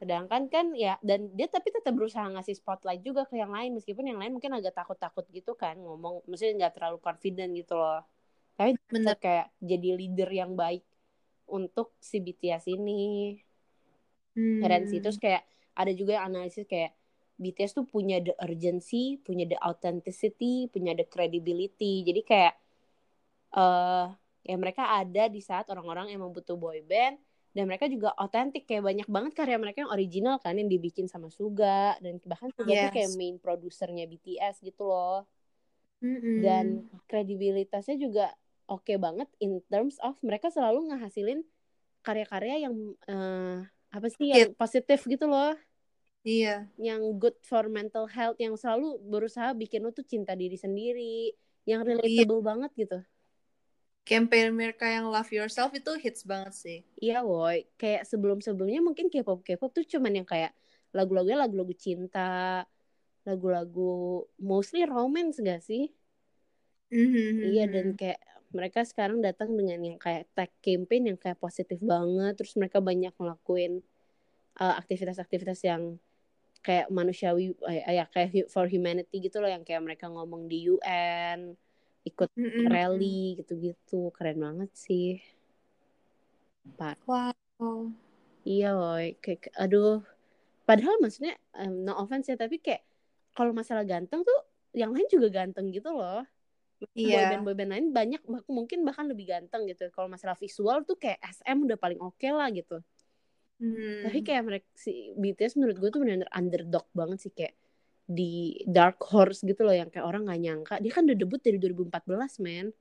Sedangkan 0.00 0.48
kan 0.48 0.72
ya 0.72 0.96
dan 1.04 1.28
dia 1.36 1.44
tapi 1.44 1.68
tetap 1.68 1.92
berusaha 1.92 2.24
ngasih 2.24 2.56
spotlight 2.56 3.04
juga 3.04 3.28
ke 3.28 3.36
yang 3.36 3.52
lain 3.52 3.76
meskipun 3.76 4.08
yang 4.08 4.16
lain 4.24 4.40
mungkin 4.40 4.56
agak 4.56 4.72
takut-takut 4.72 5.28
gitu 5.28 5.52
kan 5.52 5.76
ngomong 5.76 6.24
maksudnya 6.24 6.64
nggak 6.64 6.80
terlalu 6.80 6.96
confident 6.96 7.52
gitu 7.52 7.76
loh. 7.76 8.08
Tapi 8.56 8.72
bener. 8.88 9.20
kayak 9.20 9.52
jadi 9.60 10.00
leader 10.00 10.32
yang 10.32 10.56
baik 10.56 10.80
untuk 11.50 11.92
si 12.00 12.20
BTS 12.20 12.70
ini 12.72 13.36
hmm. 14.34 14.60
keren 14.64 14.84
sih 14.88 15.00
terus 15.00 15.20
kayak 15.20 15.44
ada 15.74 15.90
juga 15.92 16.18
yang 16.20 16.30
analisis 16.30 16.64
kayak 16.64 16.94
BTS 17.34 17.74
tuh 17.74 17.86
punya 17.86 18.22
the 18.22 18.30
urgency, 18.38 19.18
punya 19.18 19.42
the 19.42 19.58
authenticity, 19.58 20.70
punya 20.70 20.94
the 20.94 21.02
credibility. 21.02 22.06
Jadi 22.06 22.22
kayak 22.22 22.54
uh, 23.58 24.14
ya 24.46 24.54
mereka 24.54 24.94
ada 24.94 25.26
di 25.26 25.42
saat 25.42 25.66
orang-orang 25.66 26.14
emang 26.14 26.30
butuh 26.30 26.54
boy 26.54 26.78
band 26.86 27.18
dan 27.54 27.70
mereka 27.70 27.86
juga 27.90 28.14
otentik 28.18 28.66
kayak 28.66 28.82
banyak 28.82 29.08
banget 29.10 29.32
karya 29.34 29.58
mereka 29.58 29.86
yang 29.86 29.92
original 29.94 30.36
kan 30.42 30.58
yang 30.58 30.66
dibikin 30.66 31.06
sama 31.06 31.30
Suga 31.30 31.98
dan 31.98 32.18
bahkan 32.26 32.50
Suga 32.54 32.70
yes. 32.70 32.82
tuh 32.86 32.92
kayak 32.98 33.10
main 33.18 33.36
produsernya 33.42 34.06
BTS 34.06 34.62
gitu 34.62 34.86
loh. 34.86 35.26
Mm 36.02 36.18
-hmm. 36.18 36.36
Dan 36.42 36.64
kredibilitasnya 37.10 37.98
juga 37.98 38.30
oke 38.66 38.84
okay 38.84 38.96
banget 38.96 39.28
in 39.40 39.60
terms 39.68 40.00
of 40.00 40.16
mereka 40.24 40.48
selalu 40.48 40.92
ngehasilin 40.92 41.44
karya-karya 42.04 42.68
yang 42.68 42.74
uh, 43.08 43.64
apa 43.88 44.06
sih 44.12 44.28
yang 44.32 44.52
positif 44.56 45.06
gitu 45.08 45.24
loh. 45.24 45.56
Iya. 46.24 46.68
Yang 46.80 47.02
good 47.20 47.36
for 47.44 47.68
mental 47.68 48.08
health 48.08 48.40
yang 48.40 48.56
selalu 48.56 48.96
berusaha 49.04 49.52
bikin 49.52 49.84
lo 49.84 49.92
tuh 49.92 50.04
cinta 50.04 50.32
diri 50.32 50.56
sendiri 50.56 51.32
yang 51.68 51.84
relatable 51.84 52.40
iya. 52.40 52.48
banget 52.48 52.70
gitu. 52.76 52.98
Campaign 54.04 54.52
mereka 54.52 54.84
yang 54.84 55.08
love 55.08 55.32
yourself 55.32 55.72
itu 55.72 55.96
hits 55.96 56.28
banget 56.28 56.52
sih. 56.52 56.78
Iya 57.00 57.24
woi. 57.24 57.64
Kayak 57.80 58.04
sebelum 58.04 58.44
sebelumnya 58.44 58.84
mungkin 58.84 59.08
K-pop 59.08 59.40
K-pop 59.40 59.72
tuh 59.72 59.84
cuman 59.84 60.20
yang 60.20 60.28
kayak 60.28 60.52
lagu-lagunya 60.92 61.40
lagu-lagu 61.40 61.72
cinta 61.72 62.64
lagu-lagu 63.24 64.28
mostly 64.36 64.84
romance 64.84 65.40
gak 65.40 65.64
sih? 65.64 65.88
Mm-hmm. 66.94 67.38
iya 67.50 67.64
dan 67.66 67.86
kayak 67.98 68.20
mereka 68.54 68.86
sekarang 68.86 69.18
datang 69.20 69.52
dengan 69.52 69.82
yang 69.82 69.98
kayak 69.98 70.30
tag 70.32 70.50
campaign 70.62 71.12
yang 71.12 71.18
kayak 71.18 71.36
positif 71.36 71.76
banget 71.82 72.38
terus 72.38 72.54
mereka 72.54 72.78
banyak 72.78 73.12
ngelakuin 73.18 73.82
uh, 74.62 74.74
aktivitas-aktivitas 74.80 75.60
yang 75.66 75.98
kayak 76.64 76.88
manusiawi 76.88 77.52
uh, 77.60 77.92
ya 77.92 78.06
kayak 78.08 78.48
for 78.48 78.70
humanity 78.70 79.20
gitu 79.20 79.42
loh 79.42 79.50
yang 79.50 79.66
kayak 79.66 79.82
mereka 79.82 80.08
ngomong 80.08 80.48
di 80.48 80.70
UN 80.72 81.58
ikut 82.04 82.30
mm 82.32 82.40
-hmm. 82.40 82.66
rally 82.70 83.36
gitu-gitu 83.42 84.14
keren 84.14 84.40
banget 84.40 84.70
sih 84.72 85.20
Pak. 86.80 86.96
Wow. 87.04 87.92
Iya, 88.48 88.72
woy. 88.72 89.20
Kayak, 89.20 89.52
aduh. 89.52 90.00
Padahal 90.64 90.96
maksudnya, 90.96 91.36
um, 91.60 91.84
no 91.84 91.92
offense 91.92 92.32
ya, 92.32 92.40
tapi 92.40 92.56
kayak 92.56 92.80
kalau 93.36 93.52
masalah 93.52 93.84
ganteng 93.84 94.24
tuh, 94.24 94.40
yang 94.74 94.90
lain 94.90 95.06
juga 95.06 95.30
ganteng 95.30 95.70
gitu 95.70 95.94
loh 95.94 96.26
yeah. 96.92 97.32
boyband 97.32 97.42
boyband 97.48 97.70
lain 97.72 97.86
banyak 97.90 98.22
mungkin 98.50 98.84
bahkan 98.84 99.08
lebih 99.08 99.30
ganteng 99.32 99.64
gitu. 99.64 99.88
Kalau 99.90 100.06
masalah 100.12 100.36
visual 100.36 100.84
tuh 100.84 101.00
kayak 101.00 101.20
SM 101.24 101.64
udah 101.64 101.78
paling 101.80 102.00
oke 102.00 102.20
okay 102.20 102.30
lah 102.30 102.52
gitu. 102.52 102.80
Hmm. 103.54 104.02
tapi 104.10 104.26
kayak 104.26 104.42
mereka 104.42 104.66
si 104.74 105.14
BTS 105.14 105.54
menurut 105.62 105.78
gue 105.78 105.86
tuh 105.94 106.02
benar-benar 106.02 106.26
underdog 106.34 106.90
banget 106.90 107.22
sih 107.22 107.30
kayak 107.30 107.54
di 108.02 108.58
dark 108.66 108.98
horse 109.06 109.46
gitu 109.46 109.62
loh 109.62 109.72
yang 109.72 109.88
kayak 109.88 110.04
orang 110.04 110.26
nggak 110.26 110.40
nyangka. 110.42 110.74
Dia 110.82 110.92
kan 110.92 111.06
udah 111.06 111.16
debut 111.16 111.40
dari 111.40 111.56
2014 111.62 112.44
men. 112.44 112.74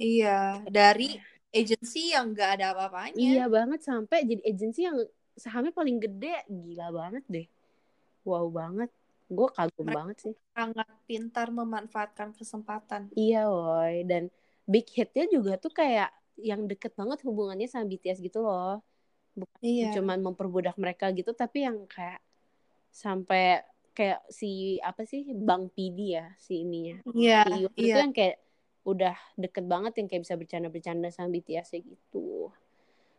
Iya 0.00 0.64
dari 0.66 1.18
agency 1.52 2.16
yang 2.16 2.32
gak 2.32 2.58
ada 2.58 2.74
apa-apanya. 2.74 3.18
Iya 3.18 3.44
banget 3.52 3.80
sampai 3.84 4.24
jadi 4.24 4.42
agency 4.48 4.88
yang 4.88 4.98
sahamnya 5.36 5.70
paling 5.76 6.00
gede. 6.00 6.44
Gila 6.48 6.88
banget 6.90 7.24
deh. 7.28 7.46
Wow 8.24 8.50
banget 8.50 8.90
gue 9.28 9.48
kagum 9.50 9.84
Mereka- 9.84 9.96
banget 9.96 10.16
sih. 10.18 10.34
sangat 10.50 10.88
pintar 11.04 11.48
memanfaatkan 11.50 12.32
kesempatan. 12.32 13.12
Iya 13.12 13.46
woy 13.46 14.02
dan 14.02 14.32
big 14.64 14.88
hitnya 14.88 15.24
juga 15.26 15.56
tuh 15.56 15.70
kayak 15.70 16.08
yang 16.36 16.64
deket 16.64 16.94
banget 16.94 17.20
hubungannya 17.22 17.66
sama 17.66 17.84
BTS 17.86 18.18
gitu 18.20 18.40
loh. 18.40 18.80
Iya. 19.60 19.94
cuman 19.94 20.18
memperbudak 20.20 20.74
mereka 20.76 21.14
gitu 21.14 21.30
tapi 21.30 21.62
yang 21.62 21.86
kayak 21.86 22.18
sampai 22.90 23.62
kayak 23.92 24.18
si 24.28 24.78
apa 24.80 25.02
sih 25.04 25.30
Bang 25.30 25.68
Pidi 25.68 26.14
ya 26.14 26.34
si 26.36 26.62
ininya. 26.62 26.98
Iya 27.08 27.46
Iwan 27.46 27.70
itu 27.70 27.78
iya. 27.84 28.02
yang 28.02 28.10
kayak 28.12 28.36
udah 28.82 29.14
deket 29.36 29.64
banget 29.64 29.92
yang 29.94 30.06
kayak 30.06 30.22
bisa 30.24 30.34
bercanda-bercanda 30.34 31.08
sama 31.10 31.30
BTS 31.30 31.70
-nya 31.70 31.80
gitu. 31.84 32.50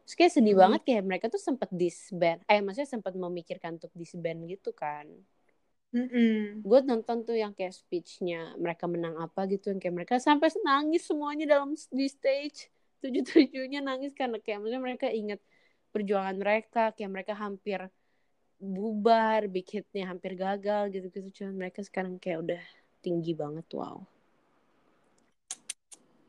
Terus 0.04 0.16
kayak 0.18 0.34
sedih 0.34 0.56
Hmm. 0.56 0.64
banget 0.66 0.82
kayak 0.84 1.04
mereka 1.06 1.26
tuh 1.28 1.38
sempat 1.38 1.70
disband 1.70 2.44
eh 2.46 2.60
maksudnya 2.60 2.90
sempat 2.90 3.14
memikirkan 3.14 3.78
untuk 3.78 3.94
disband 3.94 4.44
gitu 4.44 4.74
kan 4.74 5.06
Mm-mm. 5.90 6.62
gue 6.62 6.80
nonton 6.86 7.26
tuh 7.26 7.34
yang 7.34 7.50
kayak 7.50 7.74
speechnya 7.74 8.54
mereka 8.62 8.86
menang 8.86 9.18
apa 9.18 9.50
gitu 9.50 9.74
yang 9.74 9.82
kayak 9.82 9.96
mereka 9.98 10.16
sampai 10.22 10.54
nangis 10.62 11.10
semuanya 11.10 11.50
dalam 11.50 11.74
di 11.74 12.06
stage. 12.06 12.70
Tujuh 13.02 13.26
tujuhnya 13.26 13.82
nangis 13.82 14.14
karena 14.14 14.38
kayak 14.38 14.62
maksudnya 14.62 14.84
mereka 14.86 15.08
ingat 15.10 15.42
perjuangan 15.90 16.38
mereka 16.38 16.94
kayak 16.94 17.10
mereka 17.10 17.34
hampir 17.34 17.90
bubar 18.60 19.50
big 19.50 19.66
hitnya 19.66 20.12
hampir 20.12 20.36
gagal 20.36 20.94
gitu 20.94 21.08
gitu 21.10 21.28
cuman 21.42 21.66
mereka 21.66 21.80
sekarang 21.82 22.20
kayak 22.22 22.44
udah 22.44 22.62
tinggi 23.02 23.34
banget 23.34 23.66
wow. 23.74 24.04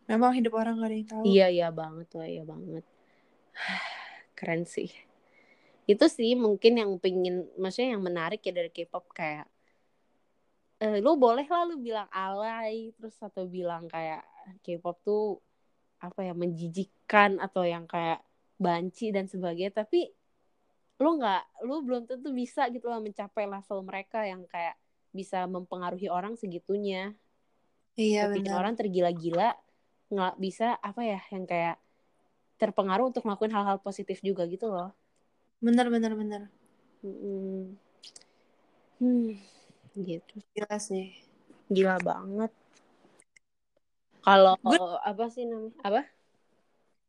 Memang 0.09 0.35
hidup 0.35 0.57
orang 0.59 0.81
gak 0.81 0.89
ada 0.89 0.97
yang 0.97 1.07
tahu. 1.11 1.23
Iya 1.23 1.47
iya 1.53 1.69
banget 1.71 2.09
wah 2.17 2.27
iya 2.27 2.43
banget. 2.49 2.85
Keren 4.39 4.65
sih 4.65 5.10
itu 5.87 6.07
sih 6.09 6.37
mungkin 6.37 6.73
yang 6.81 6.91
pengen 7.01 7.49
maksudnya 7.61 7.97
yang 7.97 8.05
menarik 8.05 8.41
ya 8.45 8.53
dari 8.53 8.71
K-pop 8.73 9.11
kayak 9.13 9.47
eh, 10.81 10.99
lu 11.05 11.17
boleh 11.21 11.45
lah 11.45 11.69
lu 11.69 11.77
bilang 11.81 12.09
alay 12.13 12.91
terus 12.97 13.17
atau 13.21 13.45
bilang 13.45 13.87
kayak 13.87 14.25
K-pop 14.65 14.97
tuh 15.05 15.39
apa 16.01 16.25
ya 16.25 16.33
menjijikkan 16.33 17.37
atau 17.41 17.63
yang 17.69 17.85
kayak 17.85 18.25
banci 18.57 19.13
dan 19.13 19.29
sebagainya 19.29 19.85
tapi 19.85 20.09
lu 21.01 21.17
nggak 21.17 21.65
lu 21.65 21.81
belum 21.81 22.05
tentu 22.05 22.29
bisa 22.33 22.69
gitu 22.69 22.89
lah 22.89 23.01
mencapai 23.01 23.49
level 23.49 23.81
mereka 23.85 24.25
yang 24.25 24.45
kayak 24.45 24.77
bisa 25.11 25.49
mempengaruhi 25.49 26.07
orang 26.07 26.37
segitunya. 26.37 27.17
Iya 27.97 28.31
bikin 28.31 28.53
benar. 28.53 28.61
orang 28.61 28.75
tergila-gila 28.79 29.57
nggak 30.11 30.35
bisa 30.43 30.77
apa 30.81 31.01
ya 31.07 31.21
yang 31.31 31.45
kayak 31.47 31.77
terpengaruh 32.61 33.09
untuk 33.11 33.25
ngelakuin 33.25 33.55
hal-hal 33.57 33.79
positif 33.81 34.21
juga 34.21 34.45
gitu 34.45 34.69
loh 34.69 34.93
benar 35.65 35.87
benar 36.17 36.43
Mm-mm. 37.05 37.77
hmm 39.01 39.51
gitu. 39.97 40.35
Gila 40.55 40.77
sih. 40.79 41.13
Gila 41.71 41.97
banget. 42.01 42.53
Kalau 44.21 44.55
apa 45.01 45.25
sih 45.33 45.49
namanya? 45.49 45.75
Apa? 45.83 46.03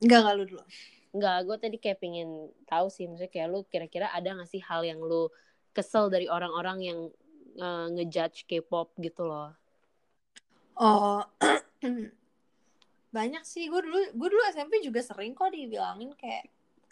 Enggak 0.01 0.19
enggak 0.23 0.35
lu 0.39 0.45
dulu. 0.47 0.63
Enggak, 1.11 1.37
gue 1.43 1.57
tadi 1.59 1.77
kayak 1.77 1.99
pengen 1.99 2.29
tahu 2.65 2.87
sih, 2.87 3.03
maksudnya 3.03 3.31
kayak 3.31 3.47
lu 3.51 3.59
kira-kira 3.67 4.07
ada 4.15 4.31
gak 4.31 4.47
sih 4.47 4.63
hal 4.63 4.81
yang 4.87 5.03
lu 5.03 5.27
kesel 5.75 6.07
dari 6.07 6.31
orang-orang 6.31 6.77
yang 6.79 6.99
eh, 7.59 7.87
ngejudge 7.99 8.47
K-pop 8.47 8.95
gitu 8.97 9.27
loh? 9.27 9.51
oh 10.79 11.21
banyak 13.17 13.43
sih. 13.43 13.67
Gue 13.67 13.83
dulu 13.83 13.99
gue 14.15 14.27
dulu 14.31 14.41
SMP 14.55 14.79
juga 14.79 15.03
sering 15.03 15.35
kok 15.35 15.51
dibilangin 15.51 16.15
kayak 16.15 16.47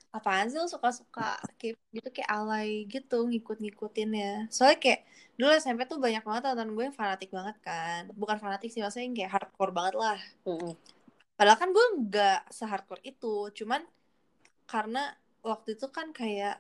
apaan 0.10 0.50
sih 0.50 0.58
lu 0.58 0.66
suka-suka 0.66 1.38
kayak 1.62 1.78
gitu? 1.94 2.10
Kayak 2.10 2.30
alay 2.30 2.86
gitu 2.90 3.30
ngikut-ngikutin 3.30 4.10
ya. 4.14 4.34
Soalnya 4.50 4.78
kayak 4.82 5.02
dulu 5.38 5.52
SMP 5.56 5.86
tuh 5.86 6.02
banyak 6.02 6.24
banget 6.26 6.44
teman 6.52 6.70
gue 6.74 6.84
yang 6.90 6.98
fanatik 6.98 7.30
banget 7.30 7.56
kan. 7.62 8.10
Bukan 8.18 8.38
fanatik 8.42 8.70
sih 8.74 8.82
maksudnya 8.82 9.06
yang 9.06 9.16
kayak 9.16 9.32
hardcore 9.38 9.74
banget 9.74 9.96
lah. 9.96 10.20
Mm-mm. 10.46 10.74
padahal 11.40 11.56
kan 11.56 11.70
gue 11.72 11.86
nggak 12.04 12.40
sehardcore 12.52 13.04
itu. 13.06 13.36
Cuman 13.56 13.82
karena 14.68 15.16
waktu 15.40 15.80
itu 15.80 15.88
kan 15.88 16.12
kayak 16.12 16.60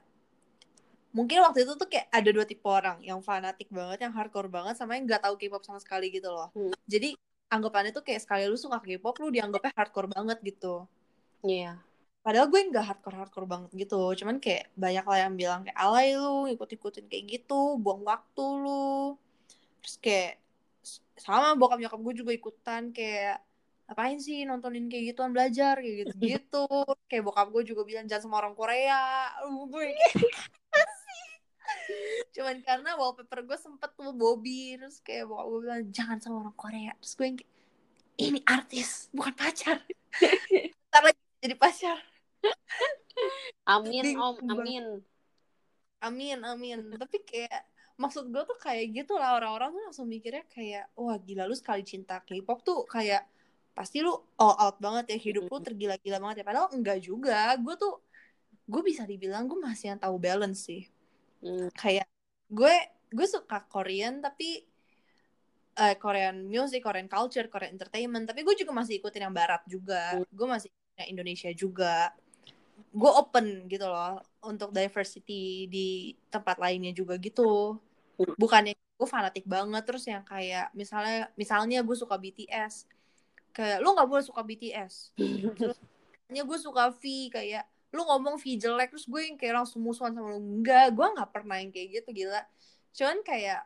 mungkin 1.11 1.41
waktu 1.41 1.65
itu 1.65 1.73
tuh 1.75 1.89
kayak 1.89 2.07
ada 2.13 2.29
dua 2.29 2.45
tipe 2.45 2.63
orang. 2.69 3.01
Yang 3.03 3.19
fanatik 3.25 3.67
banget 3.73 4.05
yang 4.07 4.13
hardcore 4.13 4.47
banget 4.47 4.77
sama 4.77 4.95
yang 4.95 5.09
nggak 5.09 5.25
tahu 5.25 5.35
K-pop 5.35 5.65
sama 5.65 5.81
sekali 5.81 6.13
gitu 6.13 6.29
loh. 6.31 6.53
Hmm. 6.55 6.71
jadi 6.85 7.17
anggapannya 7.49 7.91
tuh 7.91 8.05
kayak 8.05 8.21
sekali 8.21 8.45
lu 8.45 8.55
suka 8.55 8.77
K-pop 8.77 9.17
lu 9.19 9.33
dianggapnya 9.33 9.73
hardcore 9.73 10.09
banget 10.13 10.37
gitu. 10.45 10.85
Iya. 11.41 11.81
Padahal 12.29 12.45
gue 12.45 12.61
nggak 12.61 12.85
hardcore 12.85 13.17
hardcore 13.17 13.49
banget 13.49 13.73
gitu. 13.73 14.13
Cuman 14.13 14.37
kayak 14.37 14.69
banyak 14.77 15.01
lah 15.01 15.17
yang 15.25 15.33
bilang 15.33 15.65
kayak 15.65 15.79
alay 15.81 16.13
lu 16.13 16.45
ikut 16.45 16.69
ikutin 16.77 17.09
kayak 17.09 17.25
gitu 17.25 17.81
buang 17.81 18.05
waktu 18.05 18.45
lu. 18.45 19.17
Terus 19.81 19.97
kayak 19.97 20.33
sama 21.17 21.57
bokap 21.57 21.81
nyokap 21.81 21.97
gue 21.97 22.13
juga 22.21 22.29
ikutan 22.29 22.93
kayak 22.93 23.41
apain 23.89 24.21
sih 24.21 24.45
nontonin 24.45 24.85
kayak 24.85 25.17
gituan 25.17 25.33
belajar 25.33 25.81
kayak 25.81 26.05
gitu 26.05 26.13
gitu. 26.37 26.69
Kayak 27.09 27.33
bokap 27.33 27.49
gue 27.49 27.63
juga 27.65 27.81
bilang 27.81 28.05
jangan 28.05 28.29
sama 28.29 28.45
orang 28.45 28.53
Korea. 28.53 29.33
Lu 29.49 29.65
gue 29.65 29.89
cuman 32.37 32.61
karena 32.61 32.93
wallpaper 32.93 33.41
gue 33.41 33.57
sempet 33.57 33.89
tuh 33.97 34.13
Bobby 34.13 34.77
terus 34.77 35.01
kayak 35.01 35.25
bokap 35.25 35.45
gue 35.49 35.59
bilang 35.65 35.81
jangan 35.89 36.21
sama 36.21 36.45
orang 36.45 36.53
Korea. 36.53 36.93
Terus 37.01 37.13
gue 37.17 37.25
yang 37.25 37.37
kayak 37.41 37.53
ini 38.21 38.39
artis 38.45 39.09
bukan 39.17 39.33
pacar. 39.33 39.81
Ntar 40.93 41.01
lagi 41.09 41.21
jadi 41.41 41.57
pacar 41.57 42.08
Amin 43.69 44.05
om, 44.17 44.35
amin. 44.49 44.85
Amin, 45.99 46.39
amin. 46.41 46.79
Tapi 46.95 47.17
kayak 47.27 47.67
maksud 47.99 48.31
gue 48.31 48.43
tuh 48.47 48.57
kayak 48.57 48.85
gitu 48.95 49.19
lah. 49.19 49.35
Orang-orang 49.35 49.75
tuh 49.75 49.83
langsung 49.83 50.07
mikirnya 50.07 50.47
kayak 50.47 50.87
wah 50.95 51.19
gila 51.19 51.43
lu 51.45 51.55
sekali 51.55 51.83
cinta 51.83 52.23
K-pop 52.23 52.63
tuh 52.63 52.87
kayak 52.87 53.27
pasti 53.75 53.99
lu 53.99 54.15
all 54.39 54.55
out 54.55 54.79
banget 54.79 55.15
ya. 55.15 55.17
Hidup 55.19 55.51
lu 55.51 55.59
tergila-gila 55.59 56.17
banget 56.23 56.41
ya. 56.41 56.45
Padahal 56.47 56.69
enggak 56.71 56.99
juga. 57.03 57.53
Gue 57.59 57.75
tuh 57.75 57.99
gue 58.69 58.81
bisa 58.85 59.03
dibilang 59.03 59.49
gue 59.49 59.59
masih 59.59 59.95
yang 59.95 59.99
tahu 59.99 60.15
balance 60.17 60.65
sih. 60.65 60.87
Hmm. 61.39 61.71
kayak 61.71 62.03
gue 62.51 62.75
gue 63.15 63.27
suka 63.31 63.63
Korean 63.71 64.19
tapi 64.19 64.59
eh, 65.79 65.95
Korean 65.95 66.43
music, 66.43 66.83
Korean 66.83 67.07
culture, 67.07 67.47
Korean 67.47 67.75
entertainment. 67.75 68.27
Tapi 68.27 68.43
gue 68.43 68.55
juga 68.59 68.71
masih 68.75 68.99
ikutin 68.99 69.27
yang 69.27 69.35
barat 69.35 69.63
juga. 69.67 70.19
Gue 70.31 70.47
masih 70.47 70.67
yang 70.99 71.15
Indonesia 71.15 71.51
juga 71.55 72.11
gue 72.89 73.11
open 73.11 73.67
gitu 73.67 73.85
loh 73.85 74.21
untuk 74.45 74.71
diversity 74.71 75.67
di 75.67 76.15
tempat 76.31 76.57
lainnya 76.57 76.95
juga 76.95 77.19
gitu. 77.19 77.77
Bukannya 78.35 78.75
gue 78.75 79.07
fanatik 79.07 79.47
banget 79.47 79.83
terus 79.87 80.03
yang 80.07 80.27
kayak 80.27 80.75
misalnya 80.75 81.31
misalnya 81.39 81.79
gue 81.79 81.95
suka 81.95 82.19
BTS 82.19 82.83
kayak 83.55 83.79
lu 83.79 83.95
nggak 83.95 84.09
boleh 84.11 84.23
suka 84.27 84.43
BTS 84.43 85.15
hanya 86.27 86.43
gue 86.49 86.57
suka 86.59 86.91
V 86.91 87.31
kayak 87.31 87.63
lu 87.89 88.05
ngomong 88.05 88.37
V 88.37 88.59
jelek 88.59 88.93
terus 88.93 89.09
gue 89.09 89.21
yang 89.23 89.39
kayak 89.39 89.63
langsung 89.63 89.81
musuhan 89.81 90.13
sama 90.13 90.37
lu. 90.37 90.61
Enggak 90.61 90.93
gue 90.93 91.07
nggak 91.15 91.29
pernah 91.33 91.57
yang 91.57 91.73
kayak 91.73 92.01
gitu 92.01 92.09
gila. 92.13 92.41
Cuman 92.93 93.19
kayak 93.25 93.65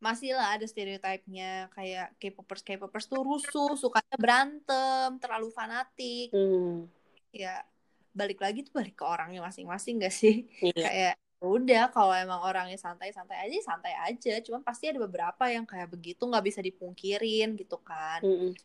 masih 0.00 0.36
lah 0.36 0.56
ada 0.56 0.64
stereotipnya 0.68 1.72
kayak 1.72 2.12
K-popers 2.20 2.60
K-popers 2.60 3.08
tuh 3.08 3.24
rusuh 3.24 3.72
sukanya 3.76 4.16
berantem 4.20 5.16
terlalu 5.20 5.48
fanatik. 5.52 6.28
Hmm. 6.32 6.88
ya 7.34 7.66
balik 8.14 8.38
lagi 8.40 8.62
tuh 8.66 8.72
balik 8.78 8.94
ke 8.94 9.04
orangnya 9.04 9.42
masing-masing 9.42 9.94
gak 10.00 10.14
sih 10.14 10.46
Iya. 10.62 10.86
kayak 10.86 11.14
udah 11.44 11.92
kalau 11.92 12.14
emang 12.16 12.40
orangnya 12.40 12.78
santai-santai 12.80 13.36
aja 13.44 13.58
santai 13.68 13.92
aja 14.00 14.40
cuman 14.40 14.64
pasti 14.64 14.88
ada 14.88 14.96
beberapa 15.02 15.44
yang 15.52 15.68
kayak 15.68 15.92
begitu 15.92 16.24
nggak 16.24 16.44
bisa 16.48 16.60
dipungkirin 16.64 17.52
gitu 17.60 17.76
kan 17.84 18.24
Mm-mm. 18.24 18.56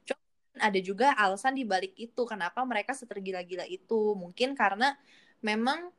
ada 0.55 0.79
juga 0.79 1.11
alasan 1.19 1.59
di 1.59 1.67
balik 1.67 1.91
itu 1.99 2.21
kenapa 2.23 2.63
mereka 2.63 2.95
setergila-gila 2.95 3.67
itu 3.67 4.15
mungkin 4.15 4.55
karena 4.55 4.95
memang 5.43 5.91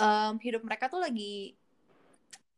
em, 0.00 0.34
hidup 0.40 0.64
mereka 0.64 0.88
tuh 0.88 1.04
lagi 1.04 1.52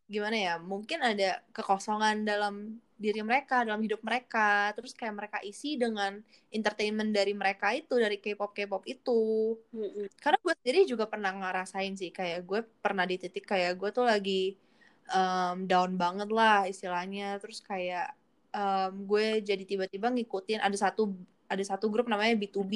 gimana 0.09 0.37
ya 0.37 0.55
mungkin 0.57 1.05
ada 1.05 1.45
kekosongan 1.53 2.25
dalam 2.25 2.81
diri 2.99 3.23
mereka 3.23 3.63
dalam 3.63 3.79
hidup 3.79 4.03
mereka 4.03 4.75
terus 4.75 4.91
kayak 4.91 5.15
mereka 5.15 5.39
isi 5.45 5.79
dengan 5.79 6.19
entertainment 6.51 7.15
dari 7.15 7.31
mereka 7.31 7.71
itu 7.71 7.95
dari 7.95 8.19
K-pop 8.19 8.51
K-pop 8.51 8.83
itu 8.91 9.55
Mm-mm. 9.71 10.11
karena 10.19 10.39
gue 10.43 10.55
sendiri 10.59 10.81
juga 10.89 11.05
pernah 11.07 11.31
ngerasain 11.31 11.95
sih 11.95 12.11
kayak 12.11 12.43
gue 12.43 12.61
pernah 12.83 13.07
di 13.07 13.21
titik 13.21 13.47
kayak 13.47 13.79
gue 13.79 13.91
tuh 13.95 14.03
lagi 14.03 14.59
em, 15.15 15.57
down 15.71 15.95
banget 15.95 16.27
lah 16.33 16.67
istilahnya 16.67 17.39
terus 17.39 17.63
kayak 17.63 18.11
em, 18.51 18.93
gue 19.07 19.47
jadi 19.47 19.63
tiba-tiba 19.63 20.11
ngikutin 20.11 20.59
ada 20.59 20.75
satu 20.75 21.15
ada 21.47 21.63
satu 21.63 21.87
grup 21.93 22.11
namanya 22.11 22.35
B2B 22.35 22.73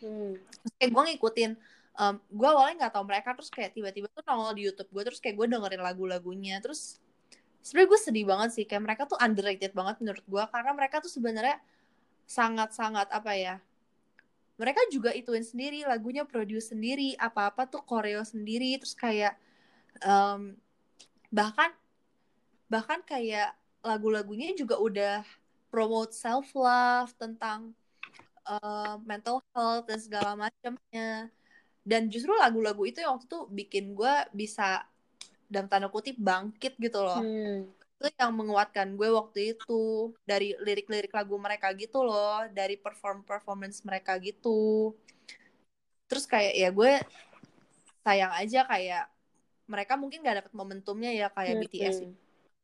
Hmm. 0.00 0.32
terus 0.62 0.72
kayak 0.80 0.90
gue 0.96 1.02
ngikutin 1.12 1.50
em, 1.98 2.14
gue 2.30 2.48
awalnya 2.48 2.86
nggak 2.86 2.92
tahu 2.94 3.04
mereka 3.04 3.28
terus 3.34 3.50
kayak 3.50 3.74
tiba-tiba 3.74 4.06
tuh 4.14 4.22
nongol 4.24 4.54
di 4.54 4.62
YouTube 4.70 4.90
gue 4.94 5.02
terus 5.10 5.18
kayak 5.18 5.36
gue 5.36 5.46
dengerin 5.50 5.82
lagu-lagunya 5.82 6.62
terus 6.62 7.02
sebenarnya 7.60 7.88
gue 7.90 8.00
sedih 8.00 8.24
banget 8.24 8.50
sih 8.54 8.64
kayak 8.64 8.82
mereka 8.86 9.02
tuh 9.04 9.18
underrated 9.18 9.74
banget 9.74 9.98
menurut 10.00 10.24
gue 10.24 10.44
karena 10.48 10.70
mereka 10.72 11.02
tuh 11.02 11.10
sebenarnya 11.10 11.58
sangat-sangat 12.28 13.10
apa 13.10 13.32
ya 13.34 13.54
mereka 14.58 14.82
juga 14.90 15.14
ituin 15.14 15.46
sendiri 15.46 15.86
lagunya 15.86 16.26
produce 16.26 16.74
sendiri 16.74 17.14
apa-apa 17.18 17.66
tuh 17.66 17.82
koreo 17.82 18.22
sendiri 18.22 18.74
terus 18.78 18.94
kayak 18.94 19.38
um, 20.02 20.54
bahkan 21.30 21.70
bahkan 22.68 23.00
kayak 23.06 23.54
lagu-lagunya 23.80 24.52
juga 24.58 24.76
udah 24.76 25.22
promote 25.70 26.12
self 26.12 26.52
love 26.52 27.12
tentang 27.16 27.72
uh, 28.44 28.98
mental 29.06 29.40
health 29.54 29.86
dan 29.86 29.98
segala 30.02 30.32
macamnya 30.34 31.30
dan 31.88 32.12
justru 32.12 32.36
lagu-lagu 32.36 32.84
itu 32.84 33.00
yang 33.00 33.16
waktu 33.16 33.24
itu 33.24 33.40
bikin 33.48 33.96
gue 33.96 34.14
bisa 34.36 34.84
dalam 35.48 35.72
tanda 35.72 35.88
kutip 35.88 36.20
bangkit 36.20 36.76
gitu 36.76 37.00
loh. 37.00 37.24
Hmm. 37.24 37.64
Itu 37.96 38.12
yang 38.20 38.36
menguatkan 38.36 38.92
gue 38.92 39.08
waktu 39.08 39.56
itu 39.56 40.12
dari 40.28 40.52
lirik-lirik 40.60 41.08
lagu 41.16 41.40
mereka 41.40 41.72
gitu 41.72 42.04
loh 42.04 42.44
dari 42.52 42.76
perform 42.76 43.24
performance 43.24 43.80
mereka 43.88 44.20
gitu. 44.20 44.92
Terus 46.12 46.28
kayak 46.28 46.54
ya 46.60 46.68
gue 46.68 46.92
sayang 48.04 48.36
aja 48.36 48.68
kayak 48.68 49.04
mereka 49.64 49.96
mungkin 49.96 50.20
gak 50.20 50.44
dapet 50.44 50.52
momentumnya 50.52 51.12
ya 51.16 51.32
kayak 51.32 51.56
-hmm. 51.56 51.64
BTS 51.72 51.96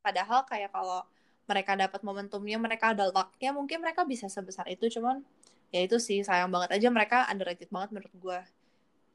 padahal 0.05 0.45
kayak 0.45 0.69
kalau 0.69 1.01
mereka 1.49 1.73
dapat 1.73 2.01
momentumnya 2.05 2.57
mereka 2.61 2.93
ada 2.93 3.09
lucknya 3.09 3.53
mungkin 3.53 3.81
mereka 3.81 4.05
bisa 4.05 4.29
sebesar 4.29 4.69
itu. 4.69 4.85
Cuman 4.93 5.25
ya 5.73 5.81
itu 5.81 5.97
sih 5.97 6.21
sayang 6.21 6.53
banget 6.53 6.77
aja 6.77 6.87
mereka 6.93 7.25
underrated 7.25 7.73
banget 7.73 7.89
menurut 7.89 8.13
gue 8.13 8.39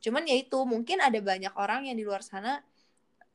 cuman 0.01 0.25
ya 0.25 0.37
itu 0.37 0.59
mungkin 0.65 0.99
ada 1.05 1.21
banyak 1.21 1.53
orang 1.55 1.87
yang 1.89 1.97
di 1.97 2.05
luar 2.05 2.25
sana 2.25 2.65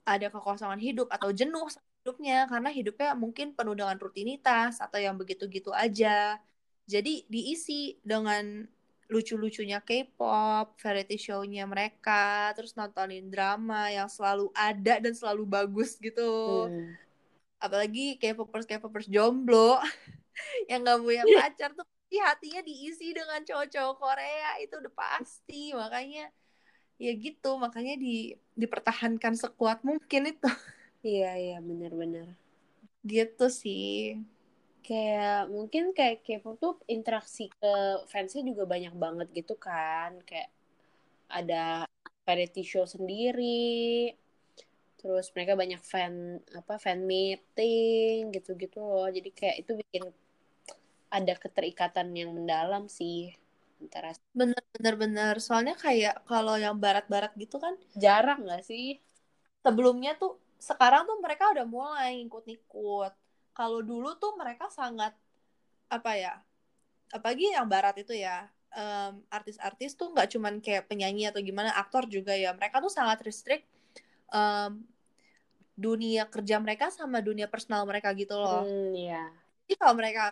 ada 0.06 0.30
kekosongan 0.30 0.78
hidup 0.78 1.10
atau 1.10 1.34
jenuh 1.34 1.66
hidupnya 2.06 2.46
karena 2.46 2.70
hidupnya 2.70 3.10
mungkin 3.18 3.58
penuh 3.58 3.74
dengan 3.74 3.98
rutinitas 3.98 4.78
atau 4.78 5.02
yang 5.02 5.18
begitu-gitu 5.18 5.74
aja. 5.74 6.38
Jadi 6.86 7.26
diisi 7.26 7.98
dengan 8.06 8.62
lucu-lucunya 9.10 9.82
K-pop, 9.82 10.78
variety 10.78 11.18
show-nya 11.18 11.66
mereka, 11.66 12.54
terus 12.54 12.78
nontonin 12.78 13.30
drama 13.34 13.90
yang 13.90 14.06
selalu 14.06 14.54
ada 14.54 15.02
dan 15.02 15.14
selalu 15.18 15.50
bagus 15.50 15.98
gitu. 15.98 16.70
Hmm. 16.70 16.94
Apalagi 17.58 18.22
K-popers 18.22 18.70
K-popers 18.70 19.10
jomblo 19.10 19.82
yang 20.70 20.86
gak 20.86 21.02
punya 21.02 21.26
pacar 21.26 21.74
tuh 21.74 21.86
hatinya 22.16 22.64
diisi 22.64 23.12
dengan 23.12 23.44
cowok-cowok 23.44 23.96
Korea 24.00 24.56
itu 24.64 24.80
udah 24.80 24.94
pasti 24.96 25.76
makanya 25.76 26.32
ya 26.96 27.12
gitu 27.16 27.60
makanya 27.60 28.00
di 28.00 28.40
dipertahankan 28.56 29.36
sekuat 29.36 29.84
mungkin 29.84 30.32
itu 30.32 30.48
Iya, 31.06 31.30
iya, 31.38 31.58
benar-benar. 31.62 32.34
Gitu 33.06 33.46
sih. 33.62 34.18
Kayak 34.82 35.54
mungkin 35.54 35.94
kayak 35.94 36.26
K-pop 36.26 36.56
tuh 36.58 36.74
interaksi 36.90 37.46
ke 37.54 37.74
fansnya 38.10 38.42
juga 38.50 38.66
banyak 38.66 38.94
banget 38.98 39.28
gitu 39.38 39.54
kan. 39.54 40.18
Kayak 40.26 40.50
ada 41.30 41.86
variety 42.26 42.66
show 42.66 42.90
sendiri. 42.90 44.18
Terus 44.98 45.30
mereka 45.38 45.54
banyak 45.54 45.82
fan 45.86 46.42
apa 46.58 46.82
fan 46.82 47.06
meeting 47.06 48.34
gitu-gitu 48.34 48.82
loh. 48.82 49.06
Jadi 49.14 49.30
kayak 49.30 49.56
itu 49.62 49.72
bikin 49.78 50.04
ada 51.14 51.34
keterikatan 51.38 52.18
yang 52.18 52.34
mendalam 52.34 52.90
sih 52.90 53.38
antara 53.86 54.12
bener 54.34 54.64
bener 54.74 54.96
bener. 54.98 55.36
Soalnya 55.38 55.78
kayak 55.78 56.26
kalau 56.26 56.58
yang 56.58 56.76
barat-barat 56.82 57.32
gitu 57.38 57.62
kan 57.62 57.78
jarang 57.94 58.44
gak 58.50 58.66
sih? 58.66 59.00
sebelumnya 59.66 60.14
tuh 60.14 60.38
sekarang 60.62 61.10
tuh 61.10 61.18
mereka 61.18 61.50
udah 61.50 61.66
mulai 61.66 62.22
ngikut-ngikut. 62.22 63.14
Kalau 63.58 63.82
dulu 63.82 64.14
tuh 64.22 64.38
mereka 64.38 64.70
sangat 64.70 65.18
apa 65.90 66.12
ya 66.14 66.34
apalagi 67.14 67.54
yang 67.54 67.70
barat 67.70 68.02
itu 68.02 68.14
ya 68.18 68.50
um, 68.74 69.22
artis-artis 69.30 69.94
tuh 69.94 70.10
nggak 70.10 70.34
cuman 70.34 70.58
kayak 70.58 70.90
penyanyi 70.90 71.30
atau 71.30 71.42
gimana 71.42 71.74
aktor 71.74 72.06
juga 72.06 72.38
ya. 72.38 72.54
Mereka 72.54 72.78
tuh 72.78 72.94
sangat 72.94 73.26
restrict 73.26 73.66
um, 74.30 74.86
dunia 75.74 76.30
kerja 76.30 76.62
mereka 76.62 76.94
sama 76.94 77.20
dunia 77.26 77.50
personal 77.50 77.84
mereka 77.90 78.14
gitu 78.14 78.38
loh. 78.38 78.64
Hmm, 78.64 78.94
yeah. 78.94 79.34
Jadi 79.66 79.82
kalau 79.82 79.98
mereka 79.98 80.30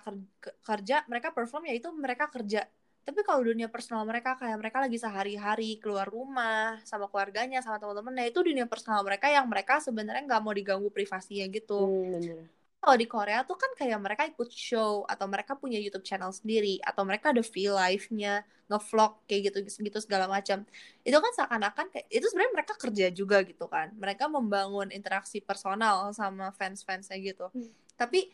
kerja, 0.62 1.02
mereka 1.10 1.34
perform 1.34 1.66
ya 1.66 1.74
itu 1.74 1.90
mereka 1.90 2.30
kerja 2.30 2.70
tapi 3.04 3.20
kalau 3.28 3.44
dunia 3.44 3.68
personal 3.68 4.08
mereka 4.08 4.40
kayak 4.40 4.58
mereka 4.60 4.80
lagi 4.80 4.96
sehari-hari 4.96 5.76
keluar 5.78 6.08
rumah 6.08 6.80
sama 6.88 7.12
keluarganya 7.12 7.60
sama 7.60 7.76
teman-temannya 7.76 8.32
itu 8.32 8.40
dunia 8.40 8.64
personal 8.64 9.04
mereka 9.04 9.28
yang 9.28 9.44
mereka 9.46 9.84
sebenarnya 9.84 10.24
nggak 10.24 10.42
mau 10.44 10.56
diganggu 10.56 10.88
privasinya 10.88 11.46
gitu. 11.52 11.80
Hmm, 11.84 12.48
kalau 12.84 12.96
di 13.00 13.08
Korea 13.08 13.48
tuh 13.48 13.56
kan 13.56 13.72
kayak 13.80 14.00
mereka 14.00 14.24
ikut 14.28 14.52
show 14.52 15.08
atau 15.08 15.24
mereka 15.28 15.56
punya 15.56 15.80
YouTube 15.80 16.04
channel 16.04 16.32
sendiri 16.36 16.84
atau 16.84 17.08
mereka 17.08 17.32
ada 17.32 17.40
feel 17.40 17.76
live-nya 17.76 18.44
ngevlog 18.68 19.24
kayak 19.28 19.52
gitu 19.52 19.58
gitu 19.68 20.00
segala 20.04 20.28
macam. 20.28 20.68
Itu 21.04 21.16
kan 21.20 21.32
seakan-akan 21.32 21.86
kayak 21.92 22.08
itu 22.12 22.26
sebenarnya 22.28 22.54
mereka 22.56 22.74
kerja 22.76 23.06
juga 23.12 23.40
gitu 23.48 23.72
kan. 23.72 23.92
Mereka 23.96 24.28
membangun 24.28 24.92
interaksi 24.92 25.40
personal 25.40 26.12
sama 26.12 26.52
fans-fansnya 26.56 27.20
gitu. 27.20 27.48
Hmm. 27.52 27.72
tapi 27.94 28.26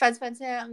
fans-fansnya 0.00 0.66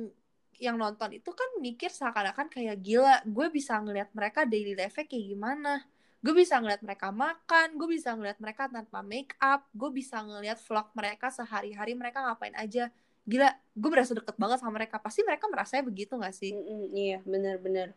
yang 0.59 0.75
nonton 0.75 1.15
itu 1.15 1.31
kan 1.31 1.47
mikir 1.63 1.89
seakan-akan 1.89 2.51
kayak 2.51 2.77
gila 2.83 3.23
gue 3.23 3.47
bisa 3.49 3.79
ngeliat 3.79 4.11
mereka 4.11 4.43
daily 4.43 4.75
life 4.75 4.99
kayak 4.99 5.09
gimana. 5.09 5.87
Gue 6.19 6.35
bisa 6.35 6.59
ngeliat 6.59 6.83
mereka 6.83 7.15
makan 7.15 7.79
gue 7.79 7.87
bisa 7.89 8.11
ngeliat 8.13 8.37
mereka 8.43 8.67
tanpa 8.67 8.99
make 8.99 9.33
up 9.39 9.63
gue 9.71 9.89
bisa 9.89 10.19
ngeliat 10.19 10.59
vlog 10.59 10.91
mereka 10.93 11.31
sehari-hari 11.31 11.95
mereka 11.95 12.21
ngapain 12.21 12.53
aja. 12.59 12.91
Gila 13.23 13.49
gue 13.55 13.89
berasa 13.89 14.11
deket 14.11 14.35
banget 14.35 14.59
sama 14.59 14.75
mereka. 14.75 14.99
Pasti 14.99 15.23
mereka 15.23 15.47
merasa 15.47 15.79
begitu 15.79 16.19
gak 16.19 16.35
sih? 16.35 16.51
Mm 16.51 16.63
-mm, 16.63 16.83
iya 16.91 17.17
bener-bener 17.23 17.95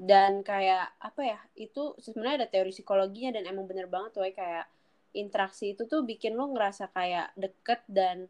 dan 0.00 0.40
kayak 0.40 0.96
apa 0.96 1.20
ya 1.20 1.38
itu 1.60 1.92
sebenarnya 2.00 2.44
ada 2.44 2.48
teori 2.48 2.72
psikologinya 2.72 3.36
dan 3.36 3.52
emang 3.52 3.68
bener 3.68 3.84
banget 3.84 4.16
tuh 4.16 4.24
kayak 4.32 4.64
interaksi 5.12 5.76
itu 5.76 5.84
tuh 5.84 6.08
bikin 6.08 6.40
lo 6.40 6.48
ngerasa 6.56 6.88
kayak 6.88 7.36
deket 7.36 7.84
dan 7.84 8.24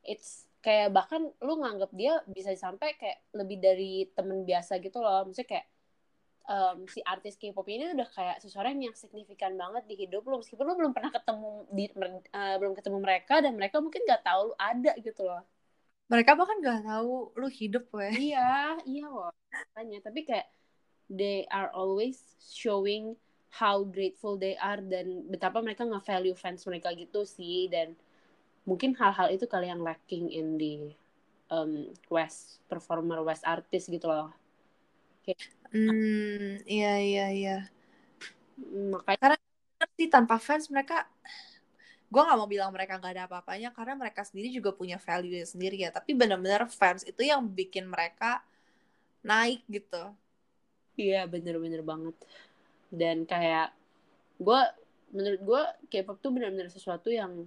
it's 0.00 0.48
kayak 0.60 0.92
bahkan 0.92 1.24
lu 1.40 1.54
nganggap 1.60 1.90
dia 1.96 2.20
bisa 2.28 2.52
sampai 2.52 2.92
kayak 3.00 3.24
lebih 3.32 3.58
dari 3.60 4.08
temen 4.12 4.44
biasa 4.44 4.76
gitu 4.84 5.00
loh. 5.00 5.24
Maksudnya 5.24 5.48
kayak 5.48 5.66
um, 6.46 6.84
si 6.84 7.00
artis 7.04 7.40
K-pop 7.40 7.64
ini 7.68 7.96
udah 7.96 8.08
kayak 8.12 8.36
seseorang 8.44 8.76
yang 8.80 8.92
signifikan 8.92 9.56
banget 9.56 9.88
di 9.88 9.94
hidup 10.04 10.24
lu. 10.28 10.40
Meskipun 10.44 10.64
lu 10.68 10.76
belum 10.76 10.92
pernah 10.92 11.10
ketemu 11.12 11.50
di 11.72 11.84
uh, 11.96 12.56
belum 12.60 12.72
ketemu 12.76 12.98
mereka 13.00 13.34
dan 13.40 13.56
mereka 13.56 13.80
mungkin 13.80 14.04
nggak 14.04 14.22
tahu 14.24 14.52
lu 14.52 14.54
ada 14.60 14.92
gitu 15.00 15.22
loh. 15.24 15.42
Mereka 16.12 16.34
bahkan 16.36 16.56
nggak 16.60 16.82
tahu 16.84 17.32
lu 17.38 17.48
hidup 17.48 17.84
weh 17.96 18.34
iya 18.34 18.76
iya 18.84 19.06
loh. 19.08 19.32
Tanya 19.72 19.98
tapi 20.04 20.28
kayak 20.28 20.50
they 21.08 21.48
are 21.48 21.72
always 21.72 22.20
showing 22.38 23.16
how 23.50 23.82
grateful 23.82 24.38
they 24.38 24.54
are 24.60 24.78
dan 24.78 25.26
betapa 25.26 25.58
mereka 25.58 25.82
nge-value 25.82 26.38
fans 26.38 26.62
mereka 26.68 26.92
gitu 26.94 27.24
sih. 27.24 27.66
Dan 27.72 27.96
mungkin 28.70 28.94
hal-hal 28.94 29.34
itu 29.34 29.50
kali 29.50 29.66
yang 29.66 29.82
lacking 29.82 30.30
in 30.30 30.54
di 30.54 30.94
um, 31.50 31.90
West 32.06 32.62
performer 32.70 33.18
West 33.26 33.42
artist 33.42 33.90
gitu 33.90 34.06
loh. 34.06 34.30
Hmm, 35.74 36.62
iya 36.70 36.94
iya 37.02 37.26
iya. 37.34 37.58
Makanya 38.94 39.34
karena 39.34 39.86
sih 39.98 40.06
tanpa 40.06 40.38
fans 40.38 40.70
mereka 40.70 41.10
gue 42.10 42.22
nggak 42.22 42.38
mau 42.38 42.50
bilang 42.50 42.74
mereka 42.74 42.98
nggak 42.98 43.12
ada 43.14 43.24
apa-apanya 43.30 43.70
karena 43.70 43.94
mereka 43.94 44.26
sendiri 44.26 44.50
juga 44.50 44.74
punya 44.74 44.98
value 44.98 45.46
sendiri 45.46 45.78
ya 45.78 45.94
tapi 45.94 46.10
benar-benar 46.10 46.66
fans 46.66 47.06
itu 47.06 47.22
yang 47.22 47.46
bikin 47.46 47.86
mereka 47.86 48.42
naik 49.22 49.62
gitu 49.70 50.10
iya 50.98 51.22
bener-bener 51.30 51.86
banget 51.86 52.18
dan 52.90 53.22
kayak 53.22 53.70
gue 54.42 54.60
menurut 55.14 55.40
gue 55.40 55.62
K-pop 55.86 56.18
tuh 56.18 56.34
benar-benar 56.34 56.66
sesuatu 56.66 57.14
yang 57.14 57.46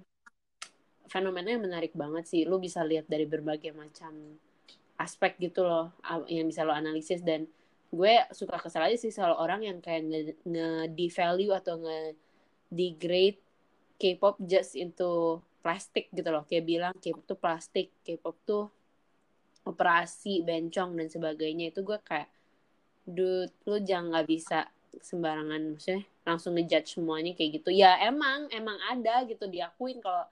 fenomena 1.07 1.53
yang 1.53 1.63
menarik 1.63 1.93
banget 1.95 2.25
sih. 2.27 2.41
Lu 2.47 2.59
bisa 2.59 2.83
lihat 2.83 3.07
dari 3.07 3.27
berbagai 3.27 3.71
macam 3.75 4.39
aspek 4.99 5.35
gitu 5.41 5.65
loh 5.65 5.91
yang 6.29 6.47
bisa 6.47 6.63
lo 6.63 6.71
analisis 6.71 7.25
dan 7.25 7.49
gue 7.93 8.13
suka 8.33 8.57
kesal 8.57 8.89
aja 8.89 8.97
sih 8.97 9.13
soal 9.13 9.37
orang 9.37 9.61
yang 9.61 9.77
kayak 9.77 10.33
nge-devalue 10.45 11.53
atau 11.53 11.77
nge-degrade 11.77 13.37
K-pop 14.01 14.41
just 14.41 14.73
into 14.73 15.39
plastik 15.61 16.09
gitu 16.11 16.27
loh. 16.33 16.43
Kayak 16.49 16.65
bilang 16.65 16.93
K-pop 16.97 17.23
tuh 17.29 17.39
plastik, 17.39 17.93
K-pop 18.01 18.35
tuh 18.43 18.65
operasi, 19.63 20.43
bencong 20.43 20.97
dan 20.97 21.07
sebagainya. 21.07 21.71
Itu 21.71 21.85
gue 21.85 22.01
kayak 22.01 22.27
dude, 23.05 23.53
lu 23.69 23.77
jangan 23.79 24.11
nggak 24.11 24.27
bisa 24.27 24.67
sembarangan 24.93 25.73
maksudnya 25.73 26.05
langsung 26.23 26.53
ngejudge 26.55 26.97
semuanya 26.97 27.31
kayak 27.37 27.61
gitu. 27.61 27.69
Ya 27.73 27.97
emang 28.01 28.49
emang 28.49 28.77
ada 28.89 29.25
gitu 29.29 29.45
diakuin 29.49 30.01
kalau 30.01 30.25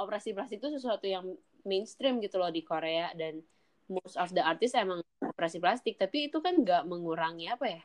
operasi 0.00 0.32
plastik 0.32 0.58
itu 0.58 0.72
sesuatu 0.72 1.06
yang 1.06 1.24
mainstream 1.64 2.18
gitu 2.24 2.40
loh 2.40 2.48
di 2.48 2.64
Korea 2.64 3.12
dan 3.12 3.44
most 3.90 4.16
of 4.16 4.30
the 4.32 4.40
artist 4.40 4.78
emang 4.78 5.04
operasi 5.20 5.58
plastik. 5.58 5.98
Tapi 6.00 6.30
itu 6.32 6.38
kan 6.40 6.56
nggak 6.56 6.86
mengurangi 6.88 7.50
apa 7.50 7.66
ya? 7.68 7.82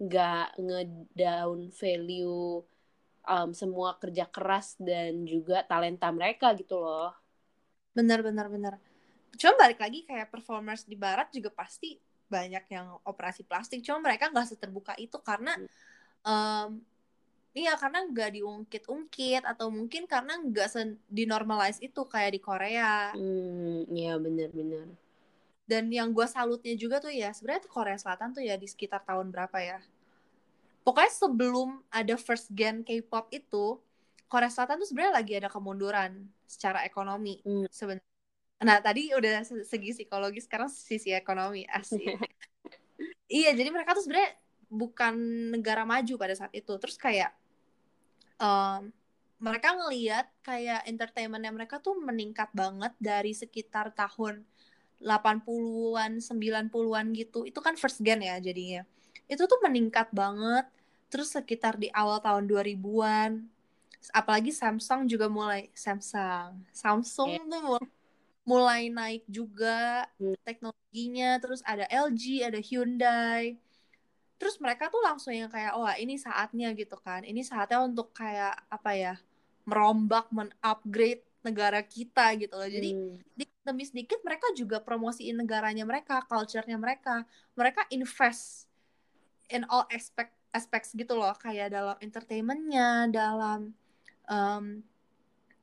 Nggak 0.00 0.46
ngedown 0.58 1.70
value 1.70 2.64
um, 3.28 3.50
semua 3.52 3.96
kerja 4.00 4.28
keras 4.28 4.76
dan 4.80 5.24
juga 5.24 5.64
talenta 5.64 6.08
mereka 6.10 6.52
gitu 6.56 6.80
loh. 6.80 7.12
Benar 7.94 8.20
benar 8.24 8.50
benar. 8.50 8.74
Cuma 9.34 9.54
balik 9.58 9.82
lagi 9.82 10.06
kayak 10.06 10.30
performers 10.30 10.86
di 10.86 10.94
barat 10.94 11.30
juga 11.34 11.50
pasti 11.50 11.98
banyak 12.26 12.64
yang 12.70 12.98
operasi 13.06 13.46
plastik. 13.46 13.82
Cuma 13.82 14.00
mereka 14.02 14.30
nggak 14.30 14.56
seterbuka 14.56 14.94
itu 14.98 15.18
karena 15.22 15.54
um, 16.26 16.82
iya 17.54 17.78
karena 17.78 18.02
nggak 18.04 18.30
diungkit-ungkit 18.34 19.42
atau 19.46 19.70
mungkin 19.70 20.10
karena 20.10 20.34
nggak 20.36 20.68
dinormalize 21.06 21.78
itu 21.80 22.02
kayak 22.04 22.34
di 22.34 22.40
Korea 22.42 23.14
hmm 23.14 23.88
iya 23.94 24.18
benar-benar 24.18 24.90
dan 25.64 25.88
yang 25.88 26.12
gue 26.12 26.26
salutnya 26.28 26.76
juga 26.76 27.00
tuh 27.00 27.14
ya 27.14 27.32
sebenarnya 27.32 27.64
Korea 27.70 27.96
Selatan 27.96 28.36
tuh 28.36 28.44
ya 28.44 28.58
di 28.58 28.68
sekitar 28.68 29.00
tahun 29.06 29.32
berapa 29.32 29.56
ya 29.62 29.78
pokoknya 30.84 31.12
sebelum 31.14 31.80
ada 31.88 32.18
first 32.20 32.52
gen 32.52 32.84
K-pop 32.84 33.32
itu 33.32 33.80
Korea 34.28 34.50
Selatan 34.52 34.82
tuh 34.82 34.88
sebenarnya 34.90 35.14
lagi 35.22 35.32
ada 35.38 35.48
kemunduran 35.48 36.28
secara 36.44 36.84
ekonomi 36.84 37.40
hmm. 37.40 37.70
sebenarnya 37.72 38.12
Nah, 38.64 38.80
tadi 38.80 39.12
udah 39.12 39.44
segi 39.44 39.92
psikologi, 39.92 40.40
sekarang 40.40 40.72
sisi 40.72 41.12
ekonomi 41.12 41.68
asli. 41.68 42.00
iya, 43.28 43.52
jadi 43.52 43.68
mereka 43.68 43.92
tuh 43.92 44.08
sebenarnya 44.08 44.32
bukan 44.72 45.14
negara 45.52 45.84
maju 45.84 46.14
pada 46.16 46.32
saat 46.32 46.54
itu. 46.56 46.72
Terus 46.80 46.96
kayak 46.96 47.34
um, 48.38 48.92
mereka 49.42 49.76
ngeliat 49.76 50.26
kayak 50.40 50.88
entertainmentnya 50.88 51.52
mereka 51.52 51.76
tuh 51.82 51.98
meningkat 52.00 52.48
banget 52.56 52.94
dari 52.96 53.36
sekitar 53.36 53.92
tahun 53.92 54.46
80-an, 55.02 56.22
90-an 56.22 57.06
gitu. 57.12 57.44
Itu 57.44 57.60
kan 57.60 57.76
first 57.76 58.00
gen 58.00 58.24
ya 58.24 58.40
jadinya. 58.40 58.88
Itu 59.28 59.44
tuh 59.44 59.60
meningkat 59.60 60.08
banget. 60.16 60.64
Terus 61.12 61.34
sekitar 61.34 61.76
di 61.76 61.92
awal 61.92 62.24
tahun 62.24 62.48
2000-an. 62.48 63.44
Apalagi 64.16 64.54
Samsung 64.54 65.04
juga 65.10 65.28
mulai 65.28 65.68
Samsung. 65.76 66.64
Samsung 66.72 67.30
yeah. 67.36 67.44
tuh 67.44 67.60
mulai 67.60 67.86
mulai 68.44 68.82
naik 68.92 69.24
juga 69.24 70.04
hmm. 70.20 70.36
teknologinya 70.44 71.40
terus 71.40 71.64
ada 71.64 71.88
LG 71.88 72.44
ada 72.44 72.60
Hyundai 72.60 73.56
terus 74.36 74.58
mereka 74.58 74.90
tuh 74.90 75.00
langsung 75.00 75.32
yang 75.32 75.48
kayak 75.48 75.78
oh 75.78 75.86
ini 75.96 76.18
saatnya 76.18 76.74
gitu 76.74 76.98
kan. 77.00 77.22
Ini 77.22 77.40
saatnya 77.42 77.80
untuk 77.82 78.10
kayak 78.12 78.66
apa 78.68 78.90
ya 78.92 79.14
merombak 79.64 80.28
men-upgrade 80.28 81.24
negara 81.44 81.80
kita 81.84 82.34
gitu 82.40 82.54
loh. 82.56 82.68
Jadi 82.68 82.90
hmm. 82.92 83.44
demi 83.64 83.84
sedikit 83.84 84.20
mereka 84.24 84.52
juga 84.56 84.80
promosiin 84.80 85.36
negaranya 85.36 85.84
mereka 85.84 86.24
culture-nya 86.24 86.76
mereka. 86.80 87.24
Mereka 87.56 87.88
invest 87.92 88.68
in 89.52 89.64
all 89.68 89.84
aspect 89.92 90.32
aspects 90.52 90.96
gitu 90.96 91.16
loh. 91.16 91.36
Kayak 91.36 91.72
dalam 91.76 91.96
entertainmentnya 92.00 93.08
dalam 93.12 93.76
um, 94.28 94.80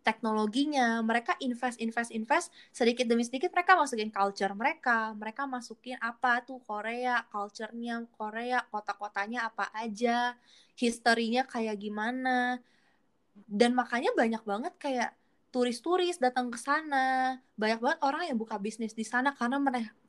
teknologinya. 0.02 1.02
Mereka 1.06 1.38
invest 1.42 1.78
invest 1.82 2.12
invest. 2.14 2.48
Sedikit 2.74 3.06
demi 3.06 3.24
sedikit 3.26 3.54
mereka 3.54 3.78
masukin 3.78 4.10
culture 4.10 4.54
mereka. 4.58 5.14
Mereka 5.16 5.46
masukin 5.46 5.98
apa 6.02 6.42
tuh? 6.46 6.60
Korea 6.66 7.24
culturenya 7.30 8.06
Korea 8.18 8.66
kota-kotanya 8.70 9.50
apa 9.50 9.70
aja? 9.78 10.36
Historinya 10.78 11.46
kayak 11.46 11.78
gimana? 11.78 12.58
Dan 13.34 13.78
makanya 13.78 14.12
banyak 14.18 14.44
banget 14.44 14.74
kayak 14.82 15.10
turis-turis 15.54 16.18
datang 16.18 16.50
ke 16.50 16.60
sana. 16.60 17.38
Banyak 17.56 17.80
banget 17.84 18.00
orang 18.04 18.24
yang 18.30 18.38
buka 18.40 18.58
bisnis 18.58 18.94
di 18.98 19.06
sana 19.06 19.34
karena 19.38 19.58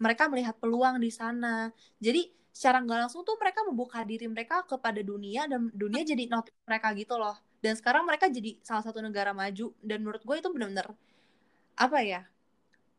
mereka 0.00 0.26
melihat 0.32 0.56
peluang 0.58 0.98
di 1.02 1.10
sana. 1.12 1.70
Jadi 2.00 2.32
secara 2.52 2.84
nggak 2.84 3.08
langsung 3.08 3.24
tuh 3.24 3.34
mereka 3.40 3.64
membuka 3.64 4.04
diri 4.04 4.28
mereka 4.28 4.60
kepada 4.68 5.00
dunia 5.00 5.48
dan 5.48 5.72
dunia 5.72 6.04
jadi 6.04 6.28
notice 6.28 6.52
mereka 6.68 6.92
gitu 6.92 7.16
loh 7.16 7.51
dan 7.62 7.78
sekarang 7.78 8.02
mereka 8.02 8.26
jadi 8.26 8.58
salah 8.66 8.82
satu 8.82 8.98
negara 8.98 9.30
maju. 9.30 9.70
Dan 9.78 10.02
menurut 10.02 10.26
gue 10.26 10.36
itu 10.36 10.50
benar-benar 10.50 10.90
apa 11.78 11.98
ya 12.04 12.28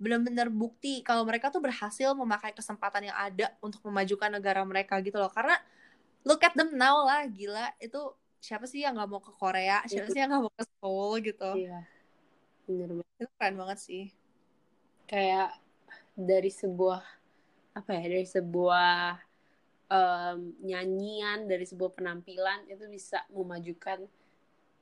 benar-benar 0.01 0.49
bukti 0.49 1.05
kalau 1.05 1.23
mereka 1.23 1.53
tuh 1.53 1.61
berhasil 1.61 2.11
memakai 2.17 2.51
kesempatan 2.51 3.07
yang 3.07 3.15
ada 3.15 3.53
untuk 3.61 3.79
memajukan 3.85 4.31
negara 4.31 4.63
mereka 4.63 4.97
gitu 5.03 5.19
loh. 5.19 5.29
Karena 5.29 5.59
look 6.23 6.41
at 6.41 6.55
them 6.55 6.73
now 6.79 7.03
lah 7.03 7.27
gila. 7.27 7.75
Itu 7.77 8.15
siapa 8.39 8.63
sih 8.63 8.87
yang 8.87 8.95
nggak 8.95 9.09
mau 9.11 9.19
ke 9.19 9.35
Korea? 9.35 9.83
Siapa 9.83 10.07
sih 10.09 10.19
yang 10.23 10.31
nggak 10.31 10.43
mau 10.47 10.53
ke 10.55 10.63
Seoul 10.63 11.13
gitu? 11.27 11.51
Iya. 11.59 11.79
Bener 12.63 12.89
banget. 13.03 13.15
Itu 13.19 13.27
keren 13.35 13.55
banget 13.59 13.79
sih. 13.83 14.03
Kayak 15.07 15.59
dari 16.15 16.51
sebuah 16.51 17.03
apa 17.73 17.89
ya 17.99 18.05
dari 18.05 18.27
sebuah 18.27 19.17
um, 19.91 20.39
nyanyian 20.63 21.49
dari 21.49 21.65
sebuah 21.65 21.91
penampilan 21.97 22.69
itu 22.69 22.85
bisa 22.87 23.25
memajukan 23.33 24.05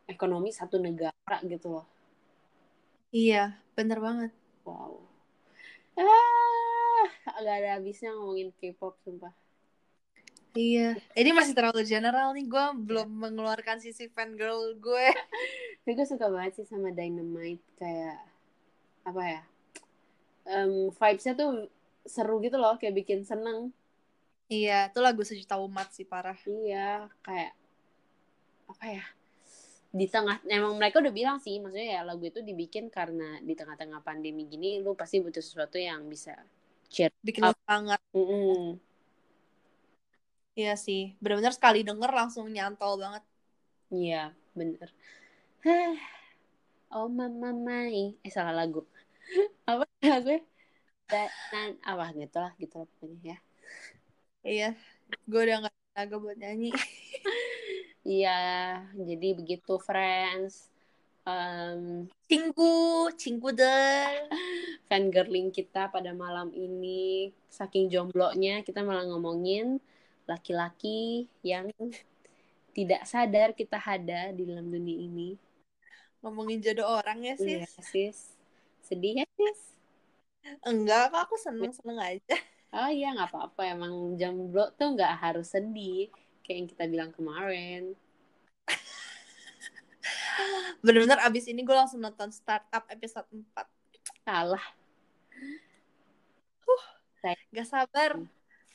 ekonomi 0.09 0.49
satu 0.53 0.81
negara 0.81 1.37
gitu 1.45 1.79
loh. 1.79 1.87
Iya, 3.11 3.59
bener 3.75 3.99
banget. 3.99 4.31
Wow. 4.63 5.03
Ah, 5.99 7.05
gak 7.43 7.57
ada 7.59 7.75
habisnya 7.75 8.15
ngomongin 8.15 8.55
K-pop, 8.55 8.95
sumpah. 9.03 9.35
Iya, 10.55 10.95
ini 11.19 11.31
masih 11.35 11.51
terlalu 11.55 11.83
general 11.83 12.31
nih. 12.31 12.47
Gue 12.47 12.65
belum 12.87 13.07
yeah. 13.07 13.19
mengeluarkan 13.27 13.83
sisi 13.83 14.07
fan 14.11 14.39
girl 14.39 14.75
gue. 14.79 15.07
Tapi 15.83 15.91
gue 15.91 16.07
suka 16.07 16.31
banget 16.31 16.63
sih 16.63 16.67
sama 16.67 16.91
Dynamite. 16.95 17.63
Kayak, 17.75 18.19
apa 19.03 19.21
ya, 19.27 19.41
um, 20.47 20.91
vibes-nya 20.95 21.33
tuh 21.35 21.67
seru 22.07 22.39
gitu 22.39 22.55
loh. 22.55 22.79
Kayak 22.79 23.03
bikin 23.03 23.27
seneng. 23.27 23.75
Iya, 24.51 24.91
itu 24.91 24.99
lagu 24.99 25.23
sejuta 25.23 25.55
umat 25.59 25.91
sih, 25.95 26.03
parah. 26.03 26.35
Iya, 26.43 27.07
kayak, 27.23 27.55
apa 28.67 28.85
ya, 28.87 29.05
di 29.91 30.07
tengah 30.07 30.39
emang 30.47 30.79
mereka 30.79 31.03
udah 31.03 31.11
bilang 31.11 31.37
sih 31.43 31.59
maksudnya 31.59 31.99
ya 31.99 32.01
lagu 32.07 32.23
itu 32.23 32.39
dibikin 32.39 32.87
karena 32.87 33.43
di 33.43 33.51
tengah-tengah 33.59 33.99
pandemi 33.99 34.47
gini 34.47 34.79
lu 34.79 34.95
pasti 34.95 35.19
butuh 35.19 35.43
sesuatu 35.43 35.75
yang 35.75 36.07
bisa 36.07 36.31
cheer 36.87 37.11
bikin 37.19 37.43
semangat. 37.43 37.99
Mm 38.15 38.23
-hmm. 38.23 38.61
Iya 40.55 40.73
sih 40.79 41.15
benar-benar 41.19 41.55
sekali 41.55 41.83
denger 41.83 42.11
langsung 42.11 42.47
nyantol 42.47 42.99
banget. 42.99 43.23
Iya 43.91 44.31
bener. 44.55 44.89
Oh 46.91 47.07
mama 47.07 47.55
mai. 47.55 48.19
Eh 48.19 48.27
salah 48.27 48.51
lagu. 48.51 48.83
Apa 49.69 49.87
lagu 50.03 50.43
dan 51.51 51.75
apa 51.83 52.15
gitu 52.15 52.37
lah 52.39 52.53
gitu 52.55 52.75
lah 52.79 52.87
pokoknya 52.87 53.35
ya. 53.35 53.37
Iya 54.41 54.69
gue 55.27 55.41
udah 55.43 55.67
gak 55.67 55.75
tenaga 55.91 56.15
buat 56.23 56.37
nyanyi 56.39 56.71
Iya, 58.01 58.81
jadi 58.97 59.27
begitu 59.37 59.77
friends. 59.77 60.69
Um, 61.21 62.09
cinggu, 62.25 63.13
cinggu 63.13 63.53
deh. 63.53 64.25
Fangirling 64.89 65.53
kita 65.53 65.93
pada 65.93 66.09
malam 66.11 66.49
ini, 66.51 67.29
saking 67.47 67.93
jomblonya 67.93 68.65
kita 68.65 68.81
malah 68.81 69.05
ngomongin 69.05 69.77
laki-laki 70.25 71.29
yang 71.45 71.69
tidak 72.73 73.05
sadar 73.05 73.53
kita 73.53 73.77
ada 73.77 74.33
di 74.33 74.49
dalam 74.49 74.65
dunia 74.65 74.97
ini. 74.97 75.37
Ngomongin 76.25 76.61
jodoh 76.61 76.89
orang 76.89 77.21
ya, 77.21 77.35
sis? 77.37 77.61
Iya, 77.61 77.69
sis. 77.85 78.19
Sedih 78.81 79.21
ya, 79.21 79.25
sis? 79.37 79.59
Enggak, 80.65 81.13
kok 81.13 81.21
aku 81.29 81.35
seneng-seneng 81.37 82.01
aja. 82.01 82.37
Oh 82.73 82.89
iya, 82.89 83.13
nggak 83.13 83.29
apa-apa. 83.29 83.61
Emang 83.77 84.17
jomblo 84.17 84.73
tuh 84.73 84.97
nggak 84.97 85.13
harus 85.21 85.53
sedih 85.53 86.09
kayak 86.41 86.57
yang 86.57 86.69
kita 86.69 86.83
bilang 86.89 87.11
kemarin. 87.13 87.93
Bener-bener 90.85 91.21
abis 91.23 91.45
ini 91.47 91.61
gue 91.61 91.75
langsung 91.75 92.01
nonton 92.01 92.33
startup 92.33 92.85
episode 92.89 93.29
4 93.29 93.45
salah. 94.25 94.65
Uh, 96.65 96.83
gak 97.53 97.69
sabar 97.69 98.17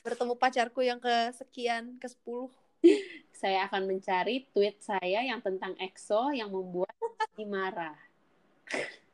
bertemu 0.07 0.33
pacarku 0.39 0.79
yang 0.79 1.03
kesekian 1.03 1.99
ke 1.99 2.07
10 2.07 2.47
saya 3.41 3.67
akan 3.67 3.89
mencari 3.89 4.47
tweet 4.55 4.79
saya 4.79 5.25
yang 5.25 5.43
tentang 5.43 5.75
EXO 5.75 6.31
yang 6.31 6.47
membuat 6.47 6.93
marah. 7.43 7.97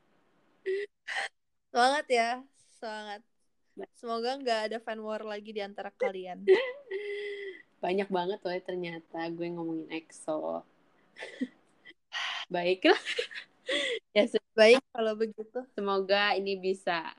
Semangat 1.74 2.06
ya 2.08 2.30
semangat. 2.78 3.22
Semoga 3.98 4.38
nggak 4.38 4.60
ada 4.70 4.78
fan 4.78 5.02
war 5.02 5.26
lagi 5.26 5.50
di 5.50 5.62
antara 5.64 5.90
kalian 5.98 6.46
banyak 7.84 8.08
banget 8.08 8.40
loh 8.40 8.54
ya 8.56 8.62
ternyata 8.64 9.20
gue 9.28 9.48
ngomongin 9.52 9.92
EXO. 9.92 10.64
Baiklah. 12.54 13.02
Ya 14.16 14.24
baik 14.56 14.80
kalau 14.96 15.14
begitu. 15.20 15.60
Semoga 15.76 16.32
ini 16.40 16.56
bisa 16.56 17.12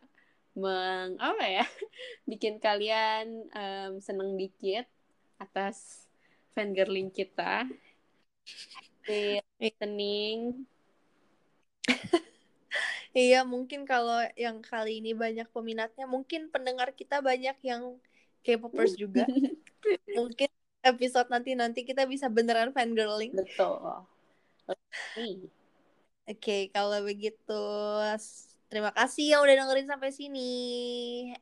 meng 0.57 1.19
apa 1.19 1.45
ya 1.51 1.67
bikin 2.31 2.63
kalian 2.63 3.51
um, 3.51 3.93
seneng 4.01 4.41
dikit 4.41 4.89
atas 5.37 6.09
fangirling 6.57 7.13
kita. 7.13 7.69
Listening 9.61 10.65
Iya, 13.15 13.47
mungkin 13.47 13.87
kalau 13.87 14.27
yang 14.35 14.59
kali 14.59 14.99
ini 14.99 15.15
banyak 15.15 15.47
peminatnya, 15.55 16.03
mungkin 16.11 16.51
pendengar 16.51 16.91
kita 16.99 17.23
banyak 17.23 17.55
yang 17.63 17.95
K-popers 18.45 18.95
juga. 19.03 19.25
Mungkin 20.13 20.49
episode 20.85 21.33
nanti 21.33 21.57
nanti 21.57 21.81
kita 21.83 22.05
bisa 22.05 22.29
beneran 22.29 22.71
fangirling. 22.77 23.33
Betul. 23.33 24.05
Oke, 24.69 25.49
okay, 26.29 26.63
kalau 26.73 27.01
begitu 27.05 27.65
Terima 28.75 28.91
kasih 28.91 29.39
yang 29.39 29.47
udah 29.47 29.55
dengerin 29.55 29.87
sampai 29.87 30.11
sini. 30.11 30.51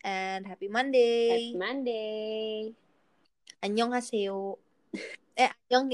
And 0.05 0.45
happy 0.45 0.69
Monday. 0.69 1.33
Happy 1.33 1.57
Monday. 1.57 2.77
Annyeonghaseyo. 3.65 4.61
Eh, 5.33 5.49
annyeong 5.49 5.89